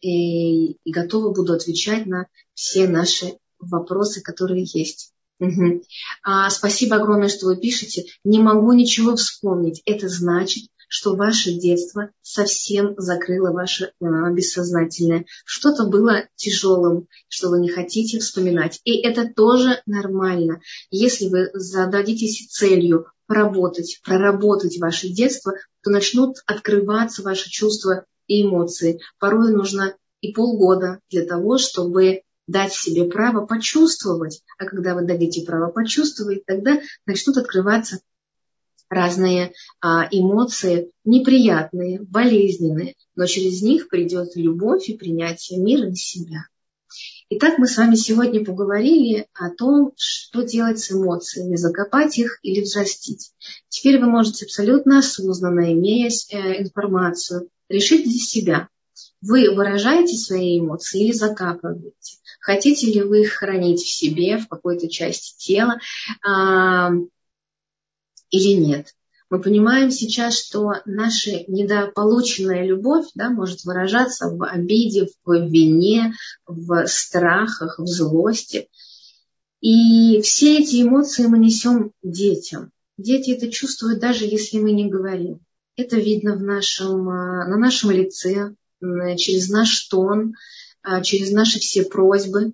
и, 0.00 0.72
и 0.72 0.92
готова 0.92 1.32
буду 1.32 1.52
отвечать 1.52 2.06
на 2.06 2.26
все 2.54 2.88
наши 2.88 3.38
вопросы, 3.60 4.22
которые 4.22 4.64
есть. 4.64 5.12
Угу. 5.42 5.82
А, 6.22 6.50
спасибо 6.50 6.96
огромное, 6.96 7.28
что 7.28 7.46
вы 7.46 7.56
пишете. 7.56 8.04
Не 8.22 8.38
могу 8.38 8.72
ничего 8.72 9.16
вспомнить. 9.16 9.82
Это 9.86 10.08
значит, 10.08 10.68
что 10.86 11.16
ваше 11.16 11.52
детство 11.54 12.10
совсем 12.20 12.94
закрыло 12.96 13.50
ваше 13.50 13.86
э, 13.86 14.06
бессознательное. 14.32 15.24
Что-то 15.44 15.86
было 15.86 16.28
тяжелым, 16.36 17.08
что 17.28 17.48
вы 17.48 17.58
не 17.58 17.70
хотите 17.70 18.20
вспоминать. 18.20 18.80
И 18.84 19.00
это 19.00 19.26
тоже 19.34 19.82
нормально. 19.84 20.60
Если 20.90 21.28
вы 21.28 21.50
зададитесь 21.54 22.46
целью 22.46 23.06
поработать, 23.26 24.00
проработать 24.04 24.78
ваше 24.78 25.08
детство, 25.08 25.54
то 25.82 25.90
начнут 25.90 26.36
открываться 26.46 27.22
ваши 27.22 27.50
чувства 27.50 28.04
и 28.28 28.44
эмоции. 28.44 29.00
Порой 29.18 29.52
нужно 29.52 29.96
и 30.20 30.32
полгода 30.32 31.00
для 31.10 31.24
того, 31.26 31.58
чтобы 31.58 32.20
дать 32.46 32.72
себе 32.72 33.04
право 33.04 33.46
почувствовать. 33.46 34.42
А 34.58 34.64
когда 34.64 34.94
вы 34.94 35.06
дадите 35.06 35.44
право 35.44 35.70
почувствовать, 35.70 36.44
тогда 36.44 36.80
начнут 37.06 37.36
открываться 37.36 38.00
разные 38.88 39.52
а, 39.80 40.06
эмоции, 40.10 40.90
неприятные, 41.04 42.00
болезненные, 42.02 42.94
но 43.16 43.26
через 43.26 43.62
них 43.62 43.88
придет 43.88 44.36
любовь 44.36 44.88
и 44.88 44.96
принятие 44.96 45.58
мира 45.60 45.88
на 45.88 45.96
себя. 45.96 46.46
Итак, 47.30 47.56
мы 47.56 47.66
с 47.66 47.78
вами 47.78 47.94
сегодня 47.94 48.44
поговорили 48.44 49.26
о 49.32 49.48
том, 49.48 49.92
что 49.96 50.42
делать 50.42 50.78
с 50.78 50.92
эмоциями, 50.92 51.56
закопать 51.56 52.18
их 52.18 52.38
или 52.42 52.60
взрастить. 52.60 53.32
Теперь 53.70 53.98
вы 53.98 54.06
можете 54.06 54.44
абсолютно 54.44 54.98
осознанно, 54.98 55.72
имея 55.72 56.10
э, 56.10 56.62
информацию, 56.62 57.48
решить 57.70 58.04
для 58.04 58.18
себя, 58.18 58.68
вы 59.20 59.54
выражаете 59.54 60.16
свои 60.16 60.58
эмоции 60.58 61.04
или 61.04 61.12
закапываете. 61.12 62.18
Хотите 62.40 62.92
ли 62.92 63.02
вы 63.02 63.22
их 63.22 63.32
хранить 63.32 63.80
в 63.80 63.88
себе, 63.88 64.38
в 64.38 64.48
какой-то 64.48 64.88
части 64.88 65.36
тела, 65.38 65.78
а, 66.26 66.90
или 68.30 68.54
нет. 68.54 68.94
Мы 69.30 69.40
понимаем 69.40 69.90
сейчас, 69.90 70.36
что 70.36 70.74
наша 70.84 71.44
недополученная 71.48 72.66
любовь 72.66 73.06
да, 73.14 73.30
может 73.30 73.64
выражаться 73.64 74.28
в 74.28 74.44
обиде, 74.44 75.08
в 75.24 75.32
вине, 75.32 76.12
в 76.46 76.86
страхах, 76.86 77.78
в 77.78 77.86
злости. 77.86 78.68
И 79.62 80.20
все 80.20 80.58
эти 80.58 80.82
эмоции 80.82 81.26
мы 81.26 81.38
несем 81.38 81.92
детям. 82.02 82.72
Дети 82.98 83.30
это 83.30 83.50
чувствуют, 83.50 84.00
даже 84.00 84.26
если 84.26 84.58
мы 84.58 84.72
не 84.72 84.90
говорим. 84.90 85.40
Это 85.76 85.96
видно 85.96 86.34
в 86.34 86.42
нашем, 86.42 87.08
а, 87.08 87.46
на 87.46 87.56
нашем 87.56 87.90
лице, 87.90 88.54
через 89.16 89.48
наш 89.48 89.88
тон, 89.88 90.34
а, 90.82 91.02
через 91.02 91.30
наши 91.30 91.58
все 91.58 91.84
просьбы, 91.84 92.52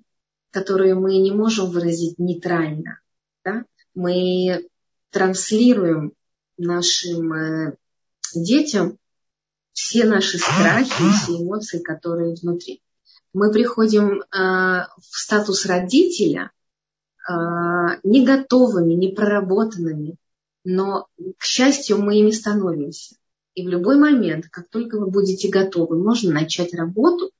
которые 0.51 0.95
мы 0.95 1.17
не 1.19 1.33
можем 1.33 1.71
выразить 1.71 2.19
нейтрально. 2.19 3.01
Да? 3.45 3.65
Мы 3.95 4.69
транслируем 5.11 6.13
нашим 6.57 7.33
э, 7.33 7.77
детям 8.35 8.99
все 9.73 10.05
наши 10.05 10.39
страхи, 10.39 10.89
все 10.91 11.43
эмоции, 11.43 11.79
которые 11.79 12.35
внутри. 12.35 12.83
Мы 13.33 13.53
приходим 13.53 14.21
э, 14.21 14.25
в 14.33 14.87
статус 15.01 15.67
родителя 15.67 16.51
э, 17.29 17.33
не 18.03 18.25
готовыми, 18.25 18.95
не 18.95 19.09
проработанными, 19.09 20.17
но, 20.65 21.07
к 21.39 21.45
счастью, 21.45 21.99
мы 21.99 22.19
ими 22.19 22.31
становимся. 22.31 23.17
И 23.55 23.67
в 23.67 23.69
любой 23.69 23.99
момент, 23.99 24.47
как 24.51 24.69
только 24.69 24.99
вы 24.99 25.11
будете 25.11 25.49
готовы, 25.49 26.03
можно 26.03 26.33
начать 26.33 26.75
работу 26.75 27.31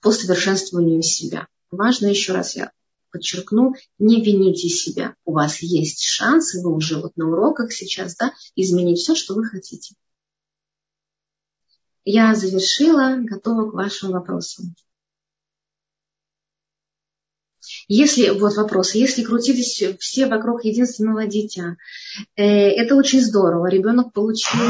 по 0.00 0.12
совершенствованию 0.12 1.02
себя. 1.02 1.48
Важно 1.70 2.06
еще 2.06 2.32
раз, 2.32 2.56
я 2.56 2.72
подчеркну, 3.10 3.74
не 3.98 4.22
вините 4.22 4.68
себя. 4.68 5.14
У 5.24 5.32
вас 5.32 5.62
есть 5.62 6.02
шанс, 6.02 6.54
вы 6.54 6.74
уже 6.74 7.00
вот 7.00 7.16
на 7.16 7.28
уроках 7.28 7.72
сейчас, 7.72 8.16
да, 8.16 8.32
изменить 8.56 8.98
все, 8.98 9.14
что 9.14 9.34
вы 9.34 9.44
хотите. 9.44 9.94
Я 12.04 12.34
завершила, 12.34 13.16
готова 13.18 13.70
к 13.70 13.74
вашим 13.74 14.10
вопросам. 14.10 14.74
Если, 17.88 18.30
вот 18.30 18.56
вопрос, 18.56 18.94
если 18.94 19.22
крутились 19.22 19.82
все 19.98 20.26
вокруг 20.26 20.64
единственного 20.64 21.26
дитя, 21.26 21.76
э, 22.36 22.42
это 22.44 22.94
очень 22.94 23.20
здорово. 23.20 23.66
Ребенок 23.66 24.12
получил, 24.12 24.60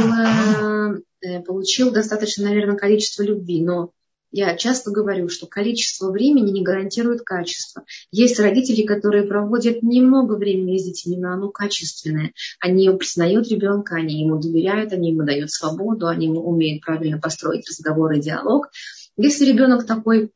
э, 1.22 1.40
получил 1.42 1.90
достаточно, 1.90 2.44
наверное, 2.44 2.76
количество 2.76 3.22
любви, 3.22 3.62
но 3.62 3.90
я 4.36 4.56
часто 4.56 4.90
говорю, 4.90 5.28
что 5.28 5.46
количество 5.46 6.10
времени 6.10 6.50
не 6.50 6.64
гарантирует 6.64 7.22
качество. 7.22 7.84
Есть 8.10 8.40
родители, 8.40 8.82
которые 8.82 9.22
проводят 9.22 9.84
немного 9.84 10.34
времени 10.34 10.76
с 10.76 10.84
детьми, 10.84 11.16
но 11.16 11.34
оно 11.34 11.50
качественное. 11.50 12.32
Они 12.58 12.90
признают 12.90 13.48
ребенка, 13.48 13.94
они 13.94 14.22
ему 14.22 14.40
доверяют, 14.40 14.92
они 14.92 15.12
ему 15.12 15.22
дают 15.22 15.52
свободу, 15.52 16.08
они 16.08 16.28
умеют 16.28 16.84
правильно 16.84 17.20
построить 17.20 17.68
разговор 17.68 18.10
и 18.10 18.20
диалог. 18.20 18.70
Если 19.16 19.44
ребенок 19.44 19.86
такой 19.86 20.32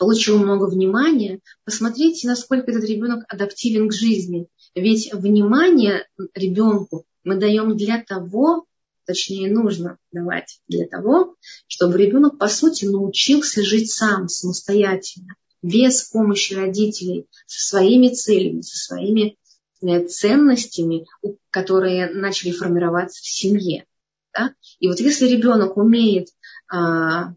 получил 0.00 0.38
много 0.38 0.64
внимания, 0.64 1.40
посмотрите, 1.66 2.26
насколько 2.26 2.70
этот 2.70 2.84
ребенок 2.84 3.22
адаптивен 3.28 3.90
к 3.90 3.92
жизни. 3.92 4.48
Ведь 4.74 5.12
внимание 5.12 6.08
ребенку 6.34 7.04
мы 7.22 7.36
даем 7.36 7.76
для 7.76 8.02
того, 8.02 8.64
точнее 9.04 9.52
нужно 9.52 9.98
давать 10.10 10.60
для 10.68 10.86
того, 10.86 11.36
чтобы 11.66 11.98
ребенок, 11.98 12.38
по 12.38 12.48
сути, 12.48 12.86
научился 12.86 13.62
жить 13.62 13.90
сам, 13.92 14.28
самостоятельно, 14.28 15.34
без 15.60 16.04
помощи 16.04 16.54
родителей, 16.54 17.26
со 17.46 17.68
своими 17.68 18.08
целями, 18.08 18.62
со 18.62 18.78
своими 18.78 19.36
э, 19.82 20.06
ценностями, 20.06 21.04
которые 21.50 22.08
начали 22.08 22.52
формироваться 22.52 23.20
в 23.20 23.26
семье. 23.26 23.84
Да? 24.32 24.54
И 24.78 24.88
вот 24.88 24.98
если 24.98 25.28
ребенок 25.28 25.76
умеет 25.76 26.28
а, 26.72 27.34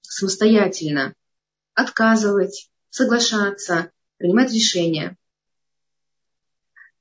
самостоятельно 0.00 1.14
отказывать, 1.80 2.70
соглашаться, 2.90 3.90
принимать 4.18 4.52
решения, 4.52 5.16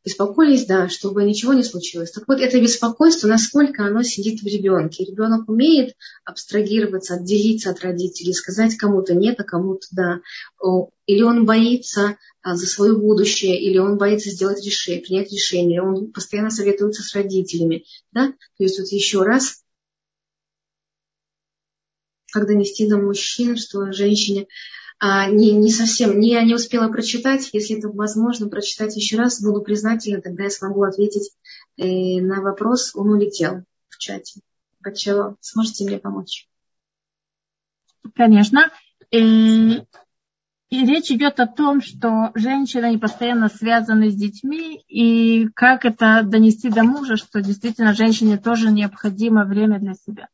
беспокоились, 0.04 0.66
да, 0.66 0.90
чтобы 0.90 1.24
ничего 1.24 1.54
не 1.54 1.64
случилось. 1.64 2.12
Так 2.12 2.28
вот, 2.28 2.40
это 2.40 2.60
беспокойство, 2.60 3.28
насколько 3.28 3.86
оно 3.86 4.02
сидит 4.04 4.42
в 4.42 4.46
ребенке. 4.46 5.04
Ребенок 5.04 5.50
умеет 5.50 5.96
абстрагироваться, 6.24 7.16
отделиться 7.16 7.72
от 7.72 7.82
родителей, 7.82 8.34
сказать 8.34 8.76
кому-то 8.76 9.14
нет, 9.14 9.40
а 9.40 9.44
кому-то 9.44 9.88
да. 9.92 10.20
Или 11.06 11.22
он 11.22 11.46
боится 11.46 12.18
а, 12.42 12.56
за 12.56 12.68
свое 12.68 12.96
будущее, 12.96 13.60
или 13.62 13.78
он 13.78 13.98
боится 13.98 14.30
сделать 14.30 14.66
решение, 14.66 15.04
принять 15.04 15.32
решение, 15.32 15.82
он 15.82 16.12
постоянно 16.12 16.50
советуется 16.50 17.04
с 17.04 17.14
родителями. 17.14 17.84
Да? 18.12 18.28
То 18.28 18.64
есть 18.64 18.80
вот 18.80 18.88
еще 18.90 19.24
раз, 19.24 19.64
как 22.32 22.48
донести 22.48 22.88
до 22.88 22.98
мужчин, 22.98 23.58
что 23.58 23.92
женщине 23.92 24.48
а, 25.02 25.30
не, 25.30 25.52
не 25.54 25.72
совсем, 25.72 26.20
не, 26.20 26.32
я 26.32 26.44
не 26.44 26.54
успела 26.54 26.90
прочитать. 26.90 27.50
Если 27.54 27.78
это 27.78 27.90
возможно, 27.90 28.50
прочитать 28.50 28.96
еще 28.98 29.18
раз, 29.18 29.42
буду 29.42 29.62
признательна, 29.62 30.22
тогда 30.22 30.44
я 30.44 30.50
смогу 30.50 30.84
ответить 30.84 31.32
э, 31.78 32.22
на 32.22 32.42
вопрос. 32.42 32.94
Он 32.96 33.12
улетел 33.12 33.64
в 33.88 33.98
чате. 33.98 34.42
Почему? 34.84 35.38
Сможете 35.40 35.86
мне 35.86 36.00
помочь? 36.00 36.50
Конечно. 38.14 38.70
И, 39.12 39.82
и 40.70 40.86
речь 40.86 41.12
идет 41.12 41.40
о 41.40 41.48
том, 41.48 41.82
что 41.82 42.32
женщины 42.36 43.00
постоянно 43.00 43.48
связаны 43.48 44.12
с 44.12 44.16
детьми, 44.16 44.84
и 44.90 45.48
как 45.56 45.86
это 45.86 46.24
донести 46.24 46.70
до 46.70 46.84
мужа, 46.84 47.16
что 47.16 47.42
действительно 47.42 47.94
женщине 47.94 48.38
тоже 48.38 48.70
необходимо 48.70 49.46
время 49.46 49.80
для 49.80 49.94
себя. 49.94 50.28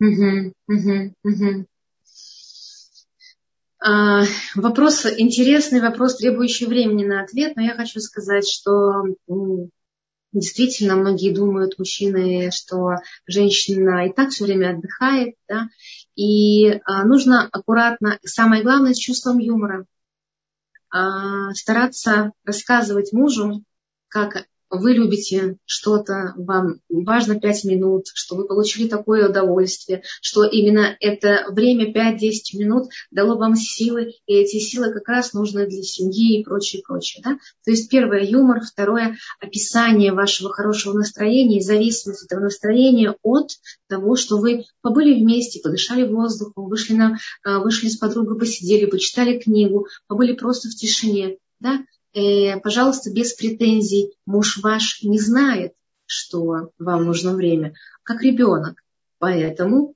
Угу, 0.00 0.52
угу, 0.68 1.14
угу. 1.24 1.66
Вопрос 4.54 5.06
интересный, 5.06 5.80
вопрос, 5.80 6.16
требующий 6.16 6.66
времени 6.66 7.04
на 7.04 7.22
ответ, 7.22 7.56
но 7.56 7.62
я 7.62 7.74
хочу 7.74 8.00
сказать, 8.00 8.48
что 8.48 9.04
действительно 10.32 10.96
многие 10.96 11.34
думают, 11.34 11.78
мужчины, 11.78 12.50
что 12.52 12.96
женщина 13.26 14.06
и 14.06 14.12
так 14.12 14.30
все 14.30 14.44
время 14.44 14.76
отдыхает, 14.76 15.34
да, 15.48 15.68
и 16.14 16.80
а, 16.84 17.04
нужно 17.04 17.48
аккуратно, 17.50 18.18
самое 18.24 18.62
главное, 18.62 18.94
с 18.94 18.98
чувством 18.98 19.38
юмора, 19.38 19.86
а, 20.90 21.52
стараться 21.54 22.32
рассказывать 22.44 23.12
мужу, 23.12 23.64
как 24.08 24.46
вы 24.70 24.92
любите 24.92 25.56
что-то, 25.66 26.32
вам 26.36 26.80
важно 26.88 27.38
5 27.38 27.64
минут, 27.64 28.06
что 28.14 28.36
вы 28.36 28.46
получили 28.46 28.88
такое 28.88 29.28
удовольствие, 29.28 30.02
что 30.22 30.44
именно 30.44 30.96
это 31.00 31.46
время 31.50 31.92
5-10 31.92 32.58
минут 32.58 32.88
дало 33.10 33.36
вам 33.36 33.56
силы, 33.56 34.14
и 34.26 34.34
эти 34.34 34.58
силы 34.58 34.92
как 34.92 35.08
раз 35.08 35.32
нужны 35.32 35.66
для 35.66 35.82
семьи 35.82 36.38
и 36.38 36.44
прочее, 36.44 36.82
прочее. 36.86 37.22
Да? 37.24 37.38
То 37.64 37.72
есть 37.72 37.90
первое 37.90 38.22
юмор, 38.22 38.60
второе 38.60 39.16
описание 39.40 40.12
вашего 40.12 40.52
хорошего 40.52 40.94
настроения 40.94 41.58
и 41.58 41.62
зависимость 41.62 42.24
этого 42.24 42.40
настроения 42.40 43.16
от 43.22 43.50
того, 43.88 44.16
что 44.16 44.38
вы 44.38 44.64
побыли 44.82 45.20
вместе, 45.20 45.60
подышали 45.60 46.06
воздухом, 46.06 46.68
вышли, 46.68 46.94
на, 46.94 47.18
а, 47.42 47.58
вышли 47.58 47.88
с 47.88 47.96
подругой, 47.96 48.38
посидели, 48.38 48.86
почитали 48.86 49.38
книгу, 49.38 49.88
побыли 50.06 50.32
просто 50.32 50.68
в 50.68 50.74
тишине. 50.74 51.38
Да? 51.58 51.80
Э, 52.12 52.58
пожалуйста, 52.60 53.12
без 53.12 53.34
претензий. 53.34 54.16
Муж 54.26 54.58
ваш 54.62 55.02
не 55.02 55.18
знает, 55.18 55.74
что 56.06 56.72
вам 56.78 57.04
нужно 57.04 57.34
время, 57.34 57.74
как 58.02 58.22
ребенок. 58.22 58.82
Поэтому 59.18 59.94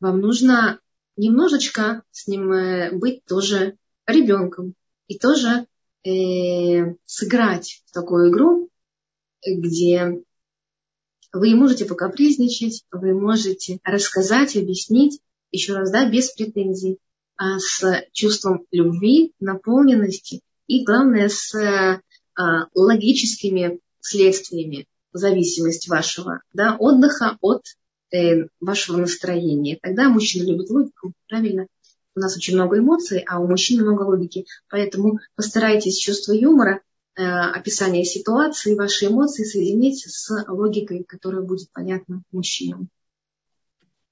вам 0.00 0.20
нужно 0.20 0.80
немножечко 1.16 2.02
с 2.12 2.28
ним 2.28 2.52
э, 2.52 2.92
быть 2.92 3.24
тоже 3.24 3.76
ребенком 4.06 4.74
и 5.08 5.18
тоже 5.18 5.66
э, 6.04 6.94
сыграть 7.04 7.82
в 7.86 7.92
такую 7.92 8.30
игру, 8.30 8.70
где 9.44 10.22
вы 11.32 11.54
можете 11.54 11.84
покапризничать, 11.84 12.84
вы 12.90 13.14
можете 13.14 13.80
рассказать, 13.84 14.56
объяснить, 14.56 15.20
еще 15.50 15.74
раз, 15.74 15.90
да, 15.90 16.08
без 16.08 16.30
претензий, 16.30 16.98
а 17.36 17.58
с 17.58 18.04
чувством 18.12 18.66
любви, 18.70 19.32
наполненности 19.40 20.42
и, 20.68 20.84
главное, 20.84 21.28
с 21.28 21.54
а, 21.54 22.66
логическими 22.74 23.80
следствиями 24.00 24.86
зависимость 25.12 25.88
вашего 25.88 26.42
да, 26.52 26.76
отдыха 26.78 27.36
от 27.40 27.64
э, 28.12 28.46
вашего 28.60 28.98
настроения. 28.98 29.78
Тогда 29.82 30.08
мужчина 30.08 30.46
любит 30.46 30.70
логику, 30.70 31.12
правильно? 31.28 31.66
У 32.14 32.20
нас 32.20 32.36
очень 32.36 32.54
много 32.54 32.78
эмоций, 32.78 33.24
а 33.26 33.40
у 33.40 33.46
мужчин 33.46 33.82
много 33.82 34.02
логики. 34.02 34.44
Поэтому 34.70 35.18
постарайтесь 35.34 35.98
чувство 35.98 36.32
юмора, 36.32 36.80
э, 37.16 37.22
описание 37.24 38.04
ситуации, 38.04 38.76
ваши 38.76 39.06
эмоции 39.06 39.44
соединить 39.44 40.04
с 40.06 40.30
логикой, 40.48 41.04
которая 41.04 41.42
будет 41.42 41.70
понятна 41.72 42.22
мужчинам. 42.30 42.88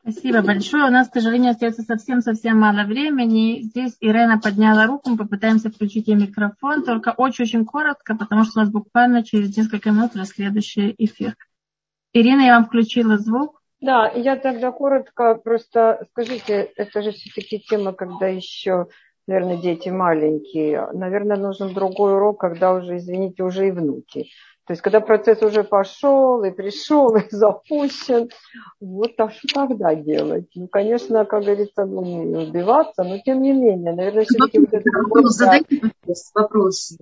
Спасибо 0.09 0.41
большое. 0.41 0.85
У 0.85 0.91
нас, 0.91 1.09
к 1.09 1.15
сожалению, 1.15 1.51
остается 1.51 1.83
совсем-совсем 1.83 2.61
мало 2.61 2.85
времени. 2.87 3.63
Здесь 3.63 3.97
Ирена 4.01 4.39
подняла 4.39 4.87
руку, 4.87 5.11
мы 5.11 5.17
попытаемся 5.17 5.69
включить 5.69 6.07
ей 6.07 6.15
микрофон, 6.15 6.85
только 6.85 7.13
очень-очень 7.17 7.65
коротко, 7.65 8.15
потому 8.15 8.45
что 8.45 8.61
у 8.61 8.63
нас 8.63 8.71
буквально 8.71 9.25
через 9.25 9.57
несколько 9.57 9.91
минут 9.91 10.15
уже 10.15 10.25
следующий 10.27 10.95
эфир. 10.97 11.35
Ирина, 12.13 12.43
я 12.43 12.55
вам 12.55 12.67
включила 12.67 13.19
звук. 13.19 13.61
Да, 13.81 14.09
я 14.15 14.37
тогда 14.37 14.71
коротко 14.71 15.35
просто 15.35 16.07
скажите, 16.13 16.71
это 16.77 17.03
же 17.03 17.11
все-таки 17.11 17.59
тема, 17.59 17.93
когда 17.93 18.29
еще, 18.29 18.87
наверное, 19.27 19.57
дети 19.57 19.89
маленькие. 19.89 20.87
Наверное, 20.93 21.37
нужен 21.37 21.75
другой 21.75 22.15
урок, 22.15 22.39
когда 22.39 22.75
уже, 22.75 22.99
извините, 22.99 23.43
уже 23.43 23.67
и 23.67 23.73
внуки. 23.73 24.29
То 24.67 24.73
есть, 24.73 24.83
когда 24.83 25.01
процесс 25.01 25.43
уже 25.43 25.63
пошел 25.63 26.43
и 26.43 26.51
пришел, 26.51 27.15
и 27.17 27.23
запущен, 27.31 28.31
вот 28.81 29.13
а 29.19 29.31
что 29.31 29.69
тогда 29.69 29.95
делать? 29.95 30.49
Ну, 30.57 30.67
конечно, 30.67 31.25
как 31.25 31.45
говорится, 31.45 31.85
ну, 31.85 32.03
не 32.05 32.49
убиваться, 32.49 33.05
но 33.05 33.19
тем 33.19 33.43
не 33.43 33.53
менее, 33.53 33.95
наверное, 33.95 34.25
все-таки 34.25 34.59
вот 34.59 34.73
это... 34.73 34.91
Вопрос, 35.03 35.37
задайте 35.37 35.81
вопрос, 35.81 36.31
вопрос. 36.35 36.99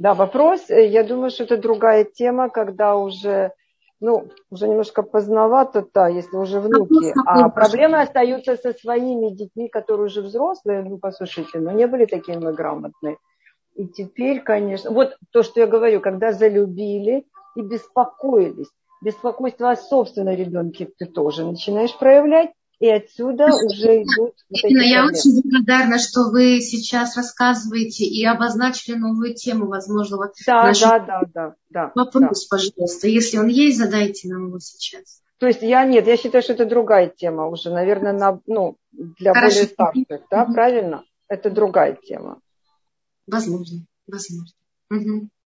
Да, 0.00 0.14
вопрос, 0.14 0.70
э, 0.70 0.88
я 0.88 1.04
думаю, 1.04 1.30
что 1.30 1.44
это 1.44 1.56
другая 1.56 2.02
тема, 2.02 2.50
когда 2.50 2.96
уже, 2.96 3.52
ну, 4.00 4.28
уже 4.50 4.66
немножко 4.66 5.04
поздновато, 5.04 5.86
да, 5.94 6.08
если 6.08 6.36
уже 6.36 6.58
внуки, 6.58 7.14
а 7.26 7.48
проблемы 7.48 8.00
остаются 8.00 8.56
со 8.56 8.72
своими 8.72 9.30
детьми, 9.30 9.68
которые 9.68 10.06
уже 10.06 10.20
взрослые, 10.20 10.82
ну, 10.82 10.98
послушайте, 10.98 11.60
ну, 11.60 11.70
не 11.70 11.86
были 11.86 12.06
такие 12.06 12.40
мы 12.40 12.52
грамотные. 12.52 13.18
И 13.78 13.86
теперь, 13.86 14.40
конечно, 14.40 14.90
вот 14.90 15.16
то, 15.30 15.44
что 15.44 15.60
я 15.60 15.68
говорю, 15.68 16.00
когда 16.00 16.32
залюбили 16.32 17.24
и 17.54 17.62
беспокоились, 17.62 18.66
беспокойство 19.00 19.70
о 19.70 19.76
собственном 19.76 20.34
ребенке 20.34 20.90
ты 20.98 21.06
тоже 21.06 21.46
начинаешь 21.46 21.96
проявлять, 21.96 22.50
и 22.80 22.88
отсюда 22.88 23.46
уже 23.46 24.02
идут 24.02 24.34
вот 24.50 24.58
Именно 24.64 24.82
я 24.82 25.06
очень 25.06 25.40
благодарна, 25.40 25.98
что 26.00 26.30
вы 26.32 26.60
сейчас 26.60 27.16
рассказываете 27.16 28.04
и 28.04 28.24
обозначили 28.24 28.96
новую 28.96 29.34
тему, 29.34 29.68
возможно, 29.68 30.16
вот 30.16 30.32
да, 30.44 30.64
наш... 30.64 30.80
да, 30.80 30.98
да, 30.98 31.20
да, 31.32 31.54
да. 31.70 31.92
Вопрос, 31.94 32.48
да. 32.48 32.56
пожалуйста, 32.56 33.06
если 33.06 33.38
он 33.38 33.46
есть, 33.46 33.78
задайте 33.78 34.28
нам 34.28 34.48
его 34.48 34.58
сейчас. 34.58 35.22
То 35.38 35.46
есть 35.46 35.62
я 35.62 35.84
нет, 35.84 36.08
я 36.08 36.16
считаю, 36.16 36.42
что 36.42 36.54
это 36.54 36.66
другая 36.66 37.12
тема 37.16 37.46
уже, 37.46 37.70
наверное, 37.70 38.12
на, 38.12 38.40
ну, 38.46 38.76
для 38.90 39.34
Хорошо. 39.34 39.54
более 39.54 39.68
старших, 39.68 40.28
да, 40.32 40.44
правильно? 40.46 41.04
Это 41.28 41.48
другая 41.50 41.94
тема. 41.94 42.40
Возможно, 43.28 43.86
возможно. 44.08 44.56
Угу. 44.90 45.28